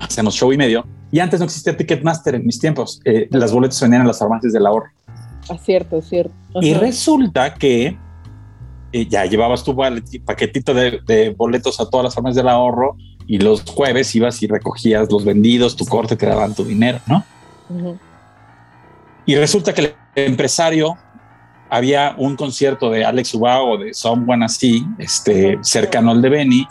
Hacemos 0.04 0.36
show 0.36 0.52
y 0.52 0.58
medio. 0.58 0.86
Y 1.12 1.20
antes 1.20 1.40
no 1.40 1.46
existía 1.46 1.76
Ticketmaster 1.76 2.36
en 2.36 2.46
mis 2.46 2.60
tiempos. 2.60 3.00
Eh, 3.06 3.28
las 3.32 3.52
boletas 3.52 3.78
se 3.78 3.86
vendían 3.86 4.02
en 4.02 4.08
las 4.08 4.20
farmacias 4.20 4.54
del 4.54 4.66
ahorro. 4.66 4.88
Ah, 5.50 5.58
cierto, 5.58 6.02
cierto. 6.02 6.34
Y 6.62 6.72
Ajá. 6.72 6.80
resulta 6.82 7.54
que 7.54 7.98
eh, 8.92 9.06
ya 9.08 9.26
llevabas 9.26 9.64
tu 9.64 9.76
paquetito 10.26 10.74
de, 10.74 11.00
de 11.06 11.32
boletos 11.32 11.80
a 11.80 11.90
todas 11.90 12.06
las 12.06 12.16
farmacias 12.16 12.38
del 12.38 12.50
ahorro 12.50 12.96
y 13.28 13.38
los 13.40 13.64
jueves 13.64 14.14
ibas 14.16 14.42
y 14.44 14.48
recogías 14.48 15.12
los 15.12 15.26
vendidos, 15.26 15.76
tu 15.76 15.86
corte, 15.86 16.16
te 16.16 16.26
daban 16.26 16.54
tu 16.54 16.64
dinero, 16.64 17.00
¿no? 17.08 17.24
Ujú. 17.70 17.98
Y 19.26 19.36
resulta 19.36 19.74
que 19.74 19.82
el 19.82 19.94
empresario 20.16 20.98
había 21.70 22.14
un 22.18 22.36
concierto 22.36 22.90
de 22.90 23.06
Alex 23.06 23.34
Ubago 23.34 23.72
o 23.72 23.78
de 23.78 23.94
Someone 23.94 24.46
así, 24.46 24.86
este, 25.00 25.58
cercano 25.62 26.12
al 26.12 26.22
de 26.22 26.30
Benny, 26.30 26.68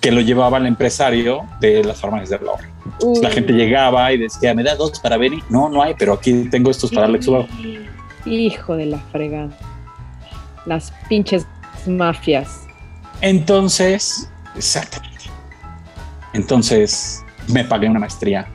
que 0.00 0.12
lo 0.12 0.20
llevaba 0.20 0.58
el 0.58 0.66
empresario 0.66 1.42
de 1.60 1.82
las 1.82 2.00
farmacias 2.00 2.30
de 2.30 2.46
Laura. 2.46 2.68
Uy. 3.02 3.20
La 3.20 3.30
gente 3.30 3.52
llegaba 3.52 4.12
y 4.12 4.18
decía, 4.18 4.54
¿me 4.54 4.62
da 4.62 4.76
dos 4.76 4.98
para 5.00 5.16
Benny? 5.16 5.42
No, 5.50 5.68
no 5.68 5.82
hay, 5.82 5.94
pero 5.98 6.12
aquí 6.12 6.48
tengo 6.50 6.70
estos 6.70 6.90
para 6.90 7.06
Alex 7.06 7.26
Ubago. 7.28 7.48
Hijo 8.24 8.76
de 8.76 8.86
la 8.86 8.98
fregada. 8.98 9.50
Las 10.66 10.92
pinches 11.08 11.46
mafias. 11.86 12.66
Entonces, 13.20 14.30
exactamente. 14.56 15.24
Entonces 16.32 17.24
me 17.48 17.64
pagué 17.64 17.88
una 17.88 17.98
maestría 17.98 18.46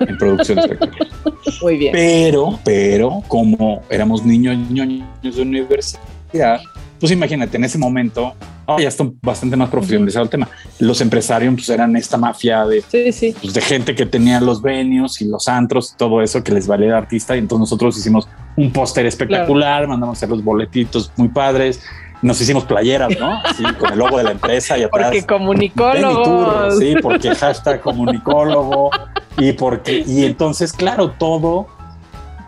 en 0.00 0.16
producción 0.16 0.56
de 0.56 0.62
espectáculos. 0.62 1.08
Muy 1.62 1.76
bien. 1.76 1.92
Pero, 1.92 2.58
pero, 2.64 3.22
como 3.28 3.82
éramos 3.90 4.24
niños, 4.24 4.56
niños 4.70 5.04
de 5.22 5.42
universidad, 5.42 6.60
pues 7.00 7.12
imagínate, 7.12 7.56
en 7.56 7.64
ese 7.64 7.78
momento, 7.78 8.34
ahora 8.68 8.82
ya 8.82 8.88
está 8.88 9.04
bastante 9.22 9.56
más 9.56 9.70
profesionalizado 9.70 10.24
el 10.24 10.30
tema. 10.30 10.48
Los 10.78 11.00
empresarios 11.00 11.54
pues, 11.54 11.68
eran 11.70 11.96
esta 11.96 12.18
mafia 12.18 12.66
de, 12.66 12.82
Sí, 12.82 13.12
sí. 13.12 13.34
pues, 13.40 13.54
de 13.54 13.62
gente 13.62 13.94
que 13.94 14.04
tenía 14.04 14.40
los 14.40 14.60
venios 14.60 15.20
y 15.22 15.24
los 15.26 15.48
antros 15.48 15.92
y 15.94 15.96
todo 15.96 16.20
eso 16.20 16.44
que 16.44 16.52
les 16.52 16.66
valía 16.66 16.88
de 16.88 16.96
artista. 16.96 17.34
Y 17.34 17.38
entonces 17.38 17.60
nosotros 17.60 17.96
hicimos 17.96 18.28
un 18.56 18.70
póster 18.70 19.06
espectacular, 19.06 19.88
mandamos 19.88 20.16
a 20.16 20.18
hacer 20.18 20.28
los 20.28 20.44
boletitos 20.44 21.10
muy 21.16 21.28
padres. 21.28 21.82
Nos 22.20 22.40
hicimos 22.40 22.64
playeras, 22.64 23.18
¿no? 23.18 23.40
Así, 23.44 23.62
con 23.78 23.92
el 23.92 23.98
logo 23.98 24.18
de 24.18 24.24
la 24.24 24.32
empresa 24.32 24.76
y 24.76 24.82
atrás. 24.82 25.06
Porque 25.06 25.24
comunicólogos. 25.24 26.78
sí, 26.78 26.94
porque 27.00 27.34
hashtag 27.34 27.80
comunicólogo 27.80 28.90
y 29.38 29.52
porque, 29.52 30.04
y 30.06 30.24
entonces, 30.24 30.72
claro, 30.72 31.12
todo 31.12 31.68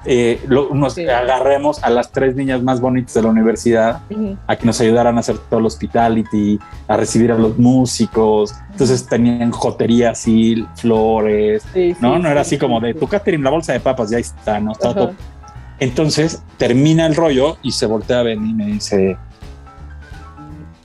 eh, 0.07 0.43
lo- 0.49 0.75
nos 0.75 0.95
Sí. 0.95 1.07
agarremos 1.09 1.83
a 1.85 1.91
las 1.91 2.11
tres 2.11 2.35
niñas 2.35 2.63
más 2.63 2.81
bonitas 2.81 3.13
de 3.15 3.23
la 3.23 3.29
universidad 3.29 4.01
Ujú. 4.11 4.37
a 4.47 4.57
que 4.57 4.65
nos 4.67 4.81
ayudaran 4.81 5.17
a 5.17 5.21
hacer 5.21 5.37
todo 5.39 5.61
el 5.61 5.67
hospitality, 5.67 6.59
a 6.89 6.97
recibir 6.97 7.31
a 7.33 7.35
los 7.37 7.59
músicos. 7.59 8.55
Entonces 8.71 9.07
tenían 9.07 9.51
jotería 9.51 10.11
así, 10.13 10.67
flores, 10.77 11.63
Sí, 11.75 11.95
no, 12.01 12.17
sí, 12.17 12.23
no 12.23 12.29
era 12.31 12.43
sí, 12.45 12.55
así 12.55 12.59
como 12.59 12.81
de 12.81 12.95
tu 12.95 13.07
catering, 13.07 13.43
la 13.45 13.51
bolsa 13.51 13.73
de 13.75 13.81
papas, 13.81 14.11
ya 14.11 14.19
está, 14.19 14.59
no 14.61 14.73
está 14.73 14.89
Ajá. 14.91 14.99
todo. 14.99 15.13
Entonces 15.81 16.43
termina 16.59 17.07
el 17.07 17.15
rollo 17.17 17.57
y 17.63 17.73
se 17.73 17.87
voltea 17.87 18.21
a 18.21 18.23
Benny 18.23 18.51
y 18.51 18.55
me 18.55 18.67
dice: 18.67 19.17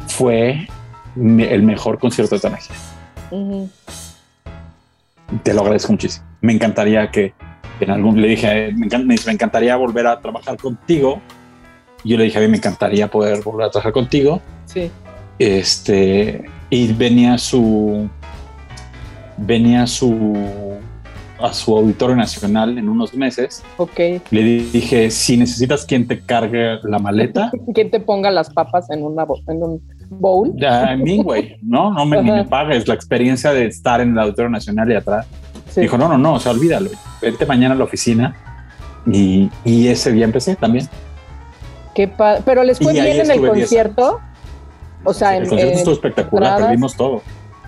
Fue 0.07 0.67
me- 1.15 1.53
el 1.53 1.63
mejor 1.63 1.99
concierto 1.99 2.35
de 2.35 2.41
tu 2.41 2.49
magia. 2.49 2.75
Ujú. 3.31 3.69
Te 5.43 5.53
lo 5.53 5.61
agradezco 5.61 5.91
muchísimo. 5.91 6.25
Me 6.41 6.53
encantaría 6.53 7.09
que 7.11 7.33
en 7.79 7.89
algún 7.91 8.21
le 8.21 8.29
dije, 8.29 8.71
me, 8.75 8.87
encan- 8.87 9.05
me 9.05 9.15
encantaría 9.31 9.75
volver 9.75 10.07
a 10.07 10.19
trabajar 10.19 10.57
contigo. 10.57 11.21
Yo 12.03 12.17
le 12.17 12.25
dije, 12.25 12.37
a 12.37 12.41
mí 12.41 12.47
me 12.47 12.57
encantaría 12.57 13.07
poder 13.09 13.41
volver 13.43 13.67
a 13.67 13.69
trabajar 13.71 13.91
contigo. 13.93 14.41
Sí. 14.65 14.91
Este, 15.39 16.45
y 16.69 16.93
venía 16.93 17.37
su, 17.37 18.07
venía 19.37 19.85
su, 19.87 20.33
a 21.39 21.51
su 21.53 21.75
auditorio 21.77 22.15
nacional 22.15 22.77
en 22.77 22.87
unos 22.89 23.13
meses. 23.13 23.63
Ok. 23.77 23.99
Le 24.31 24.43
dije, 24.43 25.09
si 25.11 25.35
necesitas 25.37 25.85
quien 25.85 26.07
te 26.07 26.19
cargue 26.21 26.79
la 26.83 26.99
maleta, 26.99 27.51
¿Quién 27.73 27.89
te 27.91 27.99
ponga 27.99 28.31
las 28.31 28.49
papas 28.51 28.89
en, 28.91 29.03
una, 29.03 29.25
bo- 29.25 29.39
en 29.47 29.63
un 29.63 29.81
bowl? 30.09 30.53
ya 30.55 30.91
a 30.91 30.95
mí, 30.95 31.21
güey, 31.21 31.57
no, 31.61 31.91
no 31.91 32.05
me, 32.05 32.21
ni 32.21 32.31
me 32.31 32.45
pagues 32.45 32.87
la 32.87 32.93
experiencia 32.93 33.51
de 33.51 33.65
estar 33.65 33.99
en 34.01 34.11
el 34.11 34.19
auditorio 34.19 34.49
nacional 34.49 34.91
y 34.91 34.95
atrás. 34.95 35.27
Sí. 35.75 35.81
Dijo, 35.81 35.97
no, 35.97 36.07
no, 36.07 36.17
no, 36.17 36.35
o 36.35 36.39
sea, 36.39 36.53
olvídalo. 36.53 36.89
Vente 37.21 37.45
mañana 37.45 37.75
a 37.75 37.77
la 37.77 37.83
oficina. 37.83 38.33
Y, 39.05 39.51
y 39.65 39.87
ese 39.89 40.11
día 40.13 40.23
empecé 40.25 40.55
también. 40.55 40.87
Qué 41.93 42.07
Pero 42.45 42.63
les 42.63 42.79
fue 42.79 42.93
Y 42.93 43.01
bien 43.01 43.07
en 43.07 43.13
el 43.25 43.31
estuve 43.31 43.51
10 43.53 43.59
concierto. 43.59 44.19
O 45.03 45.13
sea, 45.13 45.35
el 45.37 45.43
en, 45.43 45.49
concierto 45.49 45.73
en- 45.73 45.77
estuvo 45.79 45.93
espectacular, 45.95 46.43
entradas. 46.51 46.67
perdimos 46.67 46.95
todo. 46.95 47.21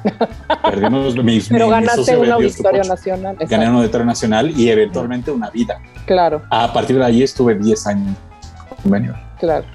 perdimos 0.63 1.15
mis, 1.23 1.49
pero 1.49 1.65
mi- 1.65 1.71
mi 1.71 1.79
ganaste 1.79 1.97
socio 1.97 2.13
un 2.15 2.21
vendió 2.21 2.37
su 2.37 2.43
auditorio 2.45 2.79
coche. 2.81 2.89
nacional. 2.89 3.35
Gané 3.35 3.43
Exacto. 3.43 3.69
un 3.71 3.75
auditorio 3.77 4.05
nacional 4.05 4.51
y 4.57 4.69
eventualmente 4.69 5.31
una 5.31 5.49
vida. 5.49 5.79
Claro, 6.05 6.41
A 6.49 6.71
partir 6.71 6.97
de 6.97 7.03
ahí 7.05 7.23
estuve 7.23 7.55
10 7.55 7.87
años 7.87 8.15
en 8.71 8.77
convenio. 8.83 9.15
claro. 9.39 9.65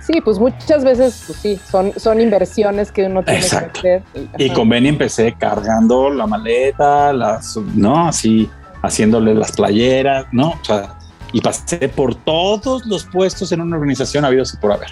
Sí, 0.00 0.20
pues 0.22 0.38
muchas 0.38 0.84
veces, 0.84 1.24
pues 1.26 1.38
sí, 1.38 1.60
son, 1.70 1.92
son 1.96 2.20
inversiones 2.20 2.90
que 2.90 3.06
uno 3.06 3.22
tiene 3.22 3.40
Exacto. 3.40 3.80
que 3.82 3.94
hacer. 3.96 4.28
Y 4.38 4.46
ajá. 4.46 4.54
con 4.54 4.68
Benny 4.68 4.88
empecé 4.88 5.34
cargando 5.38 6.10
la 6.10 6.26
maleta, 6.26 7.12
las, 7.12 7.56
no, 7.74 8.08
así, 8.08 8.48
haciéndole 8.82 9.34
las 9.34 9.52
playeras, 9.52 10.26
no, 10.32 10.50
o 10.50 10.64
sea, 10.64 10.98
y 11.32 11.40
pasé 11.40 11.88
por 11.88 12.14
todos 12.14 12.84
los 12.86 13.04
puestos 13.04 13.52
en 13.52 13.60
una 13.60 13.76
organización 13.76 14.24
habidos 14.24 14.54
y 14.54 14.56
por 14.56 14.72
haber. 14.72 14.90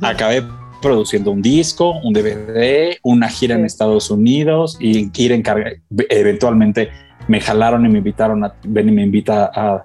Acabé 0.00 0.44
produciendo 0.80 1.30
un 1.30 1.42
disco, 1.42 1.98
un 2.02 2.12
DVD, 2.12 2.96
una 3.02 3.28
gira 3.28 3.54
en 3.54 3.62
Sí. 3.62 3.66
Estados 3.66 4.10
Unidos 4.10 4.76
y 4.80 5.10
ir 5.22 5.32
en 5.32 5.42
carga. 5.42 5.72
Eventualmente 6.08 6.90
me 7.26 7.40
jalaron 7.40 7.84
y 7.84 7.88
me 7.88 7.98
invitaron 7.98 8.44
a 8.44 8.54
Benny 8.64 8.92
me 8.92 9.02
invita 9.02 9.50
a, 9.54 9.84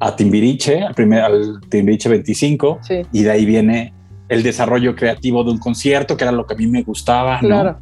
a 0.00 0.14
Timbiriche, 0.16 0.82
al 0.82 0.94
primer 0.94 1.20
al 1.22 1.60
Timbiriche 1.68 2.08
25 2.08 2.80
Sí, 2.82 3.02
y 3.12 3.22
de 3.22 3.30
ahí 3.30 3.44
viene 3.46 3.92
el 4.28 4.42
desarrollo 4.42 4.94
creativo 4.96 5.44
de 5.44 5.52
un 5.52 5.58
concierto 5.58 6.16
que 6.16 6.24
era 6.24 6.32
lo 6.32 6.46
que 6.46 6.54
a 6.54 6.56
mí 6.56 6.66
me 6.66 6.82
gustaba, 6.82 7.40
¿no? 7.42 7.48
claro. 7.48 7.78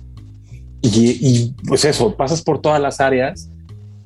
Y, 0.82 0.88
y, 1.26 1.54
pues 1.66 1.84
eso, 1.86 2.14
pasas 2.14 2.42
por 2.42 2.60
todas 2.60 2.80
las 2.80 3.00
áreas 3.00 3.48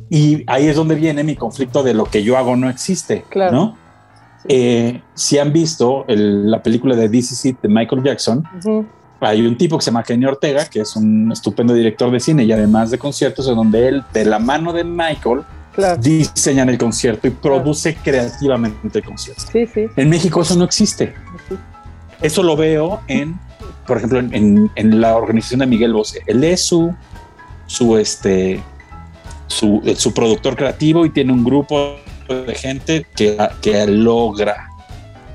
y 0.09 0.45
ahí 0.47 0.67
es 0.69 0.77
donde 0.77 0.95
viene 0.95 1.25
mi 1.25 1.35
conflicto 1.35 1.83
de 1.83 1.93
lo 1.93 2.05
que 2.05 2.23
yo 2.23 2.39
hago 2.39 2.55
no 2.57 2.71
existe, 2.71 3.25
Claro. 3.29 3.53
¿no? 3.53 3.77
Eh, 4.49 5.03
si 5.15 5.39
han 5.39 5.53
visto 5.53 6.05
el- 6.07 6.49
la 6.51 6.63
película 6.63 6.95
de 6.95 7.09
This 7.09 7.33
Is 7.33 7.45
It 7.47 7.61
de 7.61 7.69
Michael 7.69 8.03
Jackson, 8.05 8.45
Ujú. 8.59 8.87
hay 9.21 9.45
un 9.45 9.59
tipo 9.59 9.77
que 9.77 9.83
se 9.85 9.91
llama 9.91 10.05
Kenny 10.05 10.25
Ortega, 10.27 10.67
que 10.67 10.81
es 10.83 10.95
un 10.95 11.31
estupendo 11.33 11.75
director 11.75 12.11
de 12.13 12.21
cine 12.21 12.45
y 12.45 12.53
además 12.53 12.93
de 12.93 12.99
conciertos, 12.99 13.49
en 13.49 13.57
donde 13.57 13.89
él, 13.89 14.05
de 14.15 14.25
la 14.25 14.39
mano 14.39 14.73
de 14.73 14.85
Michael, 14.85 15.41
Claro. 15.79 16.01
diseña 16.03 16.65
el 16.65 16.77
concierto 16.77 17.29
y 17.29 17.31
produce 17.31 17.95
creativamente 17.95 18.99
el 18.99 19.05
concierto. 19.05 19.43
Sí, 19.53 19.65
sí. 19.73 19.87
En 19.97 20.09
México 20.11 20.43
eso 20.43 20.57
no 20.57 20.65
existe. 20.65 21.15
sí. 21.49 21.55
Eso 22.21 22.43
lo 22.43 22.57
veo 22.57 23.01
en, 23.07 23.39
por 23.87 23.99
ejemplo, 23.99 24.19
en, 24.19 24.35
en- 24.35 24.71
en 24.75 25.01
la 25.01 25.15
organización 25.17 25.61
de 25.61 25.67
Miguel 25.67 25.93
Bosé. 25.93 26.21
Él 26.27 26.43
es 26.43 26.63
su, 26.63 26.93
su, 27.67 27.97
este, 27.97 28.61
su, 29.47 29.81
eh, 29.85 29.95
su 29.95 30.13
productor 30.13 30.57
creativo 30.57 31.07
y 31.07 31.11
tiene 31.11 31.33
un 31.33 31.45
grupo 31.45 31.95
de 32.29 32.55
gente 32.57 33.07
que, 33.15 33.39
que 33.63 33.87
logra 33.87 34.69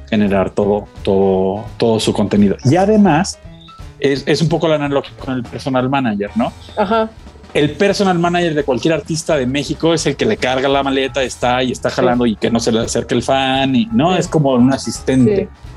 generar 0.09 0.49
todo, 0.49 0.89
todo, 1.03 1.63
todo 1.77 2.01
su 2.01 2.11
contenido. 2.11 2.57
Y 2.65 2.75
además, 2.75 3.39
es, 3.99 4.23
es 4.27 4.41
un 4.41 4.49
poco 4.49 4.67
la 4.67 4.75
analogía 4.75 5.13
con 5.17 5.35
el 5.35 5.43
personal 5.43 5.89
manager, 5.89 6.31
¿no? 6.35 6.51
Ajá. 6.77 7.09
El 7.53 7.71
personal 7.71 8.17
manager 8.17 8.55
de 8.55 8.63
cualquier 8.63 8.95
artista 8.95 9.35
de 9.37 9.45
México 9.45 9.93
es 9.93 10.05
el 10.07 10.15
que 10.15 10.25
le 10.25 10.37
carga 10.37 10.67
la 10.67 10.81
maleta, 10.81 11.21
está 11.21 11.61
y 11.61 11.71
está 11.71 11.89
jalando 11.91 12.25
y 12.25 12.35
que 12.35 12.49
no 12.49 12.59
se 12.59 12.71
le 12.71 12.79
acerque 12.79 13.13
el 13.13 13.21
fan 13.21 13.75
y 13.75 13.85
no 13.91 14.13
Sí. 14.13 14.19
es 14.21 14.27
como 14.27 14.53
un 14.53 14.73
asistente. 14.73 15.47
Sí. 15.53 15.69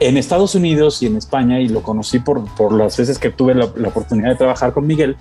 En 0.00 0.16
Estados 0.16 0.54
Unidos 0.54 1.02
y 1.02 1.06
en 1.06 1.16
España, 1.16 1.60
y 1.60 1.68
lo 1.68 1.82
conocí 1.82 2.18
por, 2.20 2.42
por 2.54 2.72
las 2.72 2.96
veces 2.96 3.18
que 3.18 3.28
tuve 3.30 3.54
la, 3.54 3.68
la 3.76 3.88
oportunidad 3.88 4.30
de 4.30 4.36
trabajar 4.36 4.72
con 4.72 4.86
Miguel, 4.86 5.16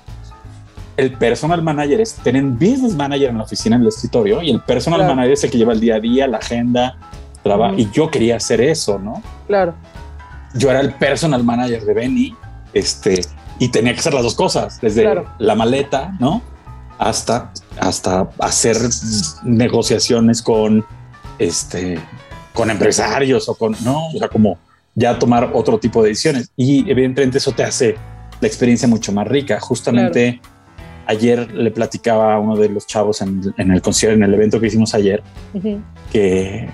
el 0.96 1.14
personal 1.14 1.62
manager 1.62 2.00
es, 2.00 2.14
tienen 2.16 2.54
business 2.58 2.96
manager 2.96 3.30
en 3.30 3.38
la 3.40 3.44
oficina, 3.44 3.76
en 3.76 3.82
el 3.82 3.90
escritorio, 3.90 4.42
y 4.42 4.52
el 4.52 4.62
personal 4.62 5.00
Claro. 5.02 5.16
manager 5.16 5.34
es 5.34 5.44
el 5.44 5.52
que 5.52 5.58
lleva 5.58 5.74
el 5.74 5.82
día 5.82 5.96
a 5.96 6.00
día, 6.00 6.28
la 6.28 6.38
agenda, 6.38 6.98
trabajo. 7.44 7.76
Y 7.78 7.90
yo 7.92 8.10
quería 8.10 8.38
hacer 8.38 8.62
eso, 8.62 8.98
¿no? 9.00 9.22
Claro. 9.48 9.74
yo 10.56 10.72
era 10.72 10.80
el 10.80 10.94
personal 10.94 11.44
manager 11.44 11.84
de 11.84 11.94
Benny, 11.94 12.36
este, 12.74 13.22
y 13.60 13.70
tenía 13.70 13.94
que 13.94 14.00
hacer 14.00 14.14
las 14.14 14.24
dos 14.24 14.36
cosas, 14.36 14.80
desde 14.82 15.04
Claro. 15.04 15.26
la 15.38 15.54
maleta, 15.56 16.16
¿no? 16.20 16.42
Hasta, 16.98 17.52
hasta 17.80 18.30
hacer 18.40 18.78
negociaciones 19.44 20.42
con, 20.42 20.86
este, 21.38 22.00
con 22.54 22.70
empresarios 22.72 23.48
o 23.50 23.56
con, 23.56 23.76
no, 23.84 24.08
o 24.08 24.18
sea, 24.18 24.28
como 24.28 24.58
ya 24.96 25.18
tomar 25.20 25.52
otro 25.54 25.78
tipo 25.80 26.02
de 26.04 26.10
decisiones. 26.10 26.52
Y 26.58 26.90
evidentemente 26.90 27.38
eso 27.38 27.52
te 27.52 27.64
hace 27.64 27.96
la 28.42 28.48
experiencia 28.48 28.88
mucho 28.88 29.12
más 29.12 29.28
rica. 29.28 29.60
Justamente 29.60 30.42
ayer 31.06 31.52
le 31.54 31.72
platicaba 31.72 32.36
a 32.36 32.40
uno 32.40 32.56
de 32.58 32.70
los 32.70 32.86
chavos 32.86 33.22
en, 33.22 33.42
en 33.58 33.72
el 33.72 33.82
concierto, 33.82 34.16
en 34.16 34.24
el 34.24 34.34
evento 34.34 34.60
que 34.60 34.68
hicimos 34.68 34.94
ayer, 34.94 35.24
que 36.12 36.70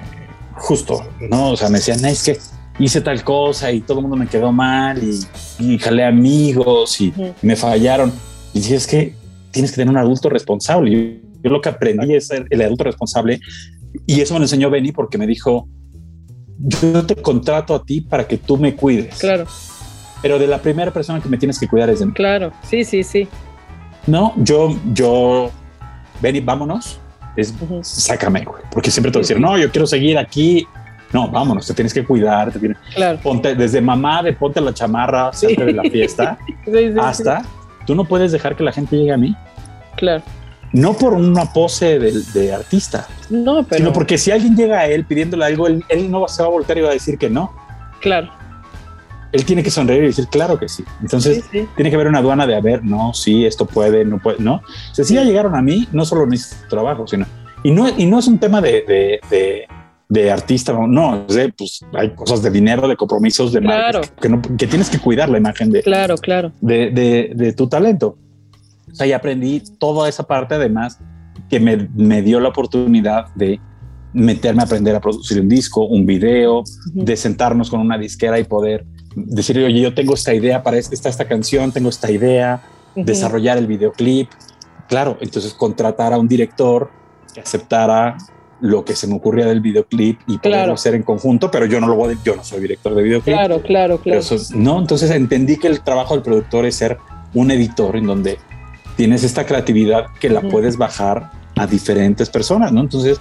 justo, 0.54 1.08
¿no? 1.30 1.52
O 1.52 1.58
sea, 1.58 1.70
me 1.70 1.78
decían, 1.78 2.04
es 2.06 2.24
que 2.24 2.40
hice 2.80 3.02
tal 3.02 3.24
cosa 3.24 3.72
y 3.72 3.82
todo 3.82 4.00
el 4.00 4.02
mundo 4.04 4.18
me 4.18 4.28
quedó 4.28 4.52
mal 4.52 5.02
y, 5.04 5.20
y 5.60 5.78
jalé 5.80 6.04
amigos 6.04 7.00
y 7.02 7.14
me 7.42 7.56
fallaron. 7.56 8.12
Y 8.54 8.60
dije, 8.60 8.76
es 8.76 8.88
que 8.88 9.14
tienes 9.52 9.72
que 9.72 9.78
tener 9.78 9.90
un 9.92 9.98
adulto 9.98 10.30
responsable. 10.30 10.92
Yo, 10.92 11.30
yo 11.44 11.50
lo 11.52 11.62
que 11.62 11.70
aprendí 11.70 12.14
es 12.16 12.28
ser 12.28 12.46
el 12.50 12.62
adulto 12.62 12.84
responsable 12.84 13.40
y 14.06 14.20
eso 14.22 14.34
me 14.34 14.40
lo 14.40 14.46
enseñó 14.46 14.70
Benny 14.70 14.92
porque 14.92 15.18
me 15.18 15.26
dijo, 15.28 15.68
yo 16.58 17.06
te 17.06 17.16
contrato 17.16 17.76
a 17.76 17.84
ti 17.84 18.02
para 18.02 18.28
que 18.28 18.38
tú 18.38 18.58
me 18.58 18.76
cuides. 18.76 19.18
Claro. 19.20 19.46
pero 20.22 20.40
de 20.40 20.48
la 20.48 20.60
primera 20.62 20.92
persona 20.92 21.22
que 21.22 21.30
me 21.30 21.38
tienes 21.38 21.60
que 21.60 21.68
cuidar 21.68 21.90
es 21.90 22.00
de 22.00 22.08
mí. 22.08 22.12
Claro, 22.14 22.52
sí, 22.68 22.84
sí, 22.84 23.04
sí. 23.04 23.28
No, 24.08 24.34
yo, 24.38 24.76
yo, 24.94 25.52
ven 26.22 26.36
y 26.36 26.40
vámonos. 26.40 27.00
Es, 27.36 27.54
Ujú. 27.60 27.80
sácame, 27.84 28.44
güey. 28.46 28.64
Porque 28.72 28.90
siempre 28.92 29.12
te 29.12 29.18
voy 29.18 29.22
a 29.22 29.28
decir, 29.28 29.40
no, 29.40 29.58
yo 29.58 29.70
quiero 29.72 29.86
seguir 29.88 30.18
aquí. 30.18 30.66
No, 31.16 31.30
vámonos, 31.30 31.66
te 31.66 31.74
tienes 31.74 31.94
que 31.94 32.04
cuidar. 32.04 32.52
Te 32.52 32.60
tienes- 32.60 32.78
Claro. 32.94 33.20
ponte, 33.24 33.56
desde 33.56 33.80
mamá 33.80 34.22
de 34.22 34.34
ponte 34.34 34.60
la 34.60 34.74
chamarra, 34.74 35.32
Sí. 35.32 35.56
de 35.56 35.72
la 35.72 35.84
fiesta, 35.84 36.38
Sí, 36.48 36.54
sí, 36.66 36.92
sí. 36.92 37.00
hasta 37.00 37.42
tú 37.88 37.96
no 37.96 38.04
puedes 38.04 38.32
dejar 38.34 38.56
que 38.58 38.64
la 38.64 38.74
gente 38.74 38.98
llegue 38.98 39.14
a 39.14 39.18
mí. 39.18 39.34
Claro. 39.96 40.24
No 40.74 40.92
por 40.94 41.14
una 41.14 41.46
pose 41.54 42.00
de, 42.00 42.12
de 42.34 42.54
artista, 42.54 43.08
No, 43.30 43.64
pero. 43.64 43.78
sino 43.78 43.94
porque 43.94 44.18
si 44.18 44.32
alguien 44.32 44.58
llega 44.58 44.80
a 44.80 44.88
él 44.88 45.06
pidiéndole 45.06 45.46
algo, 45.46 45.68
él, 45.68 45.84
él 45.88 46.12
no 46.12 46.28
se 46.28 46.42
va 46.44 46.50
a 46.50 46.52
voltear 46.52 46.78
y 46.80 46.82
va 46.82 46.90
a 46.90 46.94
decir 46.94 47.18
que 47.18 47.30
no. 47.30 47.54
Claro. 48.02 48.30
Él 49.32 49.46
tiene 49.46 49.64
que 49.64 49.70
sonreír 49.72 50.04
y 50.04 50.08
decir, 50.08 50.28
claro 50.28 50.60
que 50.60 50.68
sí. 50.68 50.84
Entonces, 51.02 51.46
Sí, 51.50 51.60
sí. 51.62 51.68
tiene 51.76 51.90
que 51.90 51.96
haber 51.96 52.08
una 52.08 52.20
aduana 52.20 52.46
de, 52.46 52.56
a 52.56 52.62
ver, 52.62 52.84
no, 52.84 53.14
sí, 53.14 53.46
esto 53.46 53.66
puede, 53.66 54.04
no 54.04 54.18
puede, 54.20 54.38
no. 54.40 54.56
O 54.56 54.94
sea, 54.96 55.06
si 55.06 55.14
ya 55.14 55.24
llegaron 55.24 55.56
a 55.56 55.62
mí, 55.62 55.88
no 55.94 56.04
solo 56.04 56.26
no 56.26 56.34
hice 56.34 56.56
tu 56.64 56.70
trabajo, 56.70 57.08
sino... 57.08 57.26
Y 57.64 57.72
no, 57.72 57.88
y 57.98 58.06
no 58.06 58.20
es 58.20 58.28
un 58.28 58.38
tema 58.38 58.60
de, 58.62 58.72
de, 58.88 59.20
de, 59.30 59.68
de 60.08 60.32
artista, 60.32 60.72
no, 60.74 60.88
no, 60.88 61.26
es 61.28 61.36
de, 61.36 61.52
pues 61.52 61.80
hay 61.94 62.14
cosas 62.14 62.42
de 62.44 62.52
dinero, 62.52 62.88
de 62.88 62.96
compromisos, 62.96 63.52
de 63.52 63.60
Claro. 63.62 64.00
marcas, 64.00 64.14
que, 64.22 64.30
no, 64.30 64.42
que 64.42 64.68
tienes 64.68 64.90
que 64.90 65.00
cuidar 65.00 65.30
la 65.30 65.38
imagen 65.40 65.72
de, 65.72 65.82
Claro, 65.82 66.16
claro. 66.18 66.52
de, 66.62 66.92
de, 66.92 67.32
de 67.36 67.54
tu 67.54 67.68
talento. 67.68 68.18
O 68.92 68.96
sea, 68.96 69.08
y 69.08 69.12
aprendí 69.14 69.62
toda 69.80 70.08
esa 70.08 70.24
parte 70.24 70.56
además 70.56 71.00
que 71.50 71.60
me, 71.60 71.90
me 71.96 72.22
dio 72.22 72.40
la 72.40 72.50
oportunidad 72.50 73.34
de 73.36 73.60
meterme 74.14 74.62
a 74.62 74.66
aprender 74.66 74.96
a 74.96 75.02
producir 75.02 75.42
un 75.42 75.50
disco, 75.50 75.86
un 75.86 76.06
video, 76.06 76.64
de 76.94 77.18
sentarnos 77.18 77.70
con 77.70 77.82
una 77.82 77.98
disquera 77.98 78.40
y 78.40 78.44
poder 78.46 78.86
decir, 79.16 79.58
oye, 79.58 79.82
yo 79.82 79.94
tengo 79.94 80.14
esta 80.14 80.34
idea 80.34 80.64
para 80.64 80.78
esta, 80.78 80.94
esta, 80.94 81.10
esta 81.10 81.26
canción, 81.28 81.72
tengo 81.72 81.90
esta 81.90 82.10
idea, 82.12 82.62
desarrollar 82.96 83.58
el 83.58 83.68
videoclip. 83.68 84.30
Claro, 84.88 85.18
entonces 85.20 85.54
contratar 85.54 86.14
a 86.14 86.18
un 86.18 86.28
director 86.28 86.90
que 87.34 87.42
aceptara 87.42 88.16
lo 88.62 88.86
que 88.86 88.96
se 88.96 89.08
me 89.08 89.16
ocurría 89.16 89.46
del 89.46 89.60
videoclip 89.62 90.20
y 90.28 90.38
poderlo 90.38 90.58
Claro. 90.58 90.74
hacer 90.74 90.96
en 90.96 91.04
conjunto, 91.04 91.52
pero 91.52 91.66
yo 91.66 91.80
no 91.82 91.88
lo 91.88 91.96
voy 91.96 92.14
a, 92.14 92.18
yo 92.24 92.36
no 92.36 92.44
soy 92.44 92.62
director 92.62 92.96
de 92.96 93.04
videoclip. 93.04 93.36
Claro, 93.36 93.62
claro, 93.62 93.98
claro. 94.00 94.22
no, 94.56 94.80
entonces 94.80 95.12
entendí 95.12 95.58
que 95.58 95.68
el 95.68 95.82
trabajo 95.82 96.14
del 96.14 96.24
productor 96.24 96.66
es 96.66 96.76
ser 96.76 96.98
un 97.34 97.52
editor 97.52 97.96
en 97.98 98.06
donde 98.08 98.40
tienes 98.96 99.24
esta 99.24 99.46
creatividad 99.46 100.06
que 100.20 100.30
la 100.30 100.40
Ujú. 100.40 100.50
puedes 100.50 100.78
bajar 100.78 101.32
a 101.58 101.68
diferentes 101.68 102.30
personas, 102.30 102.72
¿no? 102.72 102.80
Entonces, 102.82 103.20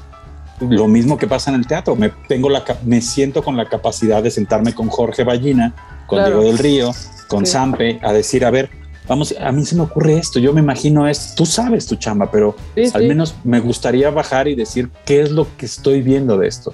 lo 0.61 0.87
mismo 0.87 1.18
que 1.18 1.26
pasa 1.26 1.51
en 1.51 1.57
el 1.57 1.66
teatro, 1.66 1.97
me, 1.97 2.11
tengo 2.28 2.49
la, 2.49 2.62
me 2.85 3.01
siento 3.01 3.43
con 3.43 3.57
la 3.57 3.68
capacidad 3.68 4.22
de 4.22 4.30
sentarme 4.30 4.72
con 4.72 4.89
Jorge 4.89 5.24
Ballina, 5.24 5.74
con 6.07 6.18
Claro. 6.20 6.37
Diego 6.41 6.45
del 6.53 6.59
Río, 6.59 6.91
con 7.28 7.45
Sí. 7.45 7.53
Sampe, 7.53 7.99
a 8.03 8.12
decir, 8.12 8.45
a 8.45 8.51
ver, 8.51 8.70
vamos, 9.09 9.35
a 9.41 9.53
mí 9.53 9.65
se 9.65 9.75
me 9.77 9.83
ocurre 9.83 10.17
esto, 10.19 10.39
yo 10.39 10.53
me 10.53 10.61
imagino 10.61 11.07
esto, 11.09 11.35
tú 11.37 11.47
sabes 11.47 11.87
tu 11.87 11.97
chamba, 11.97 12.31
pero 12.31 12.55
Sí, 12.75 12.85
al 12.95 13.03
sí, 13.03 13.09
menos 13.09 13.35
me 13.45 13.61
gustaría 13.61 14.11
bajar 14.11 14.49
y 14.49 14.55
decir 14.55 14.91
qué 15.05 15.21
es 15.23 15.31
lo 15.31 15.47
que 15.57 15.67
estoy 15.67 16.03
viendo 16.03 16.39
de 16.39 16.49
esto. 16.49 16.73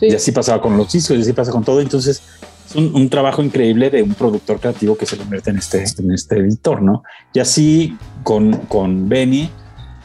sí. 0.00 0.06
Y 0.06 0.14
así 0.14 0.32
pasaba 0.32 0.60
con 0.60 0.76
los 0.76 0.92
discos, 0.92 1.16
y 1.16 1.20
así 1.22 1.32
pasa 1.32 1.50
con 1.52 1.64
todo. 1.64 1.80
Entonces, 1.80 2.22
es 2.68 2.76
un, 2.76 2.94
un 2.94 3.08
trabajo 3.08 3.42
increíble 3.42 3.90
de 3.90 4.02
un 4.02 4.14
productor 4.14 4.60
creativo 4.60 4.96
que 4.96 5.06
se 5.06 5.16
convierte 5.16 5.50
en 5.50 5.58
este, 5.58 5.84
en 5.98 6.12
este 6.12 6.36
editor, 6.38 6.82
¿no? 6.82 7.02
Y 7.32 7.40
así 7.40 7.96
con, 8.22 8.52
con 8.68 9.08
Benny, 9.08 9.50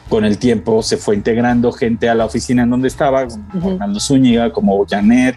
con 0.08 0.24
el 0.24 0.38
tiempo 0.38 0.82
se 0.82 0.96
fue 0.96 1.14
integrando 1.16 1.72
gente 1.72 2.08
a 2.08 2.14
la 2.14 2.24
oficina 2.26 2.62
en 2.62 2.70
donde 2.70 2.88
estaba, 2.88 3.26
como 3.26 3.44
Ujú. 3.58 3.70
Arnaldo 3.70 4.00
Zúñiga, 4.00 4.52
como 4.52 4.84
Janet, 4.88 5.36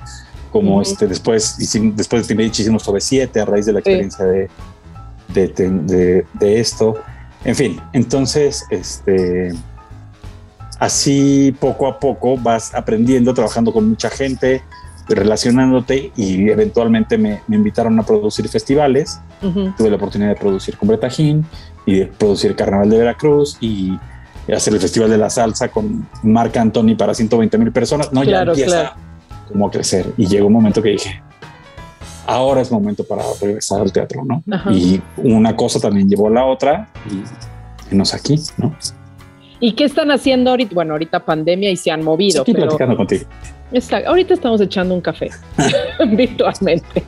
como 0.51 0.73
Ujú. 0.73 0.81
este, 0.81 1.07
después, 1.07 1.57
después 1.95 2.27
de 2.27 2.43
hicimos 2.45 2.83
sobre 2.83 3.01
7 3.01 3.39
a 3.41 3.45
raíz 3.45 3.65
de 3.65 3.73
la 3.73 3.79
Sí. 3.79 3.89
experiencia 3.89 4.25
de, 4.25 4.39
de, 4.39 4.49
de- 5.33 5.47
de- 5.49 6.25
de 6.33 6.59
esto. 6.59 6.95
En 7.43 7.55
fin, 7.55 7.79
entonces, 7.93 8.65
este, 8.71 9.53
así 10.79 11.55
poco 11.59 11.87
a 11.87 11.99
poco 11.99 12.37
vas 12.37 12.73
aprendiendo, 12.75 13.33
trabajando 13.33 13.71
con 13.73 13.87
mucha 13.89 14.09
gente, 14.09 14.61
relacionándote 15.07 16.11
y 16.17 16.49
eventualmente 16.49 17.17
me, 17.17 17.41
me 17.47 17.55
invitaron 17.55 17.97
a 17.99 18.03
producir 18.03 18.47
festivales. 18.49 19.19
Tuve 19.77 19.89
la 19.89 19.95
oportunidad 19.95 20.29
de 20.31 20.35
producir 20.35 20.77
con 20.77 20.89
Bretajín 20.89 21.45
y 21.85 21.99
de 21.99 22.05
producir 22.07 22.55
Carnaval 22.55 22.89
de 22.89 22.97
Veracruz 22.97 23.57
y 23.61 23.97
hacer 24.53 24.73
el 24.73 24.79
Festival 24.79 25.09
de 25.09 25.17
la 25.17 25.29
Salsa 25.29 25.69
con 25.69 26.07
Marc 26.23 26.55
Anthony 26.57 26.95
para 26.97 27.13
120 27.13 27.57
mil 27.57 27.71
personas. 27.71 28.11
No, 28.11 28.21
Claro, 28.23 28.53
ya 28.53 28.63
empieza 28.63 28.81
claro. 28.81 28.95
como 29.47 29.67
a 29.67 29.71
crecer. 29.71 30.07
Y 30.17 30.27
llegó 30.27 30.47
un 30.47 30.53
momento 30.53 30.81
que 30.81 30.89
dije, 30.89 31.21
ahora 32.27 32.61
es 32.61 32.71
momento 32.71 33.03
para 33.03 33.23
regresar 33.41 33.81
al 33.81 33.91
teatro, 33.91 34.23
¿no? 34.25 34.43
Ajá. 34.51 34.71
Y 34.71 35.01
una 35.17 35.55
cosa 35.55 35.79
también 35.79 36.07
llevó 36.09 36.27
a 36.27 36.31
la 36.31 36.45
otra 36.45 36.89
y 37.09 37.89
venos 37.89 38.13
aquí, 38.13 38.39
¿no? 38.57 38.75
¿Y 39.59 39.71
qué 39.73 39.85
están 39.85 40.11
haciendo 40.11 40.51
ahorita? 40.51 40.75
Bueno, 40.75 40.93
ahorita 40.93 41.25
pandemia 41.25 41.71
y 41.71 41.77
se 41.77 41.89
han 41.89 42.03
movido, 42.03 42.43
Aquí 42.43 42.53
pero 42.53 42.65
platicando 42.65 42.95
contigo. 42.95 43.23
está- 43.71 44.03
ahorita 44.07 44.35
estamos 44.35 44.61
echando 44.61 44.93
un 44.93 45.01
café 45.01 45.29
virtualmente. 46.15 47.03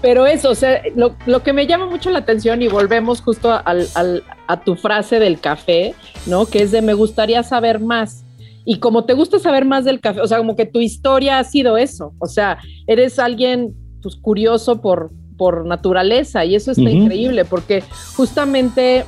Pero 0.00 0.26
eso, 0.26 0.50
o 0.50 0.54
sea, 0.54 0.80
lo, 0.94 1.16
lo 1.26 1.42
que 1.42 1.52
me 1.52 1.66
llama 1.66 1.86
mucho 1.86 2.10
la 2.10 2.18
atención 2.20 2.62
y 2.62 2.68
volvemos 2.68 3.20
justo 3.20 3.52
al- 3.64 3.88
al- 3.94 4.22
a 4.46 4.60
tu 4.62 4.76
frase 4.76 5.18
del 5.18 5.40
café, 5.40 5.94
¿no? 6.26 6.46
Que 6.46 6.62
es 6.62 6.70
de 6.70 6.82
me 6.82 6.94
gustaría 6.94 7.42
saber 7.42 7.80
más. 7.80 8.24
Y 8.64 8.78
como 8.78 9.04
te 9.04 9.14
gusta 9.14 9.40
saber 9.40 9.64
más 9.64 9.84
del 9.84 9.98
café, 10.00 10.20
o 10.20 10.26
sea, 10.28 10.38
como 10.38 10.54
que 10.54 10.66
tu 10.66 10.80
historia 10.80 11.40
ha 11.40 11.44
sido 11.44 11.76
eso, 11.76 12.14
o 12.20 12.26
sea, 12.26 12.58
eres 12.86 13.18
alguien 13.18 13.74
pues 14.02 14.16
curioso 14.16 14.80
por, 14.80 15.10
por 15.36 15.64
naturaleza 15.64 16.44
y 16.44 16.54
eso 16.56 16.72
está 16.72 16.82
increíble 16.90 17.44
porque 17.44 17.82
justamente 18.16 19.04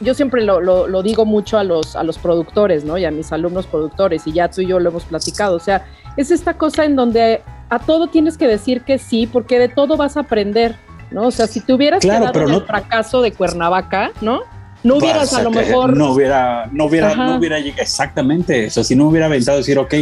yo 0.00 0.14
siempre 0.14 0.42
lo, 0.44 0.60
lo- 0.60 0.86
lo 0.88 1.02
digo 1.02 1.26
mucho 1.26 1.58
a 1.58 1.64
los, 1.64 1.94
a 1.94 2.02
los 2.02 2.16
productores, 2.18 2.84
¿no? 2.84 2.96
Y 2.96 3.04
a 3.04 3.10
mis 3.10 3.32
alumnos 3.32 3.66
productores, 3.66 4.26
y 4.26 4.32
ya 4.32 4.48
tú 4.50 4.62
y 4.62 4.66
yo 4.66 4.80
lo 4.80 4.88
hemos 4.88 5.04
platicado. 5.04 5.56
O 5.56 5.60
sea, 5.60 5.84
es 6.16 6.30
esta 6.30 6.54
cosa 6.54 6.86
en 6.86 6.96
donde 6.96 7.42
a 7.68 7.78
todo 7.78 8.06
tienes 8.06 8.38
que 8.38 8.46
decir 8.48 8.80
que 8.82 8.98
sí, 8.98 9.26
porque 9.26 9.58
de 9.58 9.68
todo 9.68 9.98
vas 9.98 10.16
a 10.16 10.20
aprender, 10.20 10.74
¿no? 11.10 11.26
O 11.26 11.30
sea, 11.30 11.46
si 11.46 11.60
te 11.60 11.74
hubieras 11.74 12.00
Claro, 12.00 12.20
quedado 12.20 12.32
pero 12.32 12.48
en 12.48 12.54
el 12.54 12.60
no- 12.60 12.66
fracaso 12.66 13.20
de 13.20 13.32
Cuernavaca, 13.32 14.10
¿no? 14.22 14.40
No 14.82 14.96
hubieras 14.96 15.34
a 15.34 15.42
lo 15.42 15.50
mejor. 15.50 15.94
No 15.94 16.12
hubiera, 16.12 16.66
no 16.72 16.86
hubiera, 16.86 17.08
Ajá. 17.10 17.26
no 17.26 17.36
hubiera 17.36 17.58
llegado 17.60 17.82
exactamente 17.82 18.64
eso. 18.64 18.82
Si 18.82 18.96
no 18.96 19.08
hubiera 19.08 19.26
aventado 19.26 19.58
decir, 19.58 19.78
ok, 19.78 19.94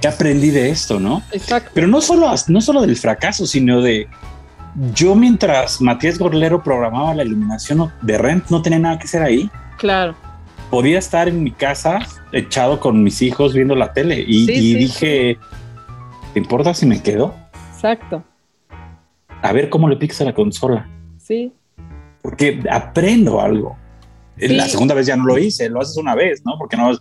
¿qué 0.00 0.08
aprendí 0.08 0.50
de 0.50 0.70
esto, 0.70 0.98
no? 1.00 1.22
Exacto. 1.32 1.70
Pero 1.74 1.86
no 1.86 2.00
solo, 2.00 2.30
no 2.48 2.60
solo 2.60 2.80
del 2.82 2.96
fracaso, 2.96 3.46
sino 3.46 3.80
de 3.80 4.08
yo 4.94 5.14
mientras 5.14 5.80
Matías 5.80 6.18
Gorlero 6.18 6.62
programaba 6.62 7.14
la 7.14 7.24
iluminación 7.24 7.92
de 8.02 8.18
Rent, 8.18 8.48
no 8.50 8.62
tenía 8.62 8.78
nada 8.78 8.98
que 8.98 9.04
hacer 9.04 9.22
ahí. 9.22 9.50
Claro. 9.78 10.14
Podía 10.70 10.98
estar 10.98 11.28
en 11.28 11.42
mi 11.42 11.50
casa 11.50 12.00
echado 12.32 12.78
con 12.78 13.02
mis 13.02 13.22
hijos 13.22 13.54
viendo 13.54 13.74
la 13.74 13.92
tele 13.92 14.20
y, 14.26 14.46
Sí, 14.46 14.52
y 14.52 14.60
sí. 14.60 14.74
dije, 14.74 15.38
¿te 16.34 16.38
importa 16.40 16.74
si 16.74 16.86
me 16.86 17.02
quedo? 17.02 17.34
Exacto. 17.74 18.22
A 19.42 19.52
ver 19.52 19.70
cómo 19.70 19.88
le 19.88 19.96
picas 19.96 20.20
a 20.20 20.24
la 20.24 20.34
consola. 20.34 20.88
Sí. 21.16 21.52
Porque 22.22 22.62
aprendo 22.70 23.40
algo. 23.40 23.76
La 24.36 24.68
segunda 24.68 24.94
vez 24.94 25.06
ya 25.06 25.16
no 25.16 25.24
lo 25.24 25.38
hice, 25.38 25.68
lo 25.68 25.80
haces 25.80 25.96
una 25.96 26.14
vez, 26.14 26.42
¿no? 26.44 26.52
Porque 26.58 26.76
no, 26.76 26.92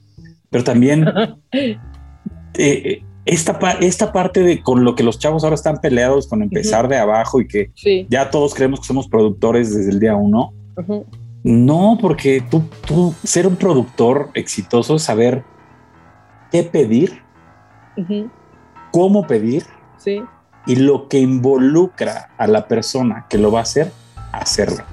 pero 0.49 0.63
también 0.63 1.05
eh, 2.55 3.03
esta, 3.25 3.59
esta 3.81 4.13
parte 4.13 4.41
de 4.41 4.61
con 4.63 4.83
lo 4.85 4.95
que 4.95 5.03
los 5.03 5.19
chavos 5.19 5.43
ahora 5.43 5.55
están 5.55 5.79
peleados 5.81 6.27
con 6.27 6.41
empezar 6.41 6.87
de 6.87 6.97
abajo 6.97 7.41
y 7.41 7.47
que 7.47 7.71
Sí. 7.75 8.07
ya 8.09 8.31
todos 8.31 8.53
creemos 8.53 8.79
que 8.79 8.87
somos 8.87 9.07
productores 9.09 9.75
desde 9.75 9.91
el 9.91 9.99
día 9.99 10.15
uno. 10.15 10.53
No, 11.43 11.97
porque 12.01 12.41
tú, 12.49 12.63
tú 12.85 13.13
ser 13.23 13.47
un 13.47 13.55
productor 13.57 14.29
exitoso 14.33 14.95
es 14.95 15.03
saber 15.03 15.43
qué 16.51 16.63
pedir, 16.63 17.21
cómo 18.91 19.27
pedir 19.27 19.65
Sí. 19.97 20.21
y 20.65 20.75
lo 20.77 21.07
que 21.09 21.19
involucra 21.19 22.29
a 22.37 22.47
la 22.47 22.67
persona 22.67 23.25
que 23.29 23.37
lo 23.37 23.51
va 23.51 23.59
a 23.59 23.63
hacer, 23.63 23.91
hacerlo. 24.31 24.83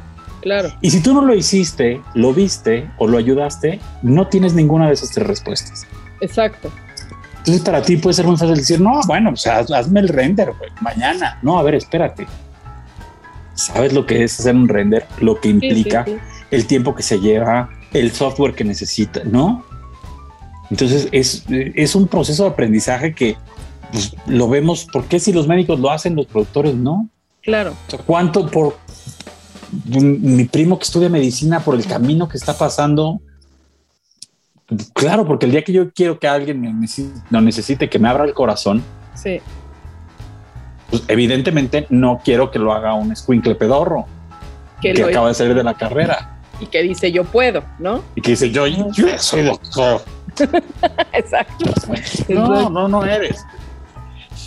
Claro. 0.42 0.68
Y 0.80 0.90
si 0.90 1.02
tú 1.02 1.14
no 1.14 1.22
lo 1.22 1.34
hiciste, 1.34 2.02
lo 2.14 2.34
viste 2.34 2.90
o 2.98 3.06
lo 3.06 3.16
ayudaste, 3.16 3.80
no 4.02 4.26
tienes 4.28 4.54
ninguna 4.54 4.88
de 4.88 4.94
esas 4.94 5.10
tres 5.10 5.26
respuestas. 5.26 5.86
Exacto. 6.20 6.70
Entonces 7.46 7.62
para 7.62 7.82
ti 7.82 7.98
puede 7.98 8.14
ser 8.14 8.26
muy 8.26 8.36
fácil 8.38 8.54
decir, 8.56 8.80
no, 8.80 9.00
bueno, 9.06 9.30
o 9.32 9.36
sea, 9.36 9.58
haz- 9.60 9.70
hazme 9.70 10.00
el 10.00 10.08
render 10.08 10.52
güey, 10.58 10.70
mañana. 10.80 11.38
No, 11.42 11.58
a 11.58 11.62
ver, 11.62 11.74
espérate. 11.74 12.26
¿Sabes 13.54 13.92
lo 13.92 14.06
que 14.06 14.24
es 14.24 14.40
hacer 14.40 14.54
un 14.56 14.66
render? 14.66 15.06
Lo 15.20 15.38
que 15.40 15.48
Sí, 15.50 15.54
implica 15.54 16.04
sí, 16.06 16.12
sí. 16.12 16.18
el 16.50 16.66
tiempo 16.66 16.94
que 16.94 17.02
se 17.02 17.20
lleva, 17.20 17.68
el 17.92 18.12
software 18.12 18.54
que 18.54 18.64
necesita, 18.64 19.20
¿no? 19.24 19.62
Entonces 20.70 21.08
es, 21.12 21.44
es 21.50 21.94
un 21.94 22.08
proceso 22.08 22.44
de 22.44 22.48
aprendizaje 22.50 23.14
que 23.14 23.36
pues, 23.92 24.16
lo 24.26 24.48
vemos. 24.48 24.86
¿Por 24.90 25.04
qué 25.04 25.20
si 25.20 25.32
los 25.32 25.46
médicos 25.46 25.78
lo 25.78 25.90
hacen, 25.90 26.16
los 26.16 26.26
productores 26.26 26.74
no? 26.74 27.08
Claro. 27.42 27.74
¿Cuánto 28.06 28.50
por 28.50 28.78
mi 29.84 30.44
primo 30.44 30.78
que 30.78 30.84
estudia 30.84 31.08
medicina 31.10 31.60
por 31.60 31.74
el 31.74 31.84
camino 31.86 32.26
que 32.28 32.38
está 32.38 32.56
pasando? 32.56 33.20
Claro, 34.94 35.26
porque 35.26 35.46
el 35.46 35.52
día 35.52 35.62
que 35.62 35.72
yo 35.72 35.92
quiero 35.92 36.18
que 36.18 36.26
alguien 36.26 36.60
me 36.60 36.72
necesite, 36.72 37.20
lo 37.30 37.40
necesite, 37.40 37.88
que 37.88 37.98
me 37.98 38.08
abra 38.08 38.24
el 38.24 38.32
corazón, 38.32 38.82
Sí. 39.14 39.40
pues 40.90 41.02
evidentemente 41.08 41.86
no 41.90 42.20
quiero 42.24 42.50
que 42.50 42.58
lo 42.58 42.72
haga 42.72 42.94
un 42.94 43.12
escuincle 43.12 43.54
pedorro. 43.54 44.06
Que 44.80 44.90
acaba 45.02 45.28
de 45.28 45.34
salir 45.34 45.54
de 45.54 45.64
la 45.64 45.74
carrera 45.74 46.38
y 46.60 46.66
que 46.66 46.82
dice 46.82 47.10
yo 47.10 47.24
puedo, 47.24 47.64
¿no? 47.78 48.02
y 48.14 48.20
que 48.20 48.32
dice 48.32 48.50
yo, 48.50 48.66
yo 48.66 49.06
soy 49.18 49.42
doctor. 49.42 50.02
Exacto. 51.12 51.70
No, 52.28 52.68
no, 52.70 52.88
no 52.88 53.04
eres. 53.04 53.44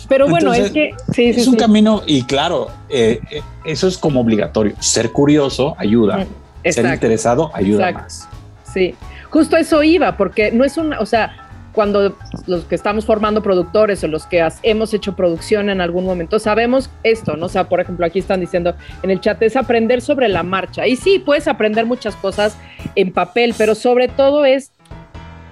Pero 0.08 0.28
bueno, 0.28 0.54
Entonces, 0.54 0.66
es 0.66 0.72
que 0.72 1.12
sí, 1.12 1.34
sí, 1.34 1.40
es 1.40 1.46
un 1.46 1.54
sí. 1.54 1.58
camino 1.60 2.02
y 2.06 2.22
claro, 2.22 2.68
eh, 2.88 3.20
eh, 3.30 3.42
eso 3.64 3.88
es 3.88 3.98
como 3.98 4.20
obligatorio. 4.20 4.74
Ser 4.80 5.12
curioso 5.12 5.74
ayuda. 5.78 6.26
Ser 6.64 6.86
interesado 6.86 7.50
ayuda 7.54 7.88
Exacto. 7.90 8.02
más. 8.02 8.28
Sí, 8.72 8.94
justo 9.30 9.56
eso 9.56 9.82
iba, 9.82 10.16
porque 10.16 10.50
no 10.52 10.64
es 10.64 10.76
una, 10.76 11.00
o 11.00 11.06
sea, 11.06 11.44
cuando 11.72 12.16
los 12.46 12.64
que 12.64 12.74
estamos 12.74 13.06
formando 13.06 13.42
productores 13.42 14.02
o 14.02 14.08
los 14.08 14.26
que 14.26 14.46
hemos 14.64 14.92
hecho 14.94 15.14
producción 15.14 15.70
en 15.70 15.80
algún 15.80 16.04
momento, 16.04 16.38
sabemos 16.40 16.90
esto, 17.04 17.36
¿no? 17.36 17.46
O 17.46 17.48
sea, 17.48 17.68
por 17.68 17.80
ejemplo, 17.80 18.04
aquí 18.04 18.18
están 18.18 18.40
diciendo 18.40 18.74
en 19.02 19.10
el 19.10 19.20
chat, 19.20 19.40
es 19.42 19.54
aprender 19.54 20.00
sobre 20.00 20.28
la 20.28 20.42
marcha. 20.42 20.86
Y 20.88 20.96
sí, 20.96 21.20
puedes 21.20 21.46
aprender 21.46 21.86
muchas 21.86 22.16
cosas 22.16 22.58
en 22.96 23.12
papel, 23.12 23.54
pero 23.56 23.76
sobre 23.76 24.08
todo 24.08 24.44
es, 24.44 24.72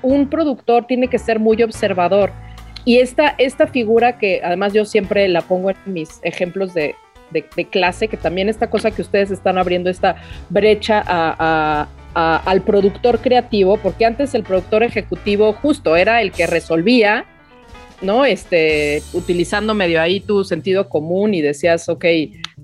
un 0.02 0.28
productor 0.28 0.86
tiene 0.86 1.08
que 1.08 1.18
ser 1.18 1.38
muy 1.38 1.62
observador. 1.62 2.32
Y 2.84 2.98
esta, 2.98 3.34
esta 3.38 3.66
figura 3.66 4.18
que 4.18 4.40
además 4.44 4.72
yo 4.72 4.84
siempre 4.84 5.28
la 5.28 5.42
pongo 5.42 5.70
en 5.70 5.76
mis 5.86 6.20
ejemplos 6.22 6.74
de, 6.74 6.94
de- 7.30 7.66
clase, 7.66 8.08
que 8.08 8.16
también 8.16 8.48
esta 8.48 8.68
cosa 8.70 8.90
que 8.90 9.02
ustedes 9.02 9.30
están 9.30 9.58
abriendo, 9.58 9.90
esta 9.90 10.16
brecha 10.48 11.02
a- 11.06 11.86
al 12.16 12.62
productor 12.62 13.18
creativo, 13.18 13.76
porque 13.76 14.06
antes 14.06 14.34
el 14.34 14.42
productor 14.42 14.82
ejecutivo 14.82 15.52
justo 15.52 15.96
era 15.96 16.22
el 16.22 16.32
que 16.32 16.46
resolvía, 16.46 17.26
¿no? 18.00 18.24
Este, 18.24 19.02
utilizando 19.12 19.74
medio 19.74 20.00
ahí 20.00 20.20
tu 20.20 20.42
sentido 20.42 20.88
común 20.88 21.34
y 21.34 21.42
decías, 21.42 21.90
ok, 21.90 22.06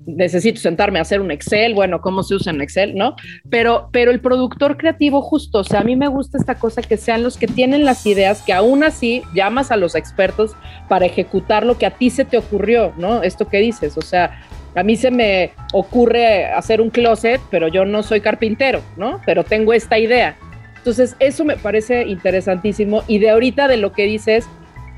necesito 0.07 0.59
sentarme 0.59 0.97
a 0.97 1.03
hacer 1.03 1.21
un 1.21 1.29
Excel, 1.29 1.75
bueno, 1.75 2.01
¿cómo 2.01 2.23
se 2.23 2.33
usa 2.33 2.51
en 2.51 2.61
Excel, 2.61 2.95
no? 2.95 3.15
Pero, 3.51 3.89
pero 3.91 4.09
el 4.09 4.21
productor 4.21 4.75
creativo 4.75 5.21
justo, 5.21 5.59
o 5.59 5.63
sea, 5.63 5.81
a 5.81 5.83
mí 5.83 5.95
me 5.95 6.07
gusta 6.07 6.39
esta 6.39 6.55
cosa 6.55 6.81
que 6.81 6.97
sean 6.97 7.21
los 7.21 7.37
que 7.37 7.45
tienen 7.45 7.85
las 7.85 8.07
ideas, 8.07 8.41
que 8.41 8.53
aún 8.53 8.83
así 8.83 9.21
llamas 9.35 9.69
a 9.69 9.77
los 9.77 9.93
expertos 9.93 10.55
para 10.89 11.05
ejecutar 11.05 11.63
lo 11.63 11.77
que 11.77 11.85
a 11.85 11.91
ti 11.91 12.09
se 12.09 12.25
te 12.25 12.37
ocurrió, 12.37 12.91
¿no? 12.97 13.21
Esto 13.21 13.47
que 13.47 13.57
dices, 13.57 13.97
o 13.97 14.01
sea, 14.01 14.41
a 14.75 14.83
mí 14.83 14.95
se 14.95 15.11
me 15.11 15.51
ocurre 15.73 16.45
hacer 16.45 16.81
un 16.81 16.89
closet, 16.89 17.39
pero 17.51 17.67
yo 17.67 17.85
no 17.85 18.01
soy 18.03 18.21
carpintero, 18.21 18.81
¿no? 18.97 19.19
Pero 19.25 19.43
tengo 19.43 19.73
esta 19.73 19.97
idea. 19.99 20.35
Entonces, 20.77 21.15
eso 21.19 21.45
me 21.45 21.55
parece 21.57 22.03
interesantísimo. 22.07 23.03
Y 23.07 23.19
de 23.19 23.29
ahorita 23.29 23.67
de 23.67 23.77
lo 23.77 23.93
que 23.93 24.03
dices, 24.03 24.45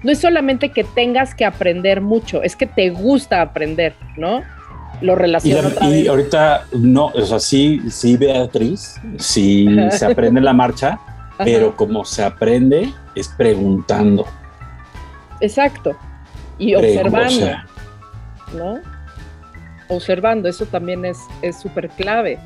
no 0.04 0.12
es 0.12 0.20
solamente 0.20 0.70
que 0.70 0.84
tengas 0.84 1.36
que 1.36 1.46
aprender 1.46 2.02
mucho, 2.02 2.42
es 2.42 2.56
que 2.56 2.66
te 2.66 2.90
gusta 2.90 3.42
aprender, 3.42 3.94
¿no? 4.18 4.44
Lo 5.02 5.14
Y, 5.14 5.16
relaciono 5.16 5.70
la- 5.80 5.90
y 5.90 6.08
ahorita 6.08 6.66
no, 6.74 7.08
o 7.08 7.22
sea, 7.26 7.40
sí, 7.40 7.82
sí, 7.90 8.16
Beatriz, 8.16 8.96
sí 9.18 9.68
se 9.92 10.06
aprende 10.06 10.40
la 10.42 10.54
marcha, 10.54 10.92
Ajá, 11.36 11.44
pero 11.44 11.76
como 11.76 12.06
se 12.06 12.24
aprende 12.24 12.94
es 13.14 13.28
preguntando. 13.28 14.26
Exacto. 15.42 15.96
Y 16.58 16.76
observando, 16.76 17.28
o 17.28 17.30
sea, 17.30 17.66
¿no? 18.56 18.80
Observando, 19.88 20.50
eso 20.50 20.66
también 20.66 21.06
es 21.06 21.18
es 21.42 21.60
súper 21.60 21.90
clave. 21.90 22.40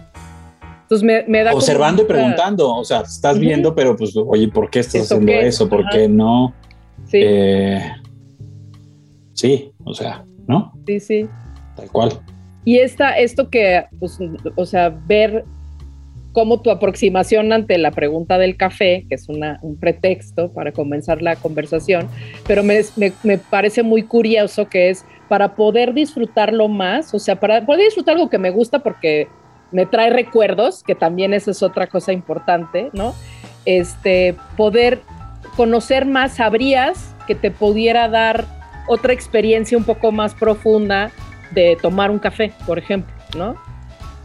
Entonces 0.84 1.04
me, 1.06 1.24
me 1.28 1.44
da 1.44 1.52
como 1.52 1.60
observando 1.60 2.02
y 2.02 2.06
preguntando, 2.06 2.76
o 2.76 2.84
sea, 2.84 3.02
estás 3.02 3.38
viendo, 3.40 3.76
pero 3.76 3.96
pues, 3.96 4.16
oye, 4.18 4.48
¿por 4.48 4.70
qué 4.72 4.80
estás 4.80 4.96
¿Eso 5.04 5.16
haciendo 5.16 5.32
qué? 5.32 5.48
eso? 5.48 5.70
¿Por 5.70 5.82
Ajá. 5.82 5.90
qué 5.92 6.10
no? 6.10 6.54
Sí, 7.08 7.20
Eh, 7.24 7.80
sí, 9.34 9.72
o 9.84 9.94
sea, 9.94 10.24
¿no? 10.48 10.74
sí, 10.86 11.00
sí. 11.00 11.28
Tal 11.76 11.90
cual. 11.92 12.12
Y 12.66 12.80
esta, 12.80 13.18
esto 13.18 13.50
que, 13.50 13.86
pues, 14.00 14.18
o 14.56 14.66
sea, 14.66 14.90
ver 14.90 15.46
cómo 16.34 16.62
tu 16.62 16.70
aproximación 16.70 17.52
ante 17.54 17.78
la 17.78 17.92
pregunta 17.92 18.38
del 18.38 18.58
café, 18.58 19.06
que 19.10 19.16
es 19.16 19.30
una, 19.30 19.60
un 19.62 19.78
pretexto 19.78 20.52
para 20.52 20.72
comenzar 20.72 21.22
la 21.22 21.36
conversación, 21.36 22.08
pero 22.48 22.64
me, 22.64 22.82
me, 22.98 23.12
me 23.24 23.38
parece 23.38 23.82
muy 23.84 24.04
curioso 24.04 24.68
que 24.68 24.90
es 24.90 25.06
para 25.30 25.55
poder 25.55 25.93
disfrutarlo 25.93 26.67
más, 26.67 27.13
o 27.13 27.19
sea, 27.19 27.39
para 27.39 27.65
poder 27.65 27.86
disfrutar 27.86 28.15
algo 28.15 28.30
que 28.30 28.39
me 28.39 28.49
gusta 28.49 28.80
porque 28.80 29.30
me 29.71 29.86
trae 29.86 30.09
recuerdos, 30.09 30.84
que 30.84 30.95
también 30.95 31.34
esa 31.34 31.51
es 31.51 31.61
otra 31.63 31.88
cosa 31.88 32.11
importante, 32.11 32.89
¿no? 32.91 33.13
Este, 33.65 34.36
poder 34.57 35.01
conocer 35.55 36.05
más, 36.05 36.34
sabrías 36.34 37.15
que 37.27 37.36
te 37.36 37.51
pudiera 37.51 38.09
dar 38.09 38.45
otra 38.88 39.13
experiencia 39.13 39.77
un 39.77 39.84
poco 39.84 40.11
más 40.11 40.34
profunda 40.34 41.11
de 41.51 41.77
tomar 41.80 42.09
un 42.09 42.17
café, 42.17 42.51
por 42.65 42.80
ejemplo, 42.80 43.13
¿no? 43.38 43.55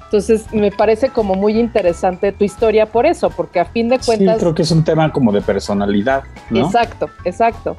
Entonces, 0.04 0.46
me 0.54 0.70
parece 0.70 1.10
como 1.10 1.34
muy 1.34 1.58
interesante 1.58 2.32
tu 2.32 2.44
historia 2.44 2.86
por 2.86 3.04
eso, 3.04 3.28
porque 3.30 3.60
a 3.60 3.66
fin 3.66 3.88
de 3.90 3.98
Sí, 3.98 4.06
cuentas... 4.06 4.38
creo 4.38 4.54
que 4.54 4.62
es 4.62 4.70
un 4.70 4.84
tema 4.84 5.12
como 5.12 5.32
de 5.32 5.42
personalidad, 5.42 6.22
¿no? 6.50 6.64
Exacto, 6.64 7.10
exacto. 7.24 7.76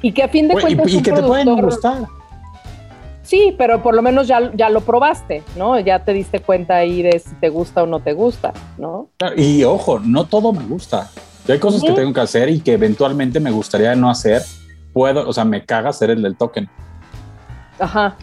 Y 0.00 0.12
que 0.12 0.22
a 0.22 0.28
fin 0.28 0.48
de 0.48 0.54
y- 0.54 0.60
cuentas... 0.60 0.92
y, 0.92 0.96
un 0.96 1.02
que 1.02 1.12
te 1.12 1.22
pueden 1.22 1.60
gustar. 1.60 2.04
Sí, 3.24 3.54
pero 3.58 3.82
por 3.82 3.96
lo 3.96 4.02
menos 4.02 4.28
ya, 4.28 4.52
ya 4.54 4.68
lo 4.68 4.82
probaste, 4.82 5.42
¿no? 5.56 5.80
Ya 5.80 6.04
te 6.04 6.12
diste 6.12 6.40
cuenta 6.40 6.76
ahí 6.76 7.02
de 7.02 7.18
si 7.18 7.34
te 7.36 7.48
gusta 7.48 7.82
o 7.82 7.86
no 7.86 8.00
te 8.00 8.12
gusta, 8.12 8.52
¿no? 8.78 9.08
Y 9.36 9.64
ojo, 9.64 9.98
no 9.98 10.26
todo 10.26 10.52
me 10.52 10.62
gusta. 10.64 11.10
Hay 11.48 11.58
cosas 11.58 11.82
que 11.82 11.92
tengo 11.92 12.12
que 12.12 12.20
hacer 12.20 12.48
y 12.48 12.60
que 12.60 12.74
eventualmente 12.74 13.40
me 13.40 13.50
gustaría 13.50 13.96
no 13.96 14.08
hacer. 14.08 14.42
Puedo, 14.92 15.28
o 15.28 15.32
sea, 15.32 15.44
me 15.44 15.64
caga 15.64 15.90
hacer 15.90 16.10
el 16.10 16.22
del 16.22 16.36
token. 16.36 16.68
Ajá, 17.78 18.16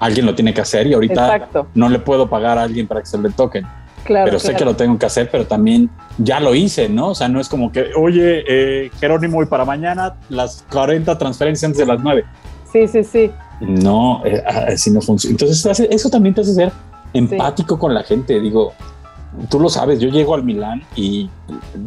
Alguien 0.00 0.26
lo 0.26 0.34
tiene 0.34 0.52
que 0.52 0.60
hacer 0.60 0.86
y 0.86 0.92
ahorita 0.92 1.36
exacto, 1.36 1.68
no 1.74 1.88
le 1.88 1.98
puedo 1.98 2.28
pagar 2.28 2.58
a 2.58 2.62
alguien 2.62 2.86
para 2.86 3.00
que 3.00 3.06
se 3.06 3.16
el 3.16 3.22
del 3.22 3.34
token. 3.34 3.66
claro. 4.04 4.26
pero 4.26 4.38
sé 4.38 4.48
claro. 4.48 4.58
que 4.58 4.64
lo 4.66 4.76
tengo 4.76 4.98
que 4.98 5.06
hacer, 5.06 5.30
pero 5.30 5.46
también 5.46 5.88
ya 6.18 6.40
lo 6.40 6.54
hice, 6.54 6.88
¿no? 6.88 7.08
O 7.08 7.14
sea, 7.14 7.28
no 7.28 7.40
es 7.40 7.48
como 7.48 7.70
que, 7.72 7.90
oye, 7.96 8.44
eh, 8.48 8.90
Jerónimo, 9.00 9.42
y 9.42 9.46
para 9.46 9.64
mañana 9.64 10.16
las 10.28 10.64
40 10.70 11.16
transferencias 11.16 11.64
antes 11.64 11.78
de 11.78 11.86
las 11.86 12.02
9. 12.02 12.24
Sí, 12.70 12.88
sí, 12.88 13.04
sí, 13.04 13.30
No, 13.68 14.22
eh, 14.24 14.42
así 14.46 14.90
no 14.90 15.00
funciona. 15.00 15.32
Entonces, 15.34 15.64
hace- 15.66 15.88
eso 15.90 16.08
también 16.10 16.34
te 16.34 16.40
hace 16.42 16.54
ser 16.54 16.72
empático 17.12 17.78
con 17.78 17.94
la 17.94 18.02
gente. 18.02 18.40
Digo, 18.40 18.72
tú 19.50 19.58
lo 19.60 19.68
sabes, 19.68 19.98
yo 20.00 20.08
llego 20.08 20.34
al 20.34 20.44
Milán 20.44 20.82
y 20.96 21.28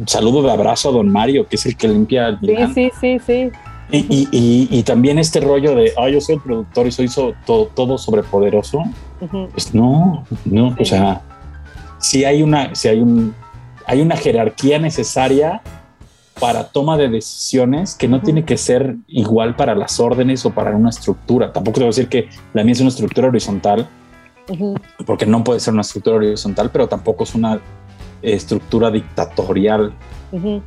saludo 0.06 0.42
de 0.42 0.50
abrazo 0.52 0.90
a 0.90 0.92
don 0.92 1.08
Mario, 1.10 1.46
que 1.48 1.56
es 1.56 1.66
el 1.66 1.76
que 1.76 1.88
limpia 1.88 2.28
el 2.28 2.38
sí, 2.40 2.46
Milán. 2.46 2.74
sí, 2.74 2.90
sí, 3.00 3.18
sí. 3.26 3.50
Y, 3.90 3.98
y- 3.98 4.28
y- 4.32 4.68
y 4.70 4.82
también 4.82 5.18
este 5.18 5.40
rollo 5.40 5.74
de, 5.74 5.92
ah, 5.96 6.08
yo 6.10 6.20
soy 6.20 6.34
el 6.36 6.40
productor 6.42 6.86
y 6.86 6.92
soy 6.92 7.08
so- 7.08 7.32
todo, 7.46 7.66
todo 7.74 7.96
sobrepoderoso. 7.96 8.82
Ujú. 9.20 9.48
Pues 9.52 9.74
no, 9.74 10.24
no, 10.44 10.70
Sí. 10.76 10.82
o 10.82 10.84
sea, 10.84 11.22
si 11.98 12.24
hay 12.24 12.42
una, 12.42 12.74
si 12.74 12.88
hay 12.88 13.00
un, 13.00 13.34
hay 13.86 14.02
una 14.02 14.16
jerarquía 14.16 14.78
necesaria 14.78 15.62
para 16.40 16.64
toma 16.68 16.96
de 16.96 17.08
decisiones 17.08 17.94
que 17.94 18.08
no 18.08 18.20
tiene 18.20 18.44
que 18.44 18.56
ser 18.56 18.96
igual 19.06 19.56
para 19.56 19.74
las 19.74 19.98
órdenes 20.00 20.44
o 20.46 20.50
para 20.50 20.76
una 20.76 20.90
estructura. 20.90 21.52
Tampoco 21.52 21.74
te 21.76 21.80
voy 21.80 21.86
a 21.88 21.94
decir 21.94 22.08
que 22.08 22.28
la 22.54 22.64
mía 22.64 22.72
es 22.72 22.80
una 22.80 22.88
estructura 22.90 23.28
horizontal, 23.28 23.86
Ujú. 24.48 24.74
porque 25.06 25.26
no 25.26 25.42
puede 25.44 25.60
ser 25.60 25.72
una 25.74 25.82
estructura 25.82 26.16
horizontal, 26.16 26.70
pero 26.70 26.88
tampoco 26.88 27.24
es 27.24 27.34
una 27.34 27.60
estructura 28.22 28.90
dictatorial. 28.90 29.92
Ujú. 30.32 30.62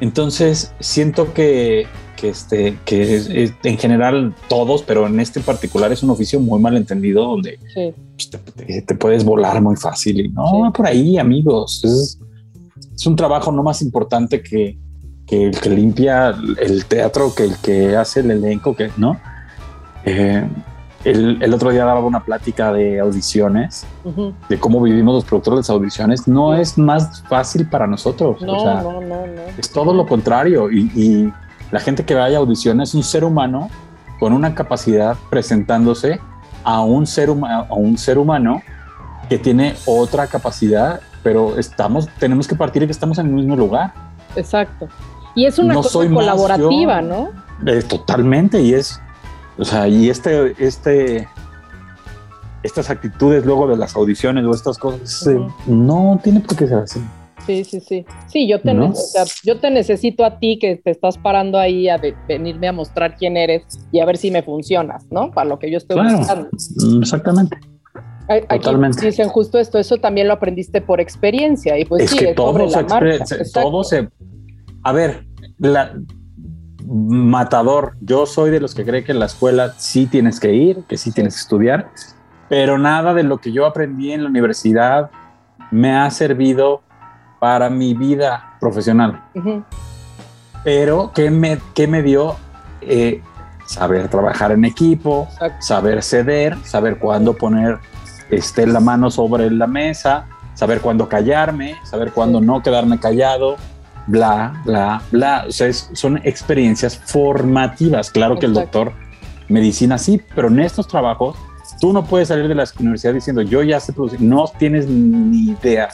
Entonces, 0.00 0.72
siento 0.80 1.32
que, 1.34 1.86
que, 2.16 2.28
este, 2.30 2.78
que 2.84 3.16
es- 3.16 3.28
es- 3.28 3.52
en 3.64 3.78
general 3.78 4.34
todos, 4.48 4.82
pero 4.82 5.06
en 5.06 5.18
este 5.20 5.40
en 5.40 5.44
particular 5.44 5.92
es 5.92 6.02
un 6.02 6.10
oficio 6.10 6.40
muy 6.40 6.60
mal 6.60 6.76
entendido 6.76 7.24
donde 7.24 7.58
Sí, 7.74 7.92
pues, 8.14 8.30
te, 8.30 8.82
te- 8.82 8.94
puedes 8.94 9.24
volar 9.24 9.60
muy 9.60 9.76
fácil 9.76 10.20
y 10.20 10.28
no 10.28 10.46
Sí. 10.66 10.72
por 10.76 10.86
ahí, 10.86 11.18
amigos. 11.18 11.80
Es, 11.84 12.18
es 12.94 13.06
un 13.06 13.16
trabajo 13.16 13.52
no 13.52 13.62
más 13.62 13.82
importante 13.82 14.42
que, 14.42 14.78
que 15.26 15.46
el 15.46 15.60
que 15.60 15.70
limpia 15.70 16.34
el 16.60 16.84
teatro, 16.86 17.34
que 17.34 17.44
el 17.44 17.56
que 17.58 17.96
hace 17.96 18.20
el 18.20 18.30
elenco, 18.30 18.74
que 18.74 18.90
no. 18.96 19.18
Eh, 20.04 20.46
el, 21.04 21.40
el 21.42 21.54
otro 21.54 21.70
día 21.70 21.84
daba 21.84 22.00
una 22.00 22.24
plática 22.24 22.72
de 22.72 22.98
audiciones, 22.98 23.86
ujú. 24.04 24.34
de 24.48 24.58
cómo 24.58 24.82
vivimos 24.82 25.14
los 25.14 25.24
productores 25.24 25.58
de 25.58 25.60
las 25.60 25.70
audiciones. 25.70 26.26
No 26.26 26.54
es 26.54 26.76
más 26.76 27.22
fácil 27.28 27.68
para 27.68 27.86
nosotros. 27.86 28.42
No, 28.42 28.54
o 28.54 28.60
sea, 28.62 28.82
no, 28.82 29.00
no, 29.00 29.26
no. 29.26 29.42
es 29.56 29.70
todo 29.70 29.94
lo 29.94 30.06
contrario. 30.06 30.70
Y, 30.72 30.90
y 30.94 31.32
la 31.70 31.80
gente 31.80 32.04
que 32.04 32.14
vaya 32.14 32.38
a 32.38 32.40
audiciones 32.40 32.90
es 32.90 32.94
un 32.94 33.04
ser 33.04 33.22
humano 33.24 33.70
con 34.18 34.32
una 34.32 34.54
capacidad 34.54 35.16
presentándose 35.30 36.18
a 36.64 36.82
un 36.82 37.06
ser, 37.06 37.30
huma- 37.30 37.68
a 37.68 37.74
un 37.74 37.96
ser 37.96 38.18
humano 38.18 38.60
que 39.28 39.38
tiene 39.38 39.76
otra 39.86 40.26
capacidad, 40.26 41.00
pero 41.22 41.58
estamos, 41.58 42.08
tenemos 42.18 42.46
que 42.48 42.54
partir 42.54 42.80
de 42.82 42.86
que 42.86 42.92
estamos 42.92 43.18
en 43.18 43.26
el 43.26 43.32
mismo 43.32 43.56
lugar. 43.56 43.92
Exacto. 44.36 44.88
Y 45.34 45.46
es 45.46 45.58
una 45.58 45.74
No 45.74 45.80
cosa 45.82 45.90
soy 45.90 46.08
más 46.08 46.18
colaborativa, 46.24 47.00
yo. 47.02 47.08
¿no? 47.08 47.72
Eh, 47.72 47.82
totalmente. 47.82 48.60
Y 48.62 48.74
es, 48.74 49.00
o 49.58 49.64
sea, 49.64 49.86
y 49.88 50.08
este, 50.10 50.54
este, 50.64 51.28
estas 52.62 52.90
actitudes 52.90 53.44
luego 53.44 53.66
de 53.68 53.76
las 53.76 53.94
audiciones 53.96 54.44
o 54.44 54.50
estas 54.52 54.78
cosas, 54.78 55.26
eh, 55.26 55.38
no 55.66 56.18
tiene 56.22 56.40
por 56.40 56.56
qué 56.56 56.66
ser 56.66 56.78
así. 56.78 57.00
Sí, 57.46 57.64
sí, 57.64 57.80
sí. 57.80 58.04
Sí, 58.26 58.46
yo 58.46 58.60
te, 58.60 59.70
necesito 59.70 60.24
a 60.24 60.38
ti 60.38 60.58
que 60.60 60.76
te 60.76 60.90
estás 60.90 61.16
parando 61.16 61.58
ahí 61.58 61.88
a 61.88 61.96
ve- 61.96 62.14
venirme 62.28 62.68
a 62.68 62.72
mostrar 62.72 63.16
quién 63.16 63.36
eres 63.38 63.62
y 63.90 64.00
a 64.00 64.04
ver 64.04 64.18
si 64.18 64.30
me 64.30 64.42
funcionas, 64.42 65.06
¿no? 65.10 65.30
Para 65.30 65.48
lo 65.48 65.58
que 65.58 65.70
yo 65.70 65.78
estoy 65.78 65.98
Claro. 65.98 66.18
buscando. 66.18 66.48
Mm, 66.84 67.02
Exactamente. 67.02 67.58
Aquí 68.28 68.46
Totalmente. 68.58 69.04
dicen 69.04 69.28
justo 69.28 69.58
esto, 69.58 69.78
eso 69.78 69.96
también 69.96 70.28
lo 70.28 70.34
aprendiste 70.34 70.80
por 70.82 71.00
experiencia 71.00 71.78
y 71.78 71.84
pues 71.86 72.04
es 72.04 72.10
sí, 72.10 72.18
que 72.18 72.30
es 72.30 72.36
sobre 72.36 72.68
todo 73.52 73.84
se, 73.84 74.02
la. 74.02 74.10
A 74.82 74.92
ver, 74.92 75.26
la 75.58 75.94
matador. 76.86 77.96
Yo 78.00 78.26
soy 78.26 78.50
de 78.50 78.60
los 78.60 78.74
que 78.74 78.84
cree 78.84 79.04
que 79.04 79.12
en 79.12 79.18
la 79.18 79.26
escuela 79.26 79.74
sí 79.76 80.06
tienes 80.06 80.40
que 80.40 80.52
ir, 80.54 80.84
que 80.88 80.96
sí 80.96 81.12
tienes 81.12 81.34
que 81.34 81.40
estudiar, 81.40 81.90
pero 82.48 82.78
nada 82.78 83.14
de 83.14 83.22
lo 83.22 83.38
que 83.38 83.52
yo 83.52 83.66
aprendí 83.66 84.12
en 84.12 84.22
la 84.24 84.28
universidad 84.28 85.10
me 85.70 85.96
ha 85.96 86.10
servido 86.10 86.82
para 87.40 87.70
mi 87.70 87.94
vida 87.94 88.56
profesional. 88.60 89.22
Ujú, 89.34 89.62
Pero 90.64 91.12
¿qué 91.14 91.30
me, 91.30 91.58
qué 91.74 91.86
me 91.86 92.02
dio? 92.02 92.36
Eh, 92.80 93.22
saber 93.66 94.08
trabajar 94.08 94.52
en 94.52 94.64
equipo, 94.64 95.28
Exacto. 95.32 95.56
saber 95.60 96.02
ceder, 96.02 96.56
saber 96.64 96.98
cuándo 96.98 97.34
poner 97.34 97.78
este, 98.30 98.66
la 98.66 98.80
mano 98.80 99.10
sobre 99.10 99.50
la 99.50 99.66
mesa, 99.66 100.26
saber 100.54 100.80
cuándo 100.80 101.08
callarme, 101.08 101.76
saber 101.84 102.12
cuándo 102.12 102.40
no 102.40 102.62
quedarme 102.62 102.98
callado, 102.98 103.56
bla, 104.06 104.60
bla, 104.64 105.02
bla. 105.10 105.44
O 105.48 105.52
sea, 105.52 105.68
es- 105.68 105.90
son 105.92 106.18
experiencias 106.24 106.96
formativas. 106.96 108.10
Claro 108.10 108.38
que 108.38 108.46
el 108.46 108.52
Exacto. 108.52 108.78
doctor 108.80 108.94
medicina 109.48 109.98
sí, 109.98 110.20
pero 110.34 110.48
en 110.48 110.60
estos 110.60 110.88
trabajos 110.88 111.36
tú 111.80 111.92
no 111.92 112.04
puedes 112.04 112.28
salir 112.28 112.48
de 112.48 112.54
la 112.54 112.64
universidad 112.80 113.14
diciendo 113.14 113.42
yo 113.42 113.62
ya 113.62 113.78
sé 113.80 113.92
producir. 113.92 114.20
No 114.20 114.44
tienes 114.58 114.86
ni 114.88 115.50
idea. 115.52 115.88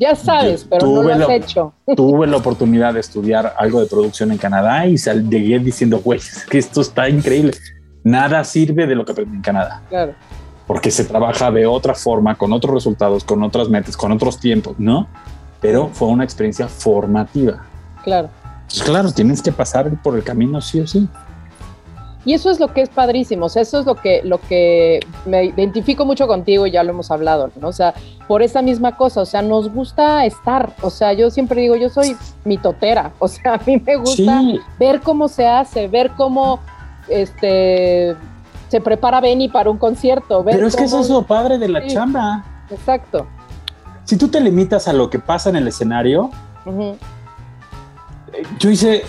Ya 0.00 0.14
sabes, 0.16 0.64
Yo 0.64 0.70
pero 0.70 0.86
no 0.86 1.02
lo 1.04 1.12
has 1.12 1.18
la- 1.20 1.34
hecho. 1.36 1.72
Tuve 1.96 2.26
la 2.26 2.36
oportunidad 2.36 2.94
de 2.94 3.00
estudiar 3.00 3.54
algo 3.56 3.80
de 3.80 3.86
producción 3.86 4.32
en 4.32 4.38
Canadá 4.38 4.86
y 4.86 4.98
sal- 4.98 5.28
llegué 5.30 5.58
diciendo, 5.60 6.00
güey, 6.04 6.18
es 6.18 6.44
que 6.50 6.58
esto 6.58 6.80
está 6.80 7.08
increíble. 7.08 7.52
Nada 8.02 8.44
sirve 8.44 8.86
de 8.86 8.94
lo 8.96 9.04
que 9.04 9.12
aprendí 9.12 9.36
en 9.36 9.40
Canadá 9.42 9.80
Claro, 9.88 10.12
porque 10.66 10.90
se 10.90 11.04
trabaja 11.04 11.50
de 11.50 11.66
otra 11.66 11.94
forma, 11.94 12.36
con 12.36 12.52
otros 12.52 12.74
resultados, 12.74 13.24
con 13.24 13.42
otras 13.42 13.68
metas, 13.68 13.96
con 13.96 14.12
otros 14.12 14.38
tiempos, 14.38 14.76
¿no? 14.78 15.06
Pero 15.60 15.88
fue 15.92 16.08
una 16.08 16.24
experiencia 16.24 16.68
formativa. 16.68 17.64
claro. 18.02 18.28
Pues 18.66 18.82
claro, 18.82 19.12
tienes 19.12 19.42
que 19.42 19.52
pasar 19.52 19.90
por 20.02 20.16
el 20.16 20.24
camino 20.24 20.60
sí 20.60 20.80
o 20.80 20.86
sí. 20.86 21.06
Y 22.24 22.32
eso 22.32 22.50
es 22.50 22.58
lo 22.58 22.72
que 22.72 22.80
es 22.80 22.88
padrísimo, 22.88 23.46
o 23.46 23.48
sea, 23.50 23.60
eso 23.60 23.80
es 23.80 23.86
lo 23.86 23.96
que, 23.96 24.22
lo 24.24 24.38
que 24.38 25.00
me 25.26 25.44
identifico 25.44 26.06
mucho 26.06 26.26
contigo 26.26 26.66
y 26.66 26.70
ya 26.70 26.82
lo 26.82 26.90
hemos 26.90 27.10
hablado, 27.10 27.50
¿no? 27.60 27.68
O 27.68 27.72
sea, 27.72 27.92
por 28.26 28.42
esa 28.42 28.62
misma 28.62 28.96
cosa, 28.96 29.20
o 29.20 29.26
sea, 29.26 29.42
nos 29.42 29.70
gusta 29.70 30.24
estar, 30.24 30.72
o 30.80 30.88
sea, 30.88 31.12
yo 31.12 31.30
siempre 31.30 31.60
digo, 31.60 31.76
yo 31.76 31.90
soy 31.90 32.16
mitotera, 32.44 33.12
o 33.18 33.28
sea, 33.28 33.54
a 33.54 33.60
mí 33.66 33.76
me 33.76 33.96
gusta 33.96 34.40
Sí, 34.40 34.58
ver 34.78 35.00
cómo 35.02 35.28
se 35.28 35.46
hace, 35.46 35.86
ver 35.86 36.12
cómo 36.16 36.60
este 37.08 38.16
se 38.68 38.80
prepara 38.80 39.20
Benny 39.20 39.48
para 39.48 39.70
un 39.70 39.78
concierto, 39.78 40.44
pero 40.44 40.66
es 40.66 40.74
que 40.76 40.84
eso 40.84 41.00
es 41.00 41.08
lo 41.10 41.22
padre 41.22 41.58
de 41.58 41.68
la 41.68 41.80
Sí. 41.82 41.88
chamba. 41.94 42.44
Exacto. 42.70 43.26
Si 44.04 44.16
tú 44.16 44.28
te 44.28 44.40
limitas 44.40 44.88
a 44.88 44.92
lo 44.92 45.08
que 45.10 45.18
pasa 45.18 45.50
en 45.50 45.56
el 45.56 45.68
escenario, 45.68 46.30
yo 48.58 48.70
hice 48.70 49.04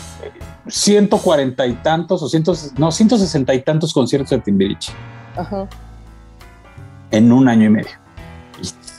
140 0.68 1.66
y 1.68 1.74
tantos 1.76 2.22
o 2.24 2.30
cientos, 2.30 2.74
no, 2.78 2.92
160 2.92 3.54
y 3.54 3.62
tantos 3.62 3.94
conciertos 3.94 4.30
de 4.32 4.40
Timbiriche. 4.40 4.92
Ajá. 5.38 5.68
en 7.12 7.32
un 7.32 7.48
año 7.48 7.66
y 7.66 7.70
medio. 7.70 7.92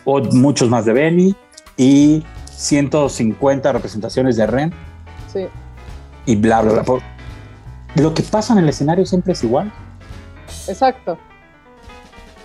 O 0.05 0.21
muchos 0.21 0.69
más 0.71 0.85
de 0.87 0.93
Benny 0.93 1.35
y 1.77 2.25
150 2.51 3.73
representaciones 3.73 4.37
de 4.37 4.47
Ren 4.47 4.73
Sí, 5.31 5.47
y 6.25 6.37
bla, 6.37 6.63
bla, 6.63 6.83
bla. 6.83 6.99
Lo 7.97 8.15
que 8.15 8.23
pasa 8.23 8.53
en 8.53 8.61
el 8.61 8.69
escenario 8.69 9.05
siempre 9.05 9.33
es 9.33 9.43
igual. 9.45 9.71
Exacto. 10.69 11.19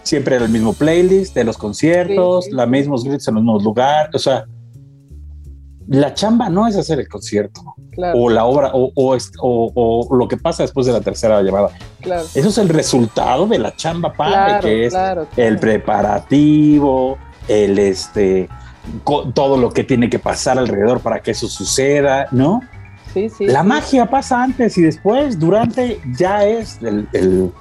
Siempre 0.03 0.35
el 0.37 0.49
mismo 0.49 0.73
playlist 0.73 1.35
de 1.35 1.43
los 1.43 1.57
conciertos, 1.57 2.45
Sí, 2.45 2.51
sí. 2.51 2.57
los 2.57 2.67
mismos 2.67 3.03
gritos 3.03 3.27
en 3.27 3.35
los 3.35 3.43
mismos 3.43 3.63
lugares. 3.63 4.09
O 4.15 4.19
sea, 4.19 4.45
la 5.87 6.13
chamba 6.13 6.49
no 6.49 6.67
es 6.67 6.75
hacer 6.77 6.99
el 6.99 7.07
concierto 7.07 7.61
Claro, 7.91 8.17
o 8.17 8.29
la 8.29 8.45
obra 8.45 8.71
o, 8.73 8.91
o 8.95 9.15
es- 9.15 9.31
o- 9.41 10.07
o 10.09 10.15
lo 10.15 10.27
que 10.27 10.37
pasa 10.37 10.63
después 10.63 10.85
de 10.87 10.93
la 10.93 11.01
tercera 11.01 11.41
llamada. 11.41 11.69
claro. 12.01 12.23
Eso 12.33 12.49
es 12.49 12.57
el 12.57 12.69
resultado 12.69 13.45
de 13.47 13.59
la 13.59 13.75
chamba 13.75 14.13
padre, 14.13 14.33
Claro, 14.33 14.61
que 14.61 14.85
es 14.85 14.93
el 15.37 15.59
preparativo, 15.59 17.17
el 17.47 17.77
este, 17.79 18.47
todo 19.33 19.57
lo 19.57 19.69
que 19.71 19.83
tiene 19.83 20.09
que 20.09 20.19
pasar 20.19 20.57
alrededor 20.57 21.01
para 21.01 21.21
que 21.21 21.31
eso 21.31 21.47
suceda, 21.47 22.27
¿no? 22.31 22.61
Sí, 23.13 23.29
sí. 23.29 23.45
La 23.45 23.61
sí. 23.61 23.67
magia 23.67 24.05
pasa 24.09 24.41
antes 24.41 24.77
y 24.77 24.81
después, 24.83 25.37
durante 25.37 25.99
ya 26.17 26.45
es 26.45 26.79
el, 26.81 27.07
el- 27.13 27.51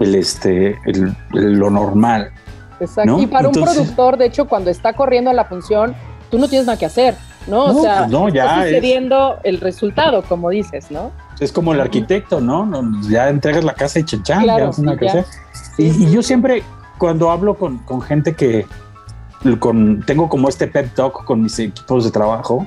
el, 0.00 0.14
este, 0.14 0.78
el- 0.86 1.14
lo 1.32 1.70
normal. 1.70 2.30
Exacto. 2.80 3.12
¿no? 3.12 3.20
Y 3.20 3.26
para 3.26 3.48
un 3.48 3.54
productor, 3.54 4.16
de 4.16 4.26
hecho, 4.26 4.46
cuando 4.46 4.70
está 4.70 4.92
corriendo 4.92 5.32
la 5.32 5.44
función, 5.44 5.94
tú 6.30 6.38
no 6.38 6.48
tienes 6.48 6.66
nada 6.66 6.78
que 6.78 6.86
hacer, 6.86 7.14
¿no? 7.46 7.72
No, 7.72 7.78
o 7.78 7.82
sea, 7.82 7.98
pues 8.00 8.10
no, 8.10 8.28
ya 8.28 8.44
está 8.44 8.62
es- 8.66 8.68
sucediendo 8.74 9.38
el 9.44 9.60
resultado, 9.60 10.22
como 10.22 10.50
dices, 10.50 10.90
¿no? 10.90 11.12
Es 11.40 11.50
como 11.52 11.72
el 11.72 11.80
arquitecto, 11.80 12.40
¿no? 12.40 12.64
No, 12.66 12.82
Ya 13.08 13.28
entregas 13.28 13.64
la 13.64 13.74
casa 13.74 13.98
y 13.98 14.04
chanchan, 14.04 14.42
Claro, 14.44 14.66
ya 14.66 14.70
tienes 14.70 15.00
nada 15.00 15.24
que. 15.76 15.82
Y, 15.82 16.04
y 16.04 16.10
yo 16.10 16.22
siempre, 16.22 16.62
cuando 16.98 17.30
hablo 17.30 17.54
con, 17.56 17.78
con 17.78 18.00
gente 18.00 18.34
que 18.34 18.66
con, 19.58 20.02
tengo 20.06 20.28
como 20.28 20.48
este 20.48 20.66
pep 20.68 20.94
talk 20.94 21.24
con 21.24 21.42
mis 21.42 21.58
equipos 21.58 22.04
de 22.04 22.10
trabajo, 22.10 22.66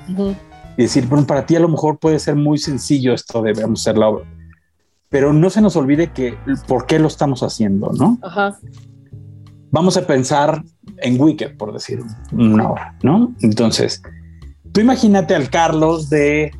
y 0.77 0.83
decir, 0.83 1.07
bueno, 1.07 1.25
para 1.25 1.45
ti 1.45 1.55
a 1.55 1.59
lo 1.59 1.69
mejor 1.69 1.97
puede 1.97 2.19
ser 2.19 2.35
muy 2.35 2.57
sencillo 2.59 3.13
esto 3.13 3.41
de 3.41 3.53
vamos 3.53 3.79
a 3.79 3.89
hacer 3.89 3.97
la 3.97 4.09
obra, 4.09 4.25
pero 5.09 5.33
no 5.33 5.49
se 5.49 5.61
nos 5.61 5.75
olvide 5.75 6.11
que 6.11 6.37
por 6.67 6.85
qué 6.85 6.99
lo 6.99 7.07
estamos 7.07 7.43
haciendo, 7.43 7.91
¿no? 7.93 8.17
Ajá. 8.21 8.57
Vamos 9.71 9.97
a 9.97 10.05
pensar 10.05 10.63
en 10.97 11.19
Wicked, 11.19 11.57
por 11.57 11.73
decir 11.73 12.01
una 12.31 12.69
obra, 12.69 12.95
¿no? 13.03 13.33
Entonces, 13.41 14.01
tú 14.71 14.81
imagínate 14.81 15.35
al 15.35 15.49
Carlos 15.49 16.09
de 16.09 16.51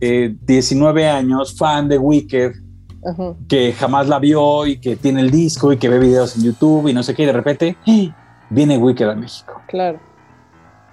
eh, 0.00 0.36
19 0.42 1.08
años, 1.08 1.56
fan 1.56 1.88
de 1.88 1.98
Wicked, 1.98 2.52
Ajá. 3.04 3.34
que 3.48 3.72
jamás 3.72 4.08
la 4.08 4.18
vio 4.18 4.66
y 4.66 4.78
que 4.78 4.96
tiene 4.96 5.20
el 5.20 5.30
disco 5.30 5.72
y 5.72 5.78
que 5.78 5.88
ve 5.88 5.98
videos 5.98 6.36
en 6.36 6.44
YouTube 6.44 6.88
y 6.88 6.92
no 6.92 7.02
sé 7.02 7.14
qué, 7.14 7.22
y 7.22 7.26
de 7.26 7.32
repente 7.32 7.76
¡eh! 7.86 8.12
viene 8.50 8.76
Wicked 8.78 9.08
a 9.08 9.14
México. 9.14 9.60
Claro. 9.68 9.98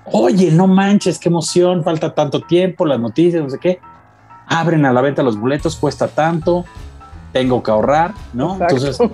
Oye, 0.06 0.52
no 0.52 0.68
manches, 0.68 1.20
qué 1.20 1.28
emoción, 1.30 1.84
falta 1.84 2.14
tanto 2.16 2.42
tiempo, 2.42 2.86
las 2.86 3.00
noticias, 3.00 3.44
no 3.44 3.50
sé 3.50 3.60
qué. 3.60 3.80
Abren 4.48 4.86
a 4.86 4.94
la 4.94 5.02
venta 5.02 5.22
los 5.22 5.38
boletos, 5.38 5.76
cuesta 5.76 6.08
tanto, 6.08 6.64
tengo 7.38 7.62
que 7.62 7.70
ahorrar, 7.70 8.16
¿no? 8.34 8.54
Exacto. 8.54 8.76
Entonces, 8.76 9.10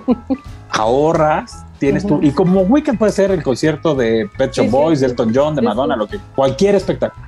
ahorras, 0.70 1.66
tienes 1.78 2.04
Ujú. 2.04 2.20
tu... 2.20 2.26
Y 2.26 2.30
como 2.30 2.62
Weekend 2.62 2.98
puede 2.98 3.12
ser 3.12 3.30
el 3.30 3.42
concierto 3.42 3.94
de 3.94 4.30
Pet 4.38 4.50
Shop 4.50 4.64
Sí, 4.64 4.70
Boys, 4.70 5.00
sí. 5.00 5.04
Elton 5.04 5.30
John, 5.34 5.54
de 5.54 5.60
Sí, 5.60 5.66
Madonna, 5.66 5.94
lo 5.94 6.06
que... 6.06 6.18
Cualquier 6.34 6.74
espectáculo. 6.74 7.26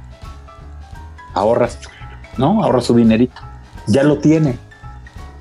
Ahorras, 1.35 1.79
¿no? 2.39 2.65
Ahorras 2.65 2.87
su 2.87 2.95
dinerito. 2.95 3.43
Ya 3.87 4.03
lo 4.05 4.19
tiene. 4.19 4.59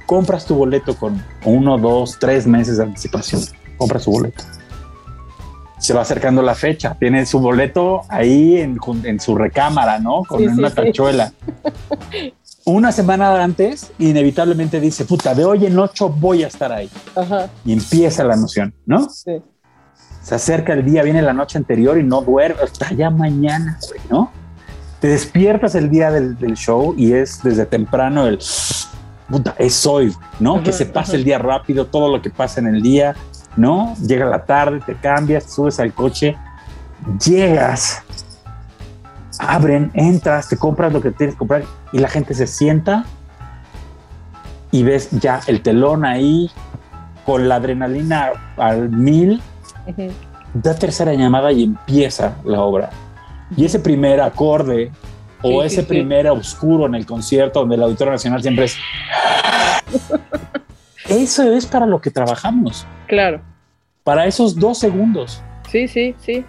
Compras 0.05 0.45
tu 0.45 0.55
boleto 0.55 0.93
con 0.97 1.23
uno, 1.45 1.77
dos, 1.77 2.17
tres 2.19 2.45
meses 2.45 2.75
de 2.77 2.83
anticipación. 2.83 3.41
Compras 3.77 4.03
su 4.03 4.11
boleto 4.11 4.43
se 5.77 5.93
va 5.93 6.01
acercando 6.01 6.41
la 6.41 6.55
fecha. 6.55 6.95
Tiene 6.99 7.27
su 7.27 7.39
boleto 7.39 8.01
ahí 8.09 8.57
en, 8.57 8.79
en 9.03 9.19
su 9.19 9.35
recámara, 9.35 9.99
¿no? 9.99 10.23
Con 10.23 10.41
una 10.41 10.69
sí. 10.69 10.75
tachuela. 10.75 11.31
Una 12.67 12.91
semana 12.91 13.43
antes, 13.43 13.91
inevitablemente 13.99 14.79
dice, 14.79 15.05
puta, 15.05 15.35
de 15.35 15.45
hoy 15.45 15.67
en 15.67 15.77
ocho 15.77 16.09
voy 16.09 16.43
a 16.43 16.47
estar 16.47 16.71
ahí. 16.71 16.89
Ajá. 17.15 17.47
Y 17.63 17.73
empieza 17.73 18.23
la 18.23 18.33
emoción, 18.33 18.73
¿no? 18.87 19.07
Sí. 19.07 19.39
Se 20.23 20.33
acerca 20.33 20.73
el 20.73 20.83
día, 20.83 21.03
viene 21.03 21.21
la 21.21 21.31
noche 21.31 21.59
anterior 21.59 21.95
y 21.99 22.03
no 22.03 22.21
duerme, 22.21 22.63
hasta 22.63 22.91
ya 22.91 23.11
mañana, 23.11 23.77
güey, 23.87 24.01
¿no? 24.09 24.31
Te 24.99 25.09
despiertas 25.09 25.75
el 25.75 25.91
día 25.91 26.09
del, 26.09 26.39
del 26.39 26.55
show 26.55 26.95
y 26.97 27.13
es 27.13 27.43
desde 27.43 27.67
temprano 27.67 28.25
el, 28.25 28.39
puta, 29.29 29.53
es 29.59 29.85
hoy, 29.85 30.11
¿no? 30.39 30.55
Ajá, 30.55 30.63
que 30.63 30.73
se 30.73 30.87
pase 30.87 31.11
ajá. 31.11 31.17
el 31.17 31.23
día 31.23 31.37
rápido, 31.37 31.85
todo 31.85 32.09
lo 32.09 32.19
que 32.19 32.31
pasa 32.31 32.61
en 32.61 32.65
el 32.65 32.81
día, 32.81 33.15
¿no? 33.55 33.95
Llega 33.97 34.25
la 34.25 34.43
tarde, 34.43 34.81
te 34.83 34.95
cambias, 34.95 35.53
subes 35.53 35.79
al 35.79 35.93
coche, 35.93 36.35
llegas, 37.23 38.01
abren, 39.37 39.91
entras, 39.93 40.49
te 40.49 40.57
compras 40.57 40.91
lo 40.91 40.99
que 40.99 41.11
tienes 41.11 41.35
que 41.35 41.39
comprar 41.39 41.63
y 41.95 41.99
la 41.99 42.09
gente 42.09 42.33
se 42.33 42.45
sienta 42.45 43.05
y 44.69 44.83
ves 44.83 45.07
ya 45.11 45.39
el 45.47 45.61
telón 45.61 46.03
ahí 46.03 46.51
con 47.25 47.47
la 47.47 47.55
adrenalina 47.55 48.31
al 48.57 48.89
mil 48.89 49.41
da 50.53 50.75
tercera 50.75 51.13
llamada 51.13 51.53
y 51.53 51.63
empieza 51.63 52.35
la 52.43 52.59
obra. 52.61 52.89
Y 53.55 53.63
ese 53.63 53.79
primer 53.79 54.19
acorde 54.19 54.91
o 55.41 55.61
Sí, 55.61 55.67
ese 55.67 55.81
sí. 55.83 55.87
primer 55.87 56.27
oscuro 56.27 56.85
en 56.85 56.95
el 56.95 57.05
concierto 57.05 57.61
donde 57.61 57.75
el 57.75 57.83
Auditorio 57.83 58.11
Nacional 58.11 58.41
siempre 58.41 58.65
es... 58.65 58.75
Eso 61.07 61.43
es 61.53 61.65
para 61.65 61.85
lo 61.85 62.01
que 62.01 62.11
trabajamos, 62.11 62.85
Claro. 63.07 63.39
para 64.03 64.25
esos 64.25 64.59
dos 64.59 64.79
segundos. 64.79 65.41
Sí, 65.71 65.87
sí, 65.87 66.13
sí, 66.19 66.43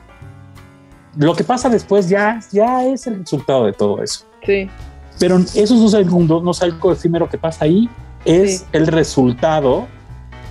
Lo 1.16 1.36
que 1.36 1.44
pasa 1.44 1.68
después 1.68 2.08
ya, 2.08 2.40
ya 2.50 2.82
es 2.84 3.06
el 3.06 3.20
resultado 3.20 3.64
de 3.66 3.74
todo 3.74 4.02
eso. 4.02 4.24
sí. 4.44 4.68
Pero 5.18 5.38
esos 5.38 5.80
dos 5.80 5.92
segundos 5.92 6.42
no 6.42 6.50
es 6.50 6.62
algo 6.62 6.92
efímero 6.92 7.28
que 7.28 7.38
pasa 7.38 7.64
ahí, 7.64 7.88
es 8.24 8.58
Sí. 8.60 8.64
el 8.72 8.86
resultado 8.86 9.86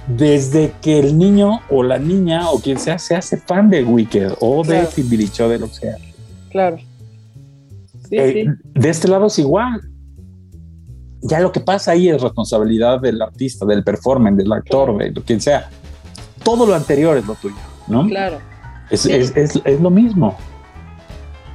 desde 0.08 0.74
que 0.82 1.00
el 1.00 1.18
niño 1.18 1.62
o 1.70 1.82
la 1.84 1.98
niña 1.98 2.50
o 2.52 2.60
quien 2.60 2.78
sea 2.80 2.98
se 3.00 3.16
hace 3.16 3.38
fan 3.38 3.70
de 3.70 3.84
Wicked 3.84 4.34
o 4.40 4.64
de 4.64 4.70
Claro. 4.80 4.90
Timbiriche 4.94 5.44
o 5.44 5.50
de 5.50 5.60
lo 5.60 5.68
que 5.68 5.74
sea. 5.74 5.96
Claro. 6.52 6.78
Sí, 8.10 8.18
Eh, 8.18 8.46
sí. 8.46 8.80
De 8.80 8.90
este 8.90 9.08
lado 9.08 9.26
es 9.28 9.40
igual. 9.40 9.82
Ya 11.22 11.40
lo 11.40 11.52
que 11.52 11.60
pasa 11.60 11.92
ahí 11.92 12.08
es 12.10 12.22
responsabilidad 12.22 13.02
del 13.02 13.20
artista, 13.22 13.66
del 13.66 13.84
performance, 13.84 14.38
del 14.38 14.52
actor, 14.52 14.96
de 14.98 15.12
quien 15.24 15.42
sea. 15.42 15.70
Todo 16.44 16.68
lo 16.68 16.76
anterior 16.76 17.18
es 17.18 17.26
lo 17.26 17.34
tuyo, 17.34 17.56
¿no? 17.88 18.06
Claro. 18.08 18.38
Es, 18.92 19.02
Sí. 19.02 19.12
es- 19.12 19.36
es- 19.36 19.60
es 19.66 19.82
lo 19.82 19.90
mismo. 19.90 20.38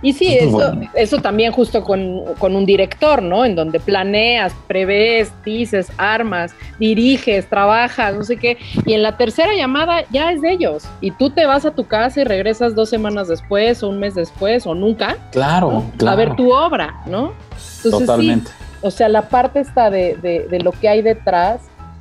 Y 0.03 0.15
sí, 0.15 0.35
eso, 0.35 0.51
bueno. 0.53 0.89
eso 0.95 1.19
también 1.19 1.53
justo 1.53 1.85
con, 1.85 2.23
con 2.39 2.57
un 2.57 2.65
director, 2.65 3.23
¿no? 3.23 3.45
En 3.45 3.55
donde 3.55 3.79
planeas, 3.81 4.55
prevés, 4.67 5.31
dices, 5.45 5.93
armas, 5.99 6.55
diriges, 6.79 7.47
trabajas, 7.49 8.15
no 8.15 8.25
sé 8.25 8.37
qué. 8.39 8.57
Y 8.87 8.95
en 8.95 9.03
la 9.03 9.17
tercera 9.19 9.55
llamada 9.55 10.05
ya 10.11 10.33
es 10.33 10.41
de 10.41 10.53
ellos. 10.53 10.85
Y 11.03 11.11
tú 11.11 11.29
te 11.31 11.45
vas 11.45 11.67
a 11.67 11.73
tu 11.73 11.87
casa 11.87 12.23
y 12.23 12.25
regresas 12.25 12.75
dos 12.75 12.89
semanas 12.89 13.29
después 13.29 13.83
o 13.83 13.91
un 13.91 13.99
mes 13.99 14.15
después 14.15 14.67
o 14.67 14.75
nunca 14.75 15.17
Claro, 15.33 15.71
¿no? 15.71 15.93
claro. 15.99 16.15
a 16.15 16.17
ver 16.25 16.35
tu 16.37 16.51
obra, 16.53 16.95
¿no? 17.07 17.33
Entonces, 17.53 17.83
sí, 17.83 17.91
Totalmente. 18.07 18.51
o 18.81 18.91
sea, 18.91 19.09
la 19.11 19.29
parte 19.29 19.61
está 19.61 19.91
de, 19.91 20.17
de- 20.17 20.47
de 20.49 20.61
lo 20.61 20.73
que 20.73 20.89
hay 20.89 21.03
detrás 21.03 21.61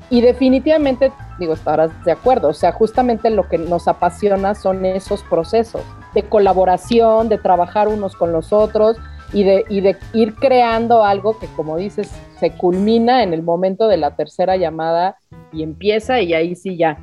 y 0.10 0.22
definitivamente, 0.22 1.12
digo, 1.38 1.54
estarás 1.54 1.92
de 2.06 2.12
acuerdo, 2.12 2.48
o 2.50 2.54
sea, 2.54 2.72
justamente 2.72 3.30
lo 3.30 3.48
que 3.48 3.58
nos 3.58 3.88
apasiona 3.88 4.56
son 4.56 4.86
esos 4.86 5.22
procesos 5.24 5.82
de 6.14 6.24
colaboración, 6.24 7.30
de 7.30 7.38
trabajar 7.38 7.88
unos 7.88 8.16
con 8.16 8.32
los 8.32 8.52
otros 8.54 8.98
y 9.34 9.44
de, 9.44 9.64
y 9.70 9.82
de 9.82 9.96
ir 10.14 10.36
creando 10.36 11.04
algo 11.04 11.38
que, 11.40 11.48
como 11.56 11.78
dices, 11.78 12.10
se 12.40 12.52
culmina 12.52 13.22
en 13.24 13.34
el 13.34 13.44
momento 13.44 13.88
de 13.88 13.98
la 13.98 14.16
tercera 14.16 14.58
llamada 14.58 15.18
y 15.52 15.62
empieza 15.64 16.22
y 16.22 16.34
ahí 16.34 16.56
sí 16.56 16.78
ya 16.78 16.98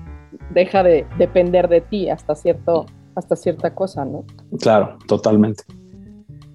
deja 0.51 0.83
de 0.83 1.07
depender 1.19 1.69
de 1.69 1.81
ti 1.83 2.11
hasta, 2.11 2.35
cierto, 2.35 2.87
hasta 3.15 3.37
cierta 3.37 3.75
cosa, 3.75 4.05
¿no? 4.05 4.25
Claro, 4.61 4.99
totalmente. 5.07 5.63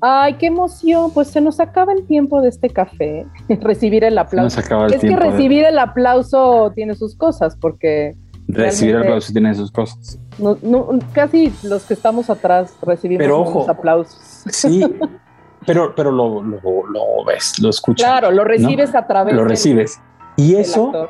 Ay, 0.03 0.33
qué 0.35 0.47
emoción. 0.47 1.11
Pues 1.13 1.27
se 1.29 1.41
nos 1.41 1.59
acaba 1.59 1.93
el 1.93 2.05
tiempo 2.07 2.41
de 2.41 2.49
este 2.49 2.69
café. 2.69 3.25
Recibir 3.49 4.03
el 4.03 4.15
Se 4.15 4.19
aplauso. 4.19 4.57
nos 4.57 4.65
acaba 4.65 4.87
el 4.87 4.93
Es 4.95 5.01
que 5.01 5.07
de- 5.09 5.15
recibir 5.15 5.63
el 5.63 5.77
aplauso 5.77 6.71
tiene 6.73 6.95
sus 6.95 7.15
cosas, 7.15 7.55
porque 7.55 8.15
recibir 8.53 8.95
el 8.95 9.01
realmente- 9.01 9.07
aplauso 9.07 9.33
tiene 9.33 9.55
sus 9.55 9.71
cosas. 9.71 10.19
no- 10.37 10.57
no- 10.61 10.87
casi 11.13 11.53
los 11.63 11.83
que 11.83 11.93
estamos 11.93 12.29
atrás 12.29 12.73
recibimos 12.81 13.23
Pero 13.23 13.41
ojo. 13.41 13.69
aplausos. 13.69 14.43
Sí, 14.51 14.83
pero, 15.65 15.93
pero 15.95 16.11
lo, 16.11 16.41
lo, 16.41 16.59
lo 16.87 17.25
ves, 17.25 17.59
lo 17.59 17.69
escuchas. 17.69 18.05
Claro, 18.09 18.31
lo 18.31 18.43
recibes 18.43 18.93
a 18.95 19.05
través 19.07 19.33
Lo 19.33 19.41
del- 19.41 19.49
recibes. 19.49 19.99
Y 20.37 20.55
eso, 20.55 20.87
actor. 20.87 21.09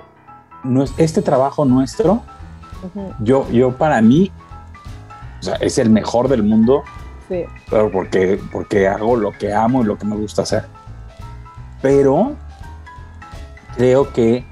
no 0.64 0.84
es- 0.84 0.94
este 0.98 1.22
trabajo 1.22 1.64
nuestro, 1.66 2.22
yo, 3.22 3.48
yo 3.52 3.72
para 3.78 4.02
mí, 4.02 4.32
o 5.40 5.44
sea, 5.44 5.56
es 5.56 5.78
el 5.78 5.90
mejor 5.90 6.28
del 6.28 6.44
mundo, 6.44 6.84
sí, 7.30 7.44
pero 7.70 7.92
porque, 7.92 8.40
porque 8.52 8.88
hago 8.88 9.16
lo 9.16 9.32
que 9.32 9.54
amo 9.54 9.84
y 9.84 9.86
lo 9.86 9.98
que 9.98 10.06
me 10.06 10.16
gusta 10.16 10.42
hacer. 10.42 10.66
Pero 11.82 12.34
creo 13.78 14.12
que 14.14 14.46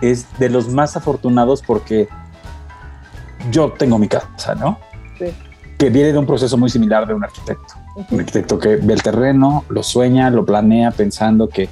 es 0.00 0.26
de 0.38 0.48
los 0.50 0.68
más 0.68 0.96
afortunados 0.96 1.62
porque 1.62 2.08
yo 3.50 3.72
tengo 3.72 3.98
mi 3.98 4.08
casa, 4.08 4.54
¿no? 4.54 4.78
Sí. 5.18 5.26
Que 5.78 5.90
viene 5.90 6.12
de 6.12 6.18
un 6.18 6.26
proceso 6.26 6.56
muy 6.58 6.68
similar 6.68 7.06
de 7.06 7.14
un 7.14 7.24
arquitecto. 7.24 7.74
Un 8.10 8.20
arquitecto 8.20 8.58
que 8.58 8.76
ve 8.76 8.94
el 8.94 9.02
terreno, 9.02 9.64
lo 9.68 9.82
sueña, 9.82 10.30
lo 10.30 10.44
planea 10.44 10.90
pensando 10.90 11.48
que, 11.48 11.68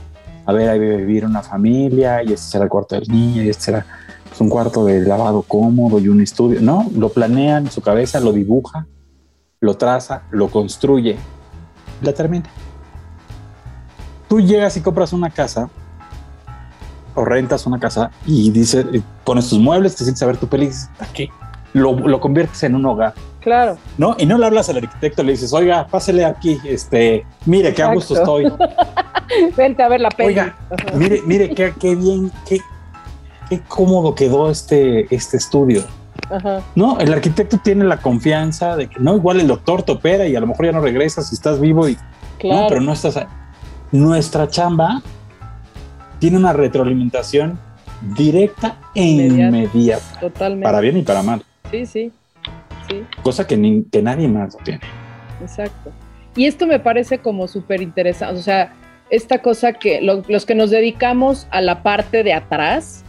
a 0.47 0.53
ver, 0.53 0.71
ahí 0.71 0.79
debe 0.79 0.97
vivir 0.97 1.27
una 1.27 1.43
familia 1.43 2.23
y 2.23 2.33
este 2.33 2.53
será 2.53 2.65
el 2.65 2.71
cuarto 2.71 2.95
del 2.95 3.09
niño 3.09 3.43
y 3.43 3.51
este 3.51 3.65
será 3.65 3.87
pues, 4.29 4.41
un 4.41 4.49
cuarto 4.49 4.85
de 4.85 5.01
lavado 5.01 5.43
cómodo 5.43 5.99
y 5.99 6.09
un 6.09 6.23
estudio. 6.23 6.61
No, 6.61 6.91
lo 6.95 7.11
planea 7.11 7.59
en 7.59 7.71
su 7.71 7.83
cabeza, 7.83 8.21
lo 8.21 8.33
dibuja, 8.33 8.87
lo 9.61 9.77
traza, 9.77 10.23
lo 10.31 10.49
construye, 10.49 11.17
la 12.03 12.13
termina. 12.13 12.49
Tú 14.29 14.41
llegas 14.41 14.77
y 14.77 14.81
compras 14.81 15.13
una 15.13 15.31
casa 15.31 15.69
o 17.15 17.25
rentas 17.25 17.67
una 17.67 17.81
casa 17.81 18.11
y 18.27 18.51
dices, 18.51 18.87
pones 19.25 19.49
tus 19.49 19.59
muebles, 19.59 19.97
te 19.97 20.05
sientes 20.05 20.23
a 20.23 20.27
ver 20.27 20.37
tu 20.37 20.47
peli 20.47 20.67
y 20.67 20.69
dices, 20.69 20.91
aquí. 21.01 21.29
Lo, 21.75 21.93
lo 21.95 22.21
conviertes 22.21 22.63
en 22.63 22.75
un 22.75 22.87
hogar. 22.87 23.15
Claro, 23.41 23.79
¿no? 23.99 24.17
Y 24.19 24.27
no 24.27 24.37
le 24.39 24.47
hablas 24.47 24.69
al 24.69 24.79
arquitecto, 24.79 25.23
le 25.23 25.33
dices, 25.33 25.53
oiga, 25.53 25.87
pásele 25.87 26.25
aquí, 26.25 26.59
este, 26.65 27.25
mire, 27.47 27.73
qué 27.73 27.83
a 27.83 27.93
gusto 27.95 28.15
estoy. 28.15 28.51
vente 29.57 29.83
a 29.83 29.89
ver 29.89 30.01
la 30.01 30.09
peli. 30.11 30.29
Oiga, 30.29 30.57
Ajá. 30.71 30.97
Mire, 30.97 31.23
mire, 31.25 31.51
qué, 31.55 31.73
qué 31.79 31.95
bien, 31.95 32.33
qué, 32.47 32.61
qué 33.49 33.61
cómodo 33.69 34.15
quedó 34.15 34.51
este, 34.51 35.07
este 35.15 35.37
estudio. 35.37 35.83
Ajá, 36.31 36.61
No, 36.75 36.99
el 36.99 37.13
arquitecto 37.13 37.59
tiene 37.59 37.85
la 37.85 37.99
confianza 37.99 38.77
de 38.77 38.89
que 38.89 38.99
no, 38.99 39.15
igual 39.17 39.41
el 39.41 39.47
doctor 39.47 39.83
te 39.83 39.93
opera 39.93 40.27
y 40.27 40.35
a 40.37 40.41
lo 40.41 40.47
mejor 40.47 40.67
ya 40.67 40.73
no 40.73 40.81
regresas 40.81 41.29
si 41.29 41.35
estás 41.37 41.59
vivo 41.61 41.89
y 41.89 41.97
claro. 42.39 42.63
no, 42.63 42.69
pero 42.69 42.81
no 42.81 42.93
estás. 42.93 43.17
a- 43.17 43.29
Nuestra 43.93 44.49
chamba 44.49 45.01
tiene 46.19 46.37
una 46.37 46.53
retroalimentación 46.53 47.59
directa 48.15 48.77
e 48.95 49.03
Inmediata. 49.05 49.57
inmediata, 49.57 50.21
Totalmente. 50.21 50.65
para 50.65 50.81
bien 50.81 50.97
y 50.99 51.03
para 51.03 51.23
mal, 51.23 51.43
Sí, 51.71 51.87
sí. 51.87 52.13
Sí. 52.91 53.03
cosa 53.23 53.47
que, 53.47 53.57
ni- 53.57 53.85
que 53.85 54.01
nadie 54.03 54.29
más 54.29 54.55
lo 54.55 54.61
tiene. 54.65 54.81
Exacto. 55.43 55.93
Y 56.37 56.47
esto 56.47 56.67
me 56.67 56.79
parece 56.79 57.19
como 57.19 57.47
súper 57.47 57.83
interesante, 57.83 58.39
o 58.39 58.43
sea, 58.43 58.73
esta 59.11 59.43
cosa 59.43 59.73
que 59.75 60.01
lo- 60.01 60.23
los 60.29 60.47
que 60.47 60.55
nos 60.55 60.71
dedicamos 60.71 61.47
a 61.51 61.61
la 61.61 61.83
parte 61.83 62.23
de 62.23 62.33
atrás, 62.33 63.05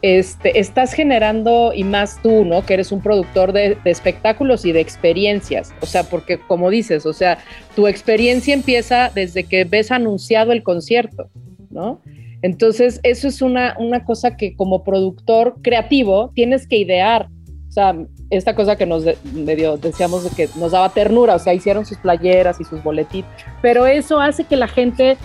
este, 0.00 0.58
estás 0.60 0.92
generando, 0.92 1.72
y 1.74 1.82
más 1.84 2.20
tú, 2.22 2.44
¿no? 2.44 2.64
Que 2.64 2.74
eres 2.74 2.92
un 2.92 3.00
productor 3.02 3.52
de, 3.52 3.76
de 3.84 3.90
espectáculos 3.90 4.64
y 4.64 4.72
de 4.72 4.80
experiencias, 4.80 5.74
o 5.82 5.86
sea, 5.86 6.04
porque 6.04 6.38
como 6.38 6.70
dices, 6.70 7.04
o 7.04 7.12
sea, 7.12 7.38
tu 7.76 7.86
experiencia 7.88 8.54
empieza 8.54 9.10
desde 9.14 9.44
que 9.44 9.64
ves 9.64 9.90
anunciado 9.90 10.52
el 10.52 10.62
concierto, 10.62 11.28
¿no? 11.70 12.00
Entonces, 12.42 13.00
eso 13.02 13.26
es 13.28 13.42
una, 13.42 13.74
una 13.78 14.04
cosa 14.04 14.36
que 14.36 14.54
como 14.54 14.84
productor 14.84 15.56
creativo 15.62 16.30
tienes 16.34 16.66
que 16.68 16.76
idear. 16.76 17.28
Esta 18.30 18.54
cosa 18.54 18.76
que 18.76 18.86
nos 18.86 19.04
medio 19.32 19.76
decíamos 19.76 20.24
de 20.24 20.30
que 20.30 20.48
nos 20.56 20.72
daba 20.72 20.90
ternura, 20.90 21.34
o 21.34 21.38
sea, 21.38 21.54
hicieron 21.54 21.86
sus 21.86 21.98
playeras 21.98 22.60
y 22.60 22.64
sus 22.64 22.82
boletitos, 22.82 23.30
pero 23.62 23.86
eso 23.86 24.20
hace 24.20 24.44
que 24.44 24.56
la 24.56 24.68
gente, 24.68 25.16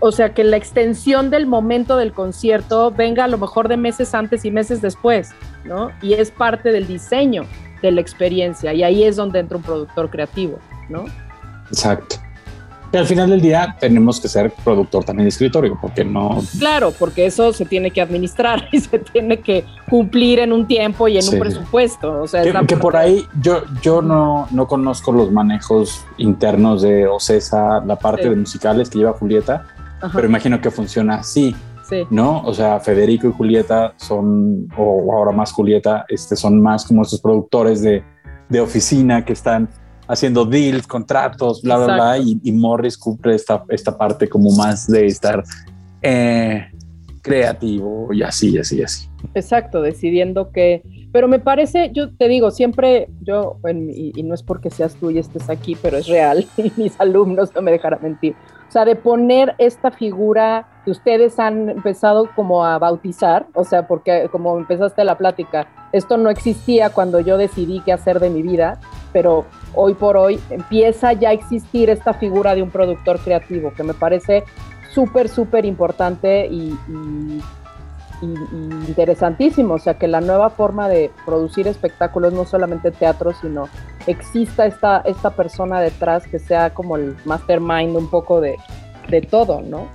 o 0.00 0.12
sea, 0.12 0.34
que 0.34 0.44
la 0.44 0.56
extensión 0.56 1.30
del 1.30 1.46
momento 1.46 1.96
del 1.96 2.12
concierto 2.12 2.90
venga 2.90 3.24
a 3.24 3.28
lo 3.28 3.38
mejor 3.38 3.68
de 3.68 3.76
meses 3.76 4.14
antes 4.14 4.44
y 4.44 4.50
meses 4.50 4.82
después, 4.82 5.30
¿no? 5.64 5.90
Y 6.02 6.14
es 6.14 6.30
parte 6.30 6.70
del 6.70 6.86
diseño 6.86 7.46
de 7.80 7.92
la 7.92 8.00
experiencia 8.00 8.72
y 8.72 8.82
ahí 8.82 9.04
es 9.04 9.16
donde 9.16 9.40
entra 9.40 9.56
un 9.56 9.62
productor 9.62 10.10
creativo, 10.10 10.58
¿no? 10.88 11.04
Exacto. 11.68 12.16
Y 12.92 12.96
al 12.98 13.06
final 13.06 13.30
del 13.30 13.40
día 13.40 13.74
tenemos 13.80 14.20
que 14.20 14.28
ser 14.28 14.52
productor 14.64 15.02
también 15.04 15.24
de 15.24 15.30
escritorio, 15.30 15.78
porque 15.80 16.04
no. 16.04 16.42
Claro, 16.58 16.92
porque 16.98 17.24
eso 17.24 17.52
se 17.54 17.64
tiene 17.64 17.90
que 17.90 18.02
administrar 18.02 18.68
y 18.72 18.80
se 18.80 18.98
tiene 18.98 19.38
que 19.40 19.64
cumplir 19.88 20.40
en 20.40 20.52
un 20.52 20.66
tiempo 20.66 21.08
y 21.08 21.16
en 21.16 21.22
Sí. 21.22 21.34
un 21.34 21.40
presupuesto, 21.40 22.20
o 22.22 22.26
sea, 22.28 22.42
Que, 22.42 22.52
que 22.66 22.76
por 22.76 22.96
ahí 22.96 23.24
yo, 23.40 23.62
yo 23.80 24.02
no, 24.02 24.46
no 24.50 24.66
conozco 24.66 25.10
los 25.10 25.32
manejos 25.32 26.04
internos 26.18 26.82
de 26.82 27.06
Ocesa, 27.06 27.80
la 27.84 27.96
parte 27.96 28.24
Sí. 28.24 28.28
de 28.28 28.36
musicales 28.36 28.90
que 28.90 28.98
lleva 28.98 29.12
Julieta, 29.14 29.64
Ajá, 30.02 30.12
pero 30.14 30.26
imagino 30.26 30.60
que 30.60 30.70
funciona 30.70 31.14
así, 31.16 31.56
sí, 31.88 32.02
¿no? 32.10 32.42
O 32.44 32.52
sea, 32.52 32.78
Federico 32.80 33.28
y 33.28 33.32
Julieta 33.32 33.94
son, 33.96 34.68
o 34.76 35.14
ahora 35.14 35.32
más 35.32 35.50
Julieta, 35.52 36.04
este, 36.08 36.36
son 36.36 36.60
más 36.60 36.84
como 36.84 37.02
estos 37.02 37.20
productores 37.22 37.80
de, 37.80 38.04
de 38.50 38.60
oficina 38.60 39.24
que 39.24 39.32
están 39.32 39.68
haciendo 40.06 40.44
deals, 40.44 40.86
contratos, 40.86 41.62
bla, 41.62 41.78
bla, 41.78 41.94
bla, 41.94 42.18
y, 42.18 42.40
y 42.42 42.52
Morris 42.52 42.96
cumple 42.96 43.34
esta, 43.34 43.64
esta 43.68 43.96
parte 43.96 44.28
como 44.28 44.50
más 44.56 44.86
de 44.86 45.06
estar 45.06 45.42
eh, 46.02 46.66
creativo 47.22 48.12
y 48.12 48.22
así, 48.22 48.58
así, 48.58 48.82
así. 48.82 49.08
Exacto, 49.34 49.80
decidiendo 49.80 50.50
que, 50.50 50.82
pero 51.12 51.28
me 51.28 51.38
parece, 51.38 51.90
yo 51.92 52.14
te 52.14 52.28
digo, 52.28 52.50
siempre, 52.50 53.08
yo, 53.22 53.58
y, 53.72 54.12
y 54.14 54.22
no 54.24 54.34
es 54.34 54.42
porque 54.42 54.70
seas 54.70 54.96
tú 54.96 55.10
y 55.10 55.18
estés 55.18 55.48
aquí, 55.48 55.76
pero 55.80 55.96
es 55.96 56.08
real, 56.08 56.46
y 56.56 56.72
mis 56.76 57.00
alumnos 57.00 57.54
no 57.54 57.62
me 57.62 57.70
dejarán 57.70 58.00
mentir, 58.02 58.34
o 58.68 58.72
sea, 58.72 58.84
de 58.84 58.96
poner 58.96 59.54
esta 59.58 59.90
figura 59.90 60.66
que 60.84 60.90
ustedes 60.90 61.38
han 61.38 61.68
empezado 61.68 62.28
como 62.34 62.64
a 62.64 62.78
bautizar, 62.78 63.46
o 63.54 63.64
sea, 63.64 63.86
porque 63.86 64.28
como 64.32 64.58
empezaste 64.58 65.04
la 65.04 65.16
plática, 65.16 65.68
esto 65.92 66.16
no 66.16 66.30
existía 66.30 66.90
cuando 66.90 67.20
yo 67.20 67.36
decidí 67.36 67.80
qué 67.84 67.92
hacer 67.92 68.18
de 68.18 68.30
mi 68.30 68.42
vida, 68.42 68.80
pero 69.12 69.44
hoy 69.74 69.94
por 69.94 70.16
hoy 70.16 70.40
empieza 70.50 71.12
ya 71.12 71.30
a 71.30 71.32
existir 71.32 71.90
esta 71.90 72.14
figura 72.14 72.54
de 72.54 72.62
un 72.62 72.70
productor 72.70 73.18
creativo, 73.20 73.72
que 73.74 73.82
me 73.82 73.94
parece 73.94 74.44
súper, 74.92 75.28
súper 75.28 75.64
importante 75.64 76.46
y- 76.46 76.76
y 76.88 77.40
y, 78.20 78.26
y 78.26 78.68
interesantísimo, 78.86 79.74
o 79.74 79.78
sea, 79.80 79.94
que 79.94 80.06
la 80.06 80.20
nueva 80.20 80.48
forma 80.50 80.88
de 80.88 81.10
producir 81.26 81.66
espectáculos, 81.66 82.32
no 82.32 82.44
solamente 82.44 82.92
teatro, 82.92 83.32
sino 83.40 83.68
exista 84.06 84.64
esta, 84.64 84.98
esta 85.00 85.30
persona 85.30 85.80
detrás 85.80 86.28
que 86.28 86.38
sea 86.38 86.70
como 86.72 86.94
el 86.94 87.16
mastermind 87.24 87.96
un 87.96 88.08
poco 88.08 88.40
de, 88.40 88.54
de 89.08 89.22
todo, 89.22 89.60
¿no? 89.60 89.88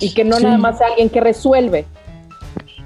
Y 0.00 0.12
que 0.14 0.24
no 0.24 0.38
Sí. 0.38 0.42
nada 0.46 0.58
más 0.58 0.78
sea 0.78 0.88
alguien 0.88 1.10
que 1.10 1.20
resuelve. 1.20 1.86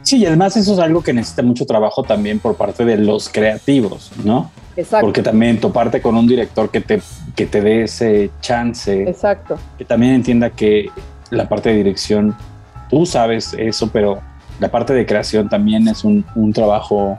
Sí, 0.03 0.19
y 0.19 0.27
además 0.27 0.55
eso 0.59 0.75
es 0.75 0.79
algo 0.79 1.03
que 1.03 1.15
necesita 1.15 1.43
mucho 1.43 1.65
trabajo 1.65 2.03
también 2.03 2.39
por 2.39 2.55
parte 2.55 2.85
de 2.85 2.99
los 2.99 3.31
creativos, 3.31 4.13
¿no? 4.23 4.51
Exacto. 4.77 5.07
Porque 5.07 5.23
también 5.23 5.61
toparte 5.61 6.01
con 6.01 6.17
un 6.17 6.27
director 6.27 6.71
que 6.71 6.81
te, 6.81 7.01
que 7.37 7.47
te 7.47 7.61
dé 7.61 7.85
ese 7.85 8.31
chance, 8.41 9.03
Exacto. 9.03 9.57
que 9.79 9.85
también 9.85 10.15
entienda 10.15 10.51
que 10.51 10.91
la 11.31 11.49
parte 11.49 11.71
de 11.71 11.77
dirección, 11.77 12.35
tú 12.91 13.07
sabes 13.07 13.55
eso, 13.59 13.89
pero 13.93 14.21
la 14.61 14.71
parte 14.71 14.93
de 14.93 15.07
creación 15.07 15.49
también 15.49 15.89
es 15.89 16.05
un, 16.05 16.25
un 16.35 16.53
trabajo 16.53 17.19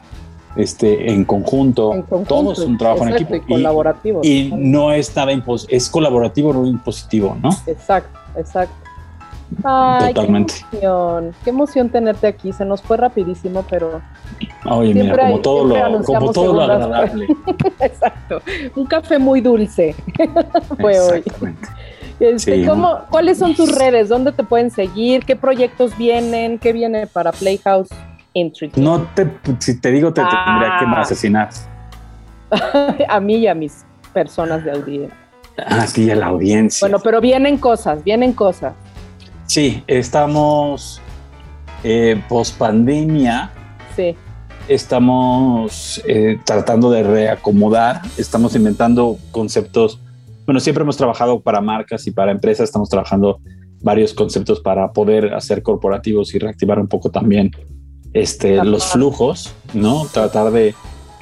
este, 0.55 1.11
en 1.11 1.25
conjunto. 1.25 1.93
En 1.93 2.01
conjunto, 2.03 2.35
Todo 2.35 2.53
es 2.53 2.59
un 2.59 2.77
trabajo 2.77 3.07
en 3.07 3.13
equipo. 3.13 3.35
Y 3.35 3.41
colaborativo. 3.41 4.21
y 4.23 4.53
no 4.55 4.91
es 4.91 5.15
nada 5.15 5.31
es 5.69 5.89
colaborativo, 5.89 6.53
no 6.53 6.65
impositivo, 6.65 7.37
¿no? 7.41 7.49
Exacto, 7.67 8.17
exacto. 8.37 8.84
Ay, 9.63 10.13
Totalmente. 10.13 10.53
Qué 10.71 10.77
emoción, 10.77 11.35
qué 11.43 11.49
emoción 11.49 11.89
tenerte 11.89 12.27
aquí. 12.27 12.51
Se 12.53 12.65
nos 12.65 12.81
fue 12.81 12.97
rapidísimo, 12.97 13.63
pero 13.69 14.01
Oye, 14.65 14.93
mira, 14.93 15.15
como 15.17 15.35
hay- 15.35 15.41
todo 15.41 15.65
lo, 15.65 15.75
anunciamos 15.75 16.31
como 16.31 16.33
todo 16.33 16.53
lo 16.53 16.61
segundas 16.61 16.81
agradable. 16.83 17.27
exacto. 17.79 18.41
Un 18.75 18.85
café 18.85 19.19
muy 19.19 19.41
dulce 19.41 19.95
fue 20.79 20.99
hoy. 20.99 21.23
Este, 22.19 22.61
Sí. 22.61 22.65
¿cómo- 22.67 22.99
¿Cuáles 23.09 23.37
son 23.37 23.55
tus 23.55 23.75
redes? 23.77 24.09
¿Dónde 24.09 24.31
te 24.31 24.43
pueden 24.43 24.71
seguir? 24.71 25.25
¿Qué 25.25 25.35
proyectos 25.35 25.95
vienen? 25.97 26.59
¿Qué 26.59 26.73
viene 26.73 27.07
para 27.07 27.31
Playhouse 27.31 27.89
Entry? 28.33 28.71
No 28.77 29.01
te, 29.15 29.27
si 29.59 29.79
te 29.79 29.91
digo, 29.91 30.13
te 30.13 30.21
tendría 30.21 30.77
que 30.79 30.85
Ah. 30.85 31.01
asesinar. 31.01 31.49
a 33.09 33.19
mí 33.19 33.35
y 33.35 33.47
a 33.47 33.55
mis 33.55 33.85
personas 34.13 34.63
de 34.63 34.71
audiencia. 34.71 35.17
Ah, 35.57 35.87
sí, 35.87 36.09
a 36.11 36.15
la 36.15 36.27
audiencia. 36.27 36.85
Bueno, 36.85 36.99
pero 37.03 37.21
vienen 37.21 37.57
cosas, 37.57 38.03
vienen 38.03 38.33
cosas. 38.33 38.73
Sí, 39.47 39.83
estamos 39.87 41.01
eh, 41.83 42.21
post 42.27 42.57
pandemia, 42.57 43.51
Sí, 43.95 44.15
estamos 44.67 46.01
eh, 46.05 46.39
tratando 46.43 46.91
de 46.91 47.03
reacomodar, 47.03 48.01
estamos 48.17 48.55
inventando 48.55 49.17
conceptos. 49.31 49.99
Bueno, 50.45 50.59
siempre 50.59 50.83
hemos 50.83 50.97
trabajado 50.97 51.39
para 51.39 51.61
marcas 51.61 52.05
y 52.07 52.11
para 52.11 52.31
empresas, 52.31 52.65
estamos 52.65 52.89
trabajando 52.89 53.39
varios 53.81 54.13
conceptos 54.13 54.59
para 54.59 54.91
poder 54.91 55.33
hacer 55.33 55.61
corporativos 55.63 56.33
y 56.35 56.39
reactivar 56.39 56.79
un 56.79 56.87
poco 56.87 57.09
también 57.09 57.51
este, 58.13 58.55
Ajá. 58.55 58.65
los 58.65 58.85
flujos, 58.85 59.53
¿no? 59.73 60.05
Tratar 60.11 60.51
de, 60.51 60.75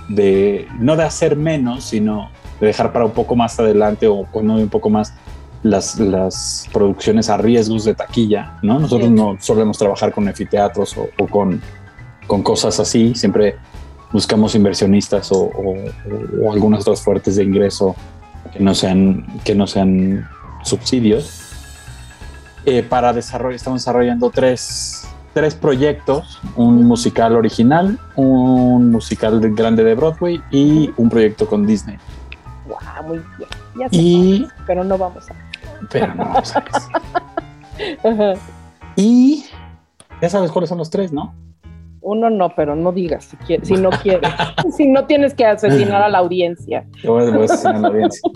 de, 0.10 0.68
no 0.80 0.96
de 0.96 1.04
hacer 1.04 1.36
menos, 1.36 1.84
sino 1.84 2.30
de 2.60 2.68
dejar 2.68 2.94
para 2.94 3.06
un 3.06 3.12
poco 3.12 3.36
más 3.36 3.60
adelante 3.60 4.08
o 4.08 4.26
cuando 4.32 4.56
un 4.56 4.70
poco 4.70 4.90
más 4.90 5.14
las, 5.64 5.98
las 6.00 6.68
producciones 6.74 7.30
a 7.30 7.38
riesgos 7.38 7.86
de 7.86 7.96
taquilla, 7.96 8.58
¿no? 8.62 8.80
Nosotros 8.80 9.08
Sí. 9.10 9.14
no 9.16 9.38
solemos 9.40 9.78
trabajar 9.78 10.12
con 10.12 10.28
anfiteatros 10.28 10.98
o, 10.98 11.08
o 11.18 11.28
con, 11.28 11.62
con 12.28 12.44
cosas 12.44 12.80
así, 12.80 13.16
siempre 13.16 13.56
buscamos 14.12 14.56
inversionistas 14.56 15.32
o, 15.32 15.40
o- 15.46 15.76
o- 15.76 16.46
o 16.48 16.52
algunas 16.52 16.82
otras 16.82 17.02
fuertes 17.02 17.36
de 17.38 17.44
ingreso 17.44 17.96
que 18.52 18.60
no 18.60 18.76
sean, 18.76 19.26
que 19.44 19.56
no 19.56 19.66
sean 19.66 20.28
subsidios. 20.64 21.40
Eh, 22.66 22.84
para 22.84 23.12
desarrollo, 23.14 23.56
estamos 23.56 23.82
desarrollando 23.82 24.30
tres, 24.30 25.08
tres 25.34 25.56
proyectos, 25.56 26.40
un 26.56 26.84
musical 26.86 27.36
original, 27.36 28.00
un 28.16 28.92
musical 28.92 29.42
de- 29.42 29.50
grande 29.52 29.84
de 29.84 29.96
Broadway 29.96 30.42
y 30.52 30.92
un 30.98 31.10
proyecto 31.10 31.48
con 31.48 31.66
Disney. 31.66 31.98
wow, 32.68 33.08
muy 33.08 33.22
bien. 33.38 33.50
Ya 33.80 33.90
sé, 33.90 33.96
Y, 33.96 34.48
pero 34.68 34.84
no 34.84 34.98
vamos 34.98 35.30
a. 35.30 35.34
pero 35.92 36.14
no, 36.16 36.44
sabes. 36.44 36.74
Ajá. 38.04 38.34
Y 38.96 39.46
ya 40.22 40.30
sabes 40.30 40.52
cuáles 40.52 40.70
son 40.70 40.78
los 40.78 40.90
tres, 40.90 41.12
¿no? 41.12 41.34
Uno 42.02 42.30
no, 42.30 42.54
pero 42.56 42.76
no 42.76 42.92
digas 42.92 43.26
si, 43.26 43.38
quieres, 43.38 43.68
si 43.68 43.76
no 43.76 43.90
quieres. 43.90 44.30
si 44.78 44.88
no 44.88 45.06
tienes 45.06 45.34
que 45.34 45.46
asesinar 45.46 46.04
a 46.04 46.10
la 46.10 46.20
audiencia. 46.20 46.86
Voy 47.04 47.24
a, 47.24 47.32
voy 47.32 47.42
a 47.42 47.46
asesinar 47.46 47.76
a 47.76 47.80
la 47.80 47.88
audiencia. 47.88 48.32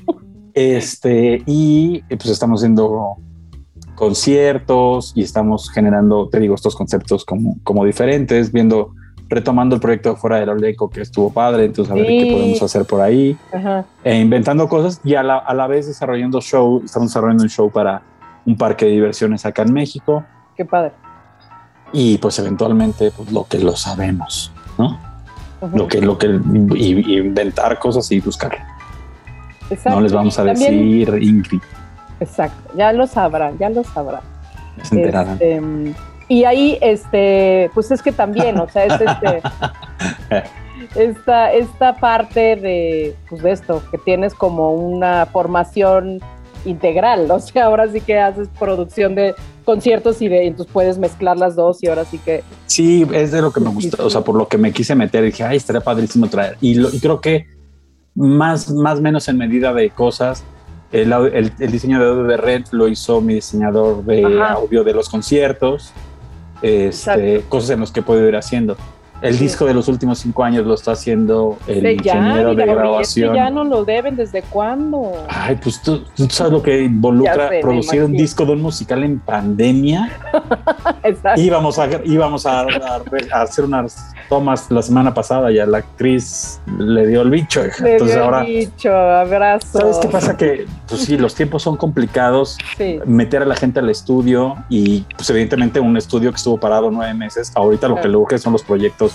Este, 0.53 1.43
y 1.45 2.03
eh, 2.09 2.17
pues 2.17 2.29
estamos 2.29 2.61
haciendo 2.61 3.17
conciertos 3.95 5.11
y 5.15 5.21
estamos 5.23 5.69
generando, 5.69 6.29
te 6.29 6.39
digo, 6.39 6.55
estos 6.55 6.75
conceptos 6.75 7.25
como, 7.25 7.57
como 7.63 7.83
diferentes, 7.83 8.51
viendo, 8.51 8.93
retomando 9.29 9.75
el 9.75 9.81
proyecto 9.81 10.11
de 10.11 10.15
fuera 10.15 10.37
del 10.37 10.49
Oleco 10.49 10.89
que 10.89 11.01
estuvo 11.01 11.31
padre, 11.31 11.65
entonces 11.65 11.91
a 11.91 11.95
ver 11.95 12.05
Sí. 12.07 12.23
qué 12.23 12.31
podemos 12.33 12.61
hacer 12.63 12.85
por 12.85 13.01
ahí, 13.01 13.37
Ajá. 13.53 13.85
e 14.03 14.15
inventando 14.19 14.67
cosas 14.69 15.01
y 15.03 15.15
a 15.15 15.23
la, 15.23 15.37
a 15.37 15.53
la 15.53 15.67
vez 15.67 15.87
desarrollando 15.87 16.39
show, 16.41 16.81
estamos 16.85 17.09
desarrollando 17.09 17.43
un 17.43 17.49
show 17.49 17.69
para 17.71 18.01
un 18.45 18.55
parque 18.57 18.85
de 18.85 18.91
diversiones 18.91 19.45
acá 19.45 19.63
en 19.63 19.73
México 19.73 20.23
Qué 20.55 20.63
padre. 20.65 20.91
y 21.91 22.17
pues 22.19 22.39
eventualmente 22.39 23.11
pues, 23.11 23.31
lo 23.31 23.45
que 23.45 23.59
lo 23.59 23.75
sabemos, 23.75 24.51
¿no? 24.77 24.97
Ajá. 25.61 25.75
Lo 25.75 25.87
que, 25.87 25.99
lo 26.01 26.17
que, 26.17 26.39
y, 26.75 27.13
y 27.13 27.17
inventar 27.17 27.79
cosas 27.79 28.11
y 28.11 28.19
buscar. 28.19 28.55
Exacto. 29.69 29.89
No 29.89 30.01
les 30.01 30.13
vamos 30.13 30.37
a 30.39 30.43
decir 30.43 31.09
Ingrid, 31.21 31.61
Exacto, 32.19 32.71
ya 32.77 32.93
lo 32.93 33.05
sabrán, 33.07 33.57
ya 33.57 33.69
lo 33.69 33.83
sabrán. 33.83 34.21
ya 34.77 34.85
se 34.85 34.95
enterarán. 34.95 35.33
Este, 35.33 35.61
y 36.27 36.43
ahí, 36.43 36.77
este, 36.81 37.69
pues 37.73 37.89
es 37.91 38.01
que 38.01 38.11
también, 38.11 38.57
o 38.59 38.67
sea, 38.69 38.85
es 38.85 38.93
este, 39.01 39.41
esta, 40.95 41.53
esta 41.53 41.95
parte 41.97 42.55
de, 42.55 43.15
pues 43.29 43.41
de 43.43 43.51
esto, 43.51 43.81
que 43.91 43.97
tienes 43.97 44.33
como 44.33 44.73
una 44.73 45.25
formación 45.25 46.19
integral, 46.65 47.29
o 47.31 47.39
sea, 47.39 47.65
ahora 47.65 47.87
sí 47.87 48.01
que 48.01 48.17
haces 48.19 48.49
producción 48.59 49.15
de 49.15 49.35
conciertos 49.63 50.21
y 50.21 50.27
de, 50.27 50.47
entonces 50.47 50.71
puedes 50.73 50.97
mezclar 50.97 51.37
las 51.37 51.55
dos 51.55 51.81
y 51.83 51.87
ahora 51.87 52.03
sí 52.05 52.17
que, 52.19 52.43
Sí, 52.65 53.05
es 53.13 53.31
de 53.31 53.41
lo 53.41 53.51
que 53.51 53.59
me 53.59 53.69
gusta, 53.69 54.03
o 54.03 54.09
sea, 54.09 54.21
por 54.21 54.35
lo 54.35 54.47
que 54.47 54.57
me 54.57 54.71
quise 54.71 54.95
meter, 54.95 55.23
dije, 55.23 55.43
ay, 55.43 55.57
estaría 55.57 55.81
padrísimo 55.81 56.27
traer. 56.29 56.57
Y, 56.61 56.75
lo- 56.75 56.89
y 56.93 56.99
creo 56.99 57.21
que 57.21 57.45
más, 58.15 58.69
más 58.71 58.99
menos 59.01 59.27
en 59.29 59.37
medida 59.37 59.73
de 59.73 59.89
cosas, 59.89 60.43
el, 60.91 61.11
el- 61.11 61.51
el 61.59 61.71
diseño 61.71 61.99
de 61.99 62.09
audio 62.09 62.23
de 62.23 62.37
Red 62.37 62.65
lo 62.71 62.87
hizo 62.87 63.19
mi 63.21 63.35
diseñador 63.35 64.03
de 64.03 64.25
Ajá. 64.25 64.53
audio 64.53 64.83
de 64.83 64.93
los 64.93 65.09
conciertos, 65.09 65.91
este, 66.61 67.43
cosas 67.49 67.71
en 67.71 67.79
las 67.81 67.91
que 67.91 68.01
puedo 68.01 68.27
ir 68.27 68.35
haciendo. 68.35 68.77
El 69.19 69.33
Sí. 69.33 69.45
disco 69.45 69.65
de 69.65 69.73
los 69.73 69.87
últimos 69.87 70.19
cinco 70.19 70.43
años 70.43 70.63
lo 70.67 70.75
está 70.75 70.91
haciendo 70.91 71.57
el 71.65 71.81
de 71.81 71.97
ya, 71.97 72.17
ingeniero 72.17 72.53
de 72.53 72.65
grabación. 72.67 73.33
ya 73.35 73.49
no 73.49 73.63
lo 73.63 73.83
deben, 73.83 74.15
¿desde 74.15 74.43
cuándo? 74.43 75.11
Ay, 75.27 75.57
pues 75.59 75.81
tú, 75.81 76.03
tú 76.15 76.27
sabes 76.29 76.53
lo 76.53 76.61
que 76.61 76.83
involucra 76.83 77.49
sé, 77.49 77.59
producir 77.61 78.03
un 78.03 78.11
disco 78.13 78.45
de 78.45 78.51
un 78.51 78.61
musical 78.61 79.03
en 79.03 79.17
pandemia. 79.19 80.11
Exacto. 81.03 81.41
íbamos 81.41 81.79
a, 81.79 81.89
íbamos 82.05 82.45
a, 82.45 82.61
a- 82.61 83.01
a 83.33 83.41
hacer 83.41 83.65
unas 83.65 84.11
tomas 84.29 84.69
la 84.71 84.81
semana 84.81 85.13
pasada 85.13 85.51
y 85.51 85.59
a 85.59 85.65
la 85.65 85.79
actriz 85.79 86.59
le 86.77 87.07
dio 87.07 87.21
el 87.21 87.29
bicho. 87.29 87.61
Le 87.61 87.93
Entonces 87.93 88.07
dio 88.07 88.15
el 88.15 88.23
ahora, 88.23 88.43
bicho, 88.43 88.93
abrazo. 88.93 89.79
¿sabes 89.79 89.97
qué 89.97 90.07
pasa? 90.07 90.37
Que, 90.37 90.65
pues 90.87 91.01
sí, 91.01 91.17
los 91.17 91.35
tiempos 91.35 91.63
son 91.63 91.77
complicados. 91.77 92.57
Sí, 92.77 92.99
Meter 93.05 93.41
a 93.41 93.45
la 93.45 93.55
gente 93.55 93.79
al 93.79 93.89
estudio 93.89 94.55
y, 94.69 95.05
pues 95.15 95.29
evidentemente, 95.29 95.79
un 95.79 95.97
estudio 95.97 96.31
que 96.31 96.37
estuvo 96.37 96.59
parado 96.59 96.91
nueve 96.91 97.13
meses. 97.13 97.51
Ahorita 97.55 97.87
lo 97.87 97.95
que 97.95 98.07
le 98.07 98.17
urge 98.17 98.37
son 98.37 98.53
los 98.53 98.63
proyectos 98.63 99.13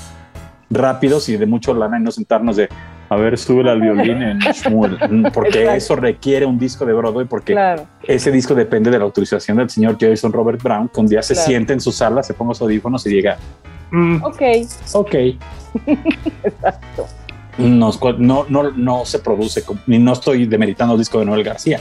rápidos 0.71 1.29
y 1.29 1.37
de 1.37 1.47
mucho 1.47 1.75
lana 1.75 1.99
y 1.99 2.03
no 2.03 2.11
sentarnos 2.11 2.57
de, 2.57 2.69
a 3.13 3.17
ver, 3.17 3.37
sube 3.39 3.69
al 3.71 3.81
violín 3.81 4.23
en 4.23 4.39
Shmuel, 4.39 4.97
porque 5.35 5.61
Exacto. 5.61 5.73
eso 5.77 5.97
requiere 5.97 6.47
un 6.47 6.59
disco 6.59 6.85
de 6.87 6.93
Broadway, 6.93 7.27
porque 7.27 7.53
claro. 7.53 7.87
ese 8.03 8.31
disco 8.33 8.55
depende 8.55 8.91
de 8.91 8.99
la 8.99 9.05
autorización 9.05 9.59
del 9.59 9.69
señor 9.71 9.97
Jason 10.01 10.33
Robert 10.33 10.63
Brown, 10.63 10.89
que 10.89 11.01
un 11.01 11.07
día 11.07 11.23
se 11.23 11.35
Claro. 11.35 11.47
siente 11.49 11.73
en 11.73 11.81
su 11.81 11.93
sala, 11.93 12.23
se 12.23 12.35
ponga 12.35 12.55
sus 12.55 12.63
audífonos 12.63 13.07
y 13.07 13.11
diga, 13.11 13.37
"Mm, 13.91 14.23
Ok, 14.25 14.43
ok, 14.95 15.15
exacto. 16.45 17.07
Cu- 18.01 18.15
no, 18.19 18.47
no, 18.49 18.71
no 18.73 19.05
se 19.05 19.19
produce, 19.19 19.63
ni 19.87 19.99
no 19.99 20.15
estoy 20.15 20.47
demeritando 20.47 20.95
el 20.95 20.99
disco 21.01 21.19
de 21.19 21.27
Noel 21.27 21.45
García. 21.45 21.81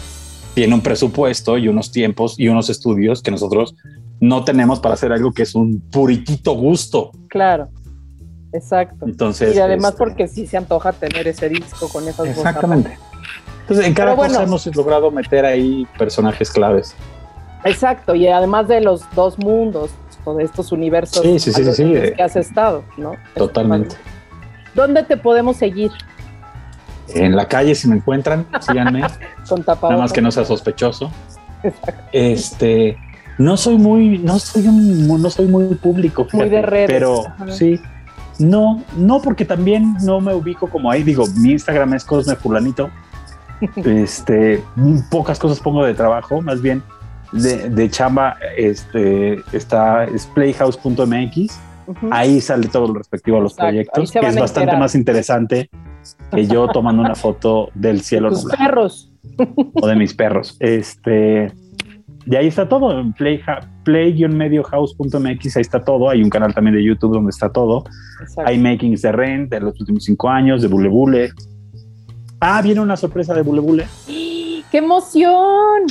Tiene 0.53 0.73
un 0.73 0.81
presupuesto 0.81 1.57
y 1.57 1.69
unos 1.69 1.91
tiempos 1.91 2.35
y 2.37 2.49
unos 2.49 2.69
estudios 2.69 3.21
que 3.21 3.31
nosotros 3.31 3.73
no 4.19 4.43
tenemos 4.43 4.79
para 4.81 4.95
hacer 4.95 5.13
algo 5.13 5.31
que 5.31 5.43
es 5.43 5.55
un 5.55 5.79
puritito 5.89 6.53
gusto. 6.53 7.11
Claro, 7.29 7.69
exacto. 8.53 9.05
Entonces, 9.05 9.55
y 9.55 9.59
además 9.59 9.91
este, 9.91 9.97
porque 9.97 10.27
sí 10.27 10.47
se 10.47 10.57
antoja 10.57 10.93
tener 10.93 11.27
ese 11.27 11.49
disco 11.49 11.89
con 11.89 12.03
esas 12.03 12.27
voces. 12.27 12.37
Exactamente. 12.37 12.97
Entonces, 13.61 13.85
en 13.85 13.93
cada 13.93 14.13
bueno. 14.13 14.33
cosa 14.33 14.43
hemos 14.43 14.75
logrado 14.75 15.11
meter 15.11 15.45
ahí 15.45 15.87
personajes 15.97 16.51
claves. 16.51 16.95
Exacto, 17.63 18.15
y 18.15 18.27
además 18.27 18.67
de 18.67 18.81
los 18.81 19.03
dos 19.15 19.37
mundos, 19.37 19.91
o 20.23 20.35
de 20.35 20.43
estos 20.43 20.71
universos 20.71 21.23
Sí, 21.23 21.39
sí, 21.39 21.83
eh. 21.95 22.13
que 22.15 22.23
has 22.23 22.35
estado, 22.35 22.83
¿no? 22.97 23.13
Totalmente. 23.35 23.95
¿Dónde 24.75 25.03
te 25.03 25.17
podemos 25.17 25.57
seguir? 25.57 25.91
En 27.09 27.35
la 27.35 27.47
calle, 27.47 27.75
si 27.75 27.87
me 27.87 27.95
encuentran, 27.95 28.45
síganme. 28.61 29.01
Con 29.49 29.63
tapabocas. 29.63 29.89
Nada 29.89 30.01
más 30.03 30.13
que 30.13 30.21
no 30.21 30.31
sea 30.31 30.45
sospechoso. 30.45 31.11
Este, 32.11 32.97
no 33.37 33.57
soy 33.57 33.77
muy, 33.77 34.17
no 34.19 34.39
soy 34.39 34.67
un, 34.67 35.21
no 35.21 35.29
soy 35.29 35.47
muy 35.47 35.75
público, 35.75 36.27
Muy 36.31 36.49
de 36.49 36.61
redes, 36.61 36.87
pero 36.87 37.27
ajá. 37.27 37.51
sí. 37.51 37.79
No, 38.41 38.83
no, 38.97 39.21
porque 39.21 39.45
también 39.45 39.95
no 40.03 40.19
me 40.19 40.33
ubico 40.33 40.67
como 40.67 40.89
ahí. 40.91 41.03
Digo, 41.03 41.25
mi 41.37 41.51
Instagram 41.51 41.93
es 41.93 42.03
Cosme 42.03 42.35
Fulanito. 42.35 42.89
este, 43.75 44.63
pocas 45.09 45.37
cosas 45.37 45.59
pongo 45.59 45.85
de 45.85 45.93
trabajo, 45.93 46.41
más 46.41 46.61
bien 46.61 46.81
de, 47.31 47.69
de 47.69 47.89
chamba. 47.89 48.37
Este 48.57 49.39
está 49.51 50.05
es 50.05 50.25
playhouse.mx. 50.27 51.59
Ahí 52.09 52.41
sale 52.41 52.67
todo 52.67 52.87
lo 52.87 52.93
respectivo 52.95 53.37
a 53.37 53.41
los 53.41 53.53
Exacto, 53.53 53.67
proyectos, 53.69 54.11
que 54.11 54.19
es 54.19 54.35
bastante 54.35 54.59
enterar. 54.61 54.79
más 54.79 54.95
interesante 54.95 55.69
que 56.31 56.47
yo 56.47 56.67
tomando 56.67 57.01
una 57.01 57.15
foto 57.15 57.69
del 57.73 58.01
cielo 58.01 58.29
Tus 58.29 58.43
nublado 58.43 58.63
perros. 58.63 59.11
o 59.73 59.87
de 59.87 59.95
mis 59.95 60.13
perros. 60.13 60.55
Este, 60.59 61.51
y 62.25 62.35
ahí 62.35 62.47
está 62.47 62.69
todo, 62.69 62.97
en 62.99 63.13
play, 63.13 63.41
play-mediohouse.mx, 63.83 65.57
ahí 65.57 65.61
está 65.61 65.83
todo. 65.83 66.09
Hay 66.09 66.21
un 66.23 66.29
canal 66.29 66.53
también 66.53 66.75
de 66.75 66.83
YouTube 66.83 67.13
donde 67.13 67.29
está 67.29 67.49
todo. 67.51 67.83
Exacto. 68.21 68.43
Hay 68.49 68.57
makings 68.57 69.01
de 69.01 69.11
Ren 69.11 69.49
de 69.49 69.59
los 69.59 69.79
últimos 69.79 70.03
cinco 70.03 70.29
años, 70.29 70.61
de 70.61 70.67
Bule 70.67 70.89
Bule. 70.89 71.31
Ah, 72.39 72.61
viene 72.61 72.79
una 72.81 72.97
sorpresa 72.97 73.33
de 73.33 73.41
Bule 73.41 73.61
Bule. 73.61 73.85
¡Qué 74.07 74.77
emoción! 74.77 75.83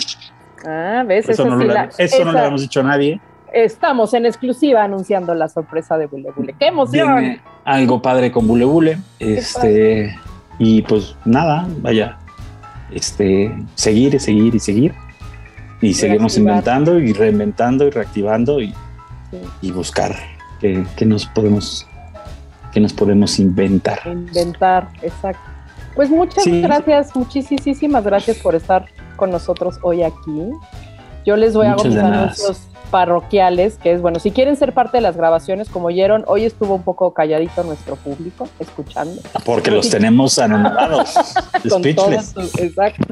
Ah, 0.67 1.05
¿ves? 1.07 1.29
Eso, 1.29 1.45
no, 1.45 1.59
sí 1.61 1.67
lo, 1.67 1.75
la- 1.75 1.91
eso 1.99 2.25
no 2.25 2.33
le 2.33 2.39
habíamos 2.39 2.63
dicho 2.63 2.81
a 2.81 2.85
nadie. 2.85 3.21
Estamos 3.53 4.15
en 4.15 4.27
exclusiva 4.27 4.85
anunciando 4.85 5.35
la 5.35 5.49
sorpresa 5.49 5.99
de 5.99 6.07
Bule 6.07 6.31
Bule. 6.37 6.55
¡Qué 6.59 6.69
emoción! 6.69 7.19
Viene 7.19 7.41
algo 7.65 8.01
padre 8.01 8.31
con 8.31 8.47
Bule 8.47 8.65
Bule. 8.65 8.99
Este, 9.19 10.15
y 10.59 10.83
pues 10.83 11.17
nada, 11.25 11.67
vaya. 11.81 12.19
Este, 12.93 13.53
seguir, 13.75 14.19
seguir 14.21 14.55
y 14.55 14.59
seguir. 14.61 14.95
Y 15.81 15.93
Reactivar. 15.95 16.39
inventando 16.39 16.99
y 16.99 17.13
reinventando 17.13 17.87
y 17.87 17.91
reactivando 17.91 18.61
y, 18.61 18.69
Sí. 19.31 19.39
y 19.63 19.71
buscar 19.73 20.15
qué, 20.61 20.85
qué 20.97 21.07
nos 21.07 21.27
podemos 21.27 21.87
qué 22.73 22.81
nos 22.81 22.93
podemos 22.93 23.39
inventar. 23.41 24.01
Inventar, 24.07 24.89
exacto. 25.03 25.41
Pues 25.97 26.09
muchas 26.09 26.45
Sí. 26.45 26.63
gracias, 26.63 27.15
muchísimas 27.17 28.05
gracias 28.05 28.39
por 28.39 28.55
estar 28.55 28.87
con 29.17 29.31
nosotros 29.31 29.79
hoy 29.83 30.03
aquí. 30.05 30.51
Yo 31.27 31.37
les 31.37 31.55
voy 31.55 31.67
a 31.67 31.71
Muchas 31.73 31.87
mis 31.87 31.97
anuncios 31.99 32.69
parroquiales, 32.91 33.79
que 33.79 33.93
es 33.93 34.03
bueno, 34.03 34.19
si 34.19 34.31
quieren 34.31 34.57
ser 34.57 34.73
parte 34.73 34.99
de 34.99 35.01
las 35.01 35.17
grabaciones, 35.17 35.69
como 35.69 35.87
oyeron, 35.87 36.25
hoy 36.27 36.45
estuvo 36.45 36.75
un 36.75 36.83
poco 36.83 37.13
calladito 37.15 37.63
nuestro 37.65 37.97
público, 37.97 38.49
escuchando. 38.59 39.21
Porque 39.45 39.71
los 39.71 39.89
tenemos 39.89 40.39
anonadados. 40.39 41.11
Speechless. 41.69 42.31
sus- 42.33 42.59
exacto. 42.59 43.07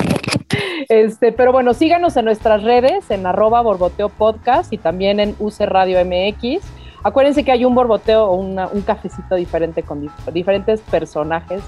Este, 0.88 1.32
pero 1.32 1.52
bueno, 1.52 1.74
síganos 1.74 2.16
en 2.16 2.24
nuestras 2.24 2.62
redes, 2.62 3.10
en 3.10 3.26
arroba 3.26 3.60
borboteo 3.60 4.08
podcast 4.08 4.72
y 4.72 4.78
también 4.78 5.20
en 5.20 5.34
UC 5.38 5.60
Radio 5.60 5.98
MX. 6.04 6.64
Acuérdense 7.04 7.44
que 7.44 7.52
hay 7.52 7.64
un 7.64 7.74
borboteo 7.74 8.24
o 8.24 8.34
un 8.34 8.82
cafecito 8.84 9.34
diferente 9.34 9.82
con 9.82 10.02
dif- 10.02 10.32
diferentes 10.32 10.80
personajes 10.80 11.62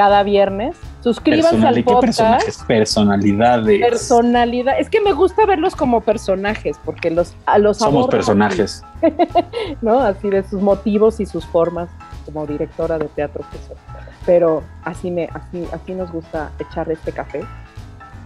cada 0.00 0.22
viernes. 0.22 0.78
Suscríbanse 1.02 1.66
al 1.66 1.74
¿Qué 1.74 1.82
podcast. 1.82 2.04
personajes? 2.06 2.64
Personalidades. 2.66 3.80
Personalidad. 3.82 4.80
Es 4.80 4.88
que 4.88 4.98
me 4.98 5.12
gusta 5.12 5.44
verlos 5.44 5.76
como 5.76 6.00
personajes, 6.00 6.78
porque 6.86 7.10
los, 7.10 7.34
a 7.44 7.58
los 7.58 7.76
Somos 7.76 8.08
personajes. 8.08 8.82
¿no? 9.82 10.00
Así 10.00 10.30
de 10.30 10.42
sus 10.42 10.62
motivos 10.62 11.20
y 11.20 11.26
sus 11.26 11.44
formas 11.44 11.90
como 12.24 12.46
directora 12.46 12.96
de 12.98 13.08
teatro 13.08 13.44
que 13.52 13.58
soy. 13.58 13.76
Pero 14.24 14.62
así, 14.84 15.10
me, 15.10 15.28
así, 15.34 15.66
así 15.70 15.92
nos 15.92 16.10
gusta 16.10 16.50
echar 16.58 16.90
este 16.90 17.12
café. 17.12 17.42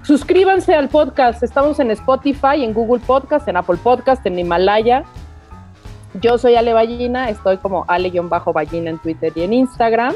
Suscríbanse 0.05 0.77
al 0.77 0.89
podcast. 0.89 1.43
Estamos 1.43 1.81
en 1.81 1.91
Spotify, 1.91 2.63
en 2.63 2.73
Google 2.73 3.03
Podcast, 3.05 3.49
en 3.49 3.57
Apple 3.57 3.79
Podcast, 3.83 4.25
en 4.27 4.39
Himalaya. 4.39 5.03
Yo 6.23 6.39
soy 6.39 6.55
Ale 6.55 6.73
Ballina, 6.73 7.31
estoy 7.31 7.57
como 7.57 7.85
Ale-Ballina 7.89 8.91
en 8.91 8.99
Twitter 9.01 9.33
y 9.35 9.43
en 9.43 9.53
Instagram. 9.53 10.15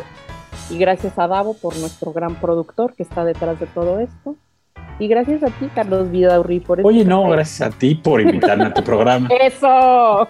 Y 0.71 0.79
gracias 0.79 1.19
a 1.19 1.27
Davo 1.27 1.55
por 1.55 1.77
nuestro 1.79 2.13
gran 2.13 2.35
productor 2.37 2.95
que 2.95 3.03
está 3.03 3.25
detrás 3.25 3.59
de 3.61 3.67
todo 3.67 4.01
esto. 4.01 4.37
Y 4.99 5.07
gracias 5.07 5.43
a 5.43 5.47
ti, 5.47 5.69
Carlos 5.75 6.11
Vidaurri, 6.11 6.61
por 6.61 6.81
Oye, 6.85 6.99
este 7.01 7.11
no, 7.11 7.23
café. 7.23 7.33
gracias 7.35 7.69
a 7.69 7.79
ti 7.79 7.95
por 7.95 8.21
invitarme 8.21 8.65
a 8.65 8.75
tu 8.75 8.83
programa. 8.83 9.29
¡Eso! 9.41 10.27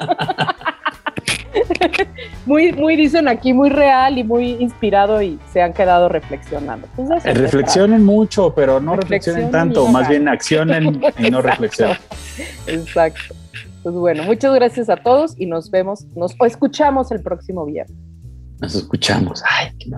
muy, 2.47 2.73
muy, 2.73 2.97
dicen 2.97 3.29
aquí, 3.29 3.53
muy 3.53 3.71
real 3.71 4.19
y 4.19 4.25
muy 4.25 4.51
inspirado 4.61 5.23
y 5.23 5.39
se 5.53 5.63
han 5.63 5.73
quedado 5.73 6.09
reflexionando. 6.09 6.87
Pues 6.95 7.25
Reflexionen 7.25 8.05
mucho, 8.05 8.55
pero 8.55 8.81
no 8.81 8.97
Reflexionen 8.97 9.45
reflexionen 9.45 9.51
tanto, 9.51 9.87
más 9.89 10.09
bien 10.09 10.29
accionen 10.29 11.01
y 11.19 11.31
no 11.31 11.41
reflexionen. 11.43 11.97
Exacto. 12.67 13.35
Pues 13.83 13.95
bueno, 13.95 14.25
muchas 14.25 14.55
gracias 14.55 14.91
a 14.91 14.97
todos 14.97 15.35
y 15.39 15.47
nos 15.47 15.71
vemos, 15.71 16.05
nos 16.15 16.35
o 16.39 16.45
escuchamos 16.45 17.11
el 17.11 17.23
próximo 17.23 17.65
viernes. 17.65 17.97
Nos 18.61 18.75
escuchamos. 18.75 19.43
Ay, 19.49 19.73
qué. 19.79 19.91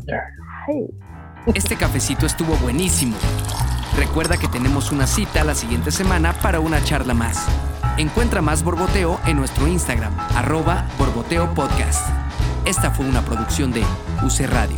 Ay. 0.68 0.86
Este 1.54 1.76
cafecito 1.76 2.26
estuvo 2.26 2.56
buenísimo. 2.56 3.16
Recuerda 3.96 4.36
que 4.36 4.48
tenemos 4.48 4.92
una 4.92 5.06
cita 5.06 5.44
la 5.44 5.54
siguiente 5.54 5.90
semana 5.90 6.32
para 6.34 6.60
una 6.60 6.82
charla 6.84 7.14
más. 7.14 7.46
Encuentra 7.96 8.40
más 8.40 8.62
Borboteo 8.62 9.18
en 9.26 9.36
nuestro 9.36 9.66
Instagram, 9.66 10.12
arroba 10.36 10.86
Borboteo 10.98 11.52
Podcast. 11.54 12.08
Esta 12.64 12.90
fue 12.90 13.06
una 13.06 13.22
producción 13.22 13.72
de 13.72 13.82
UC 14.22 14.46
Radio. 14.48 14.76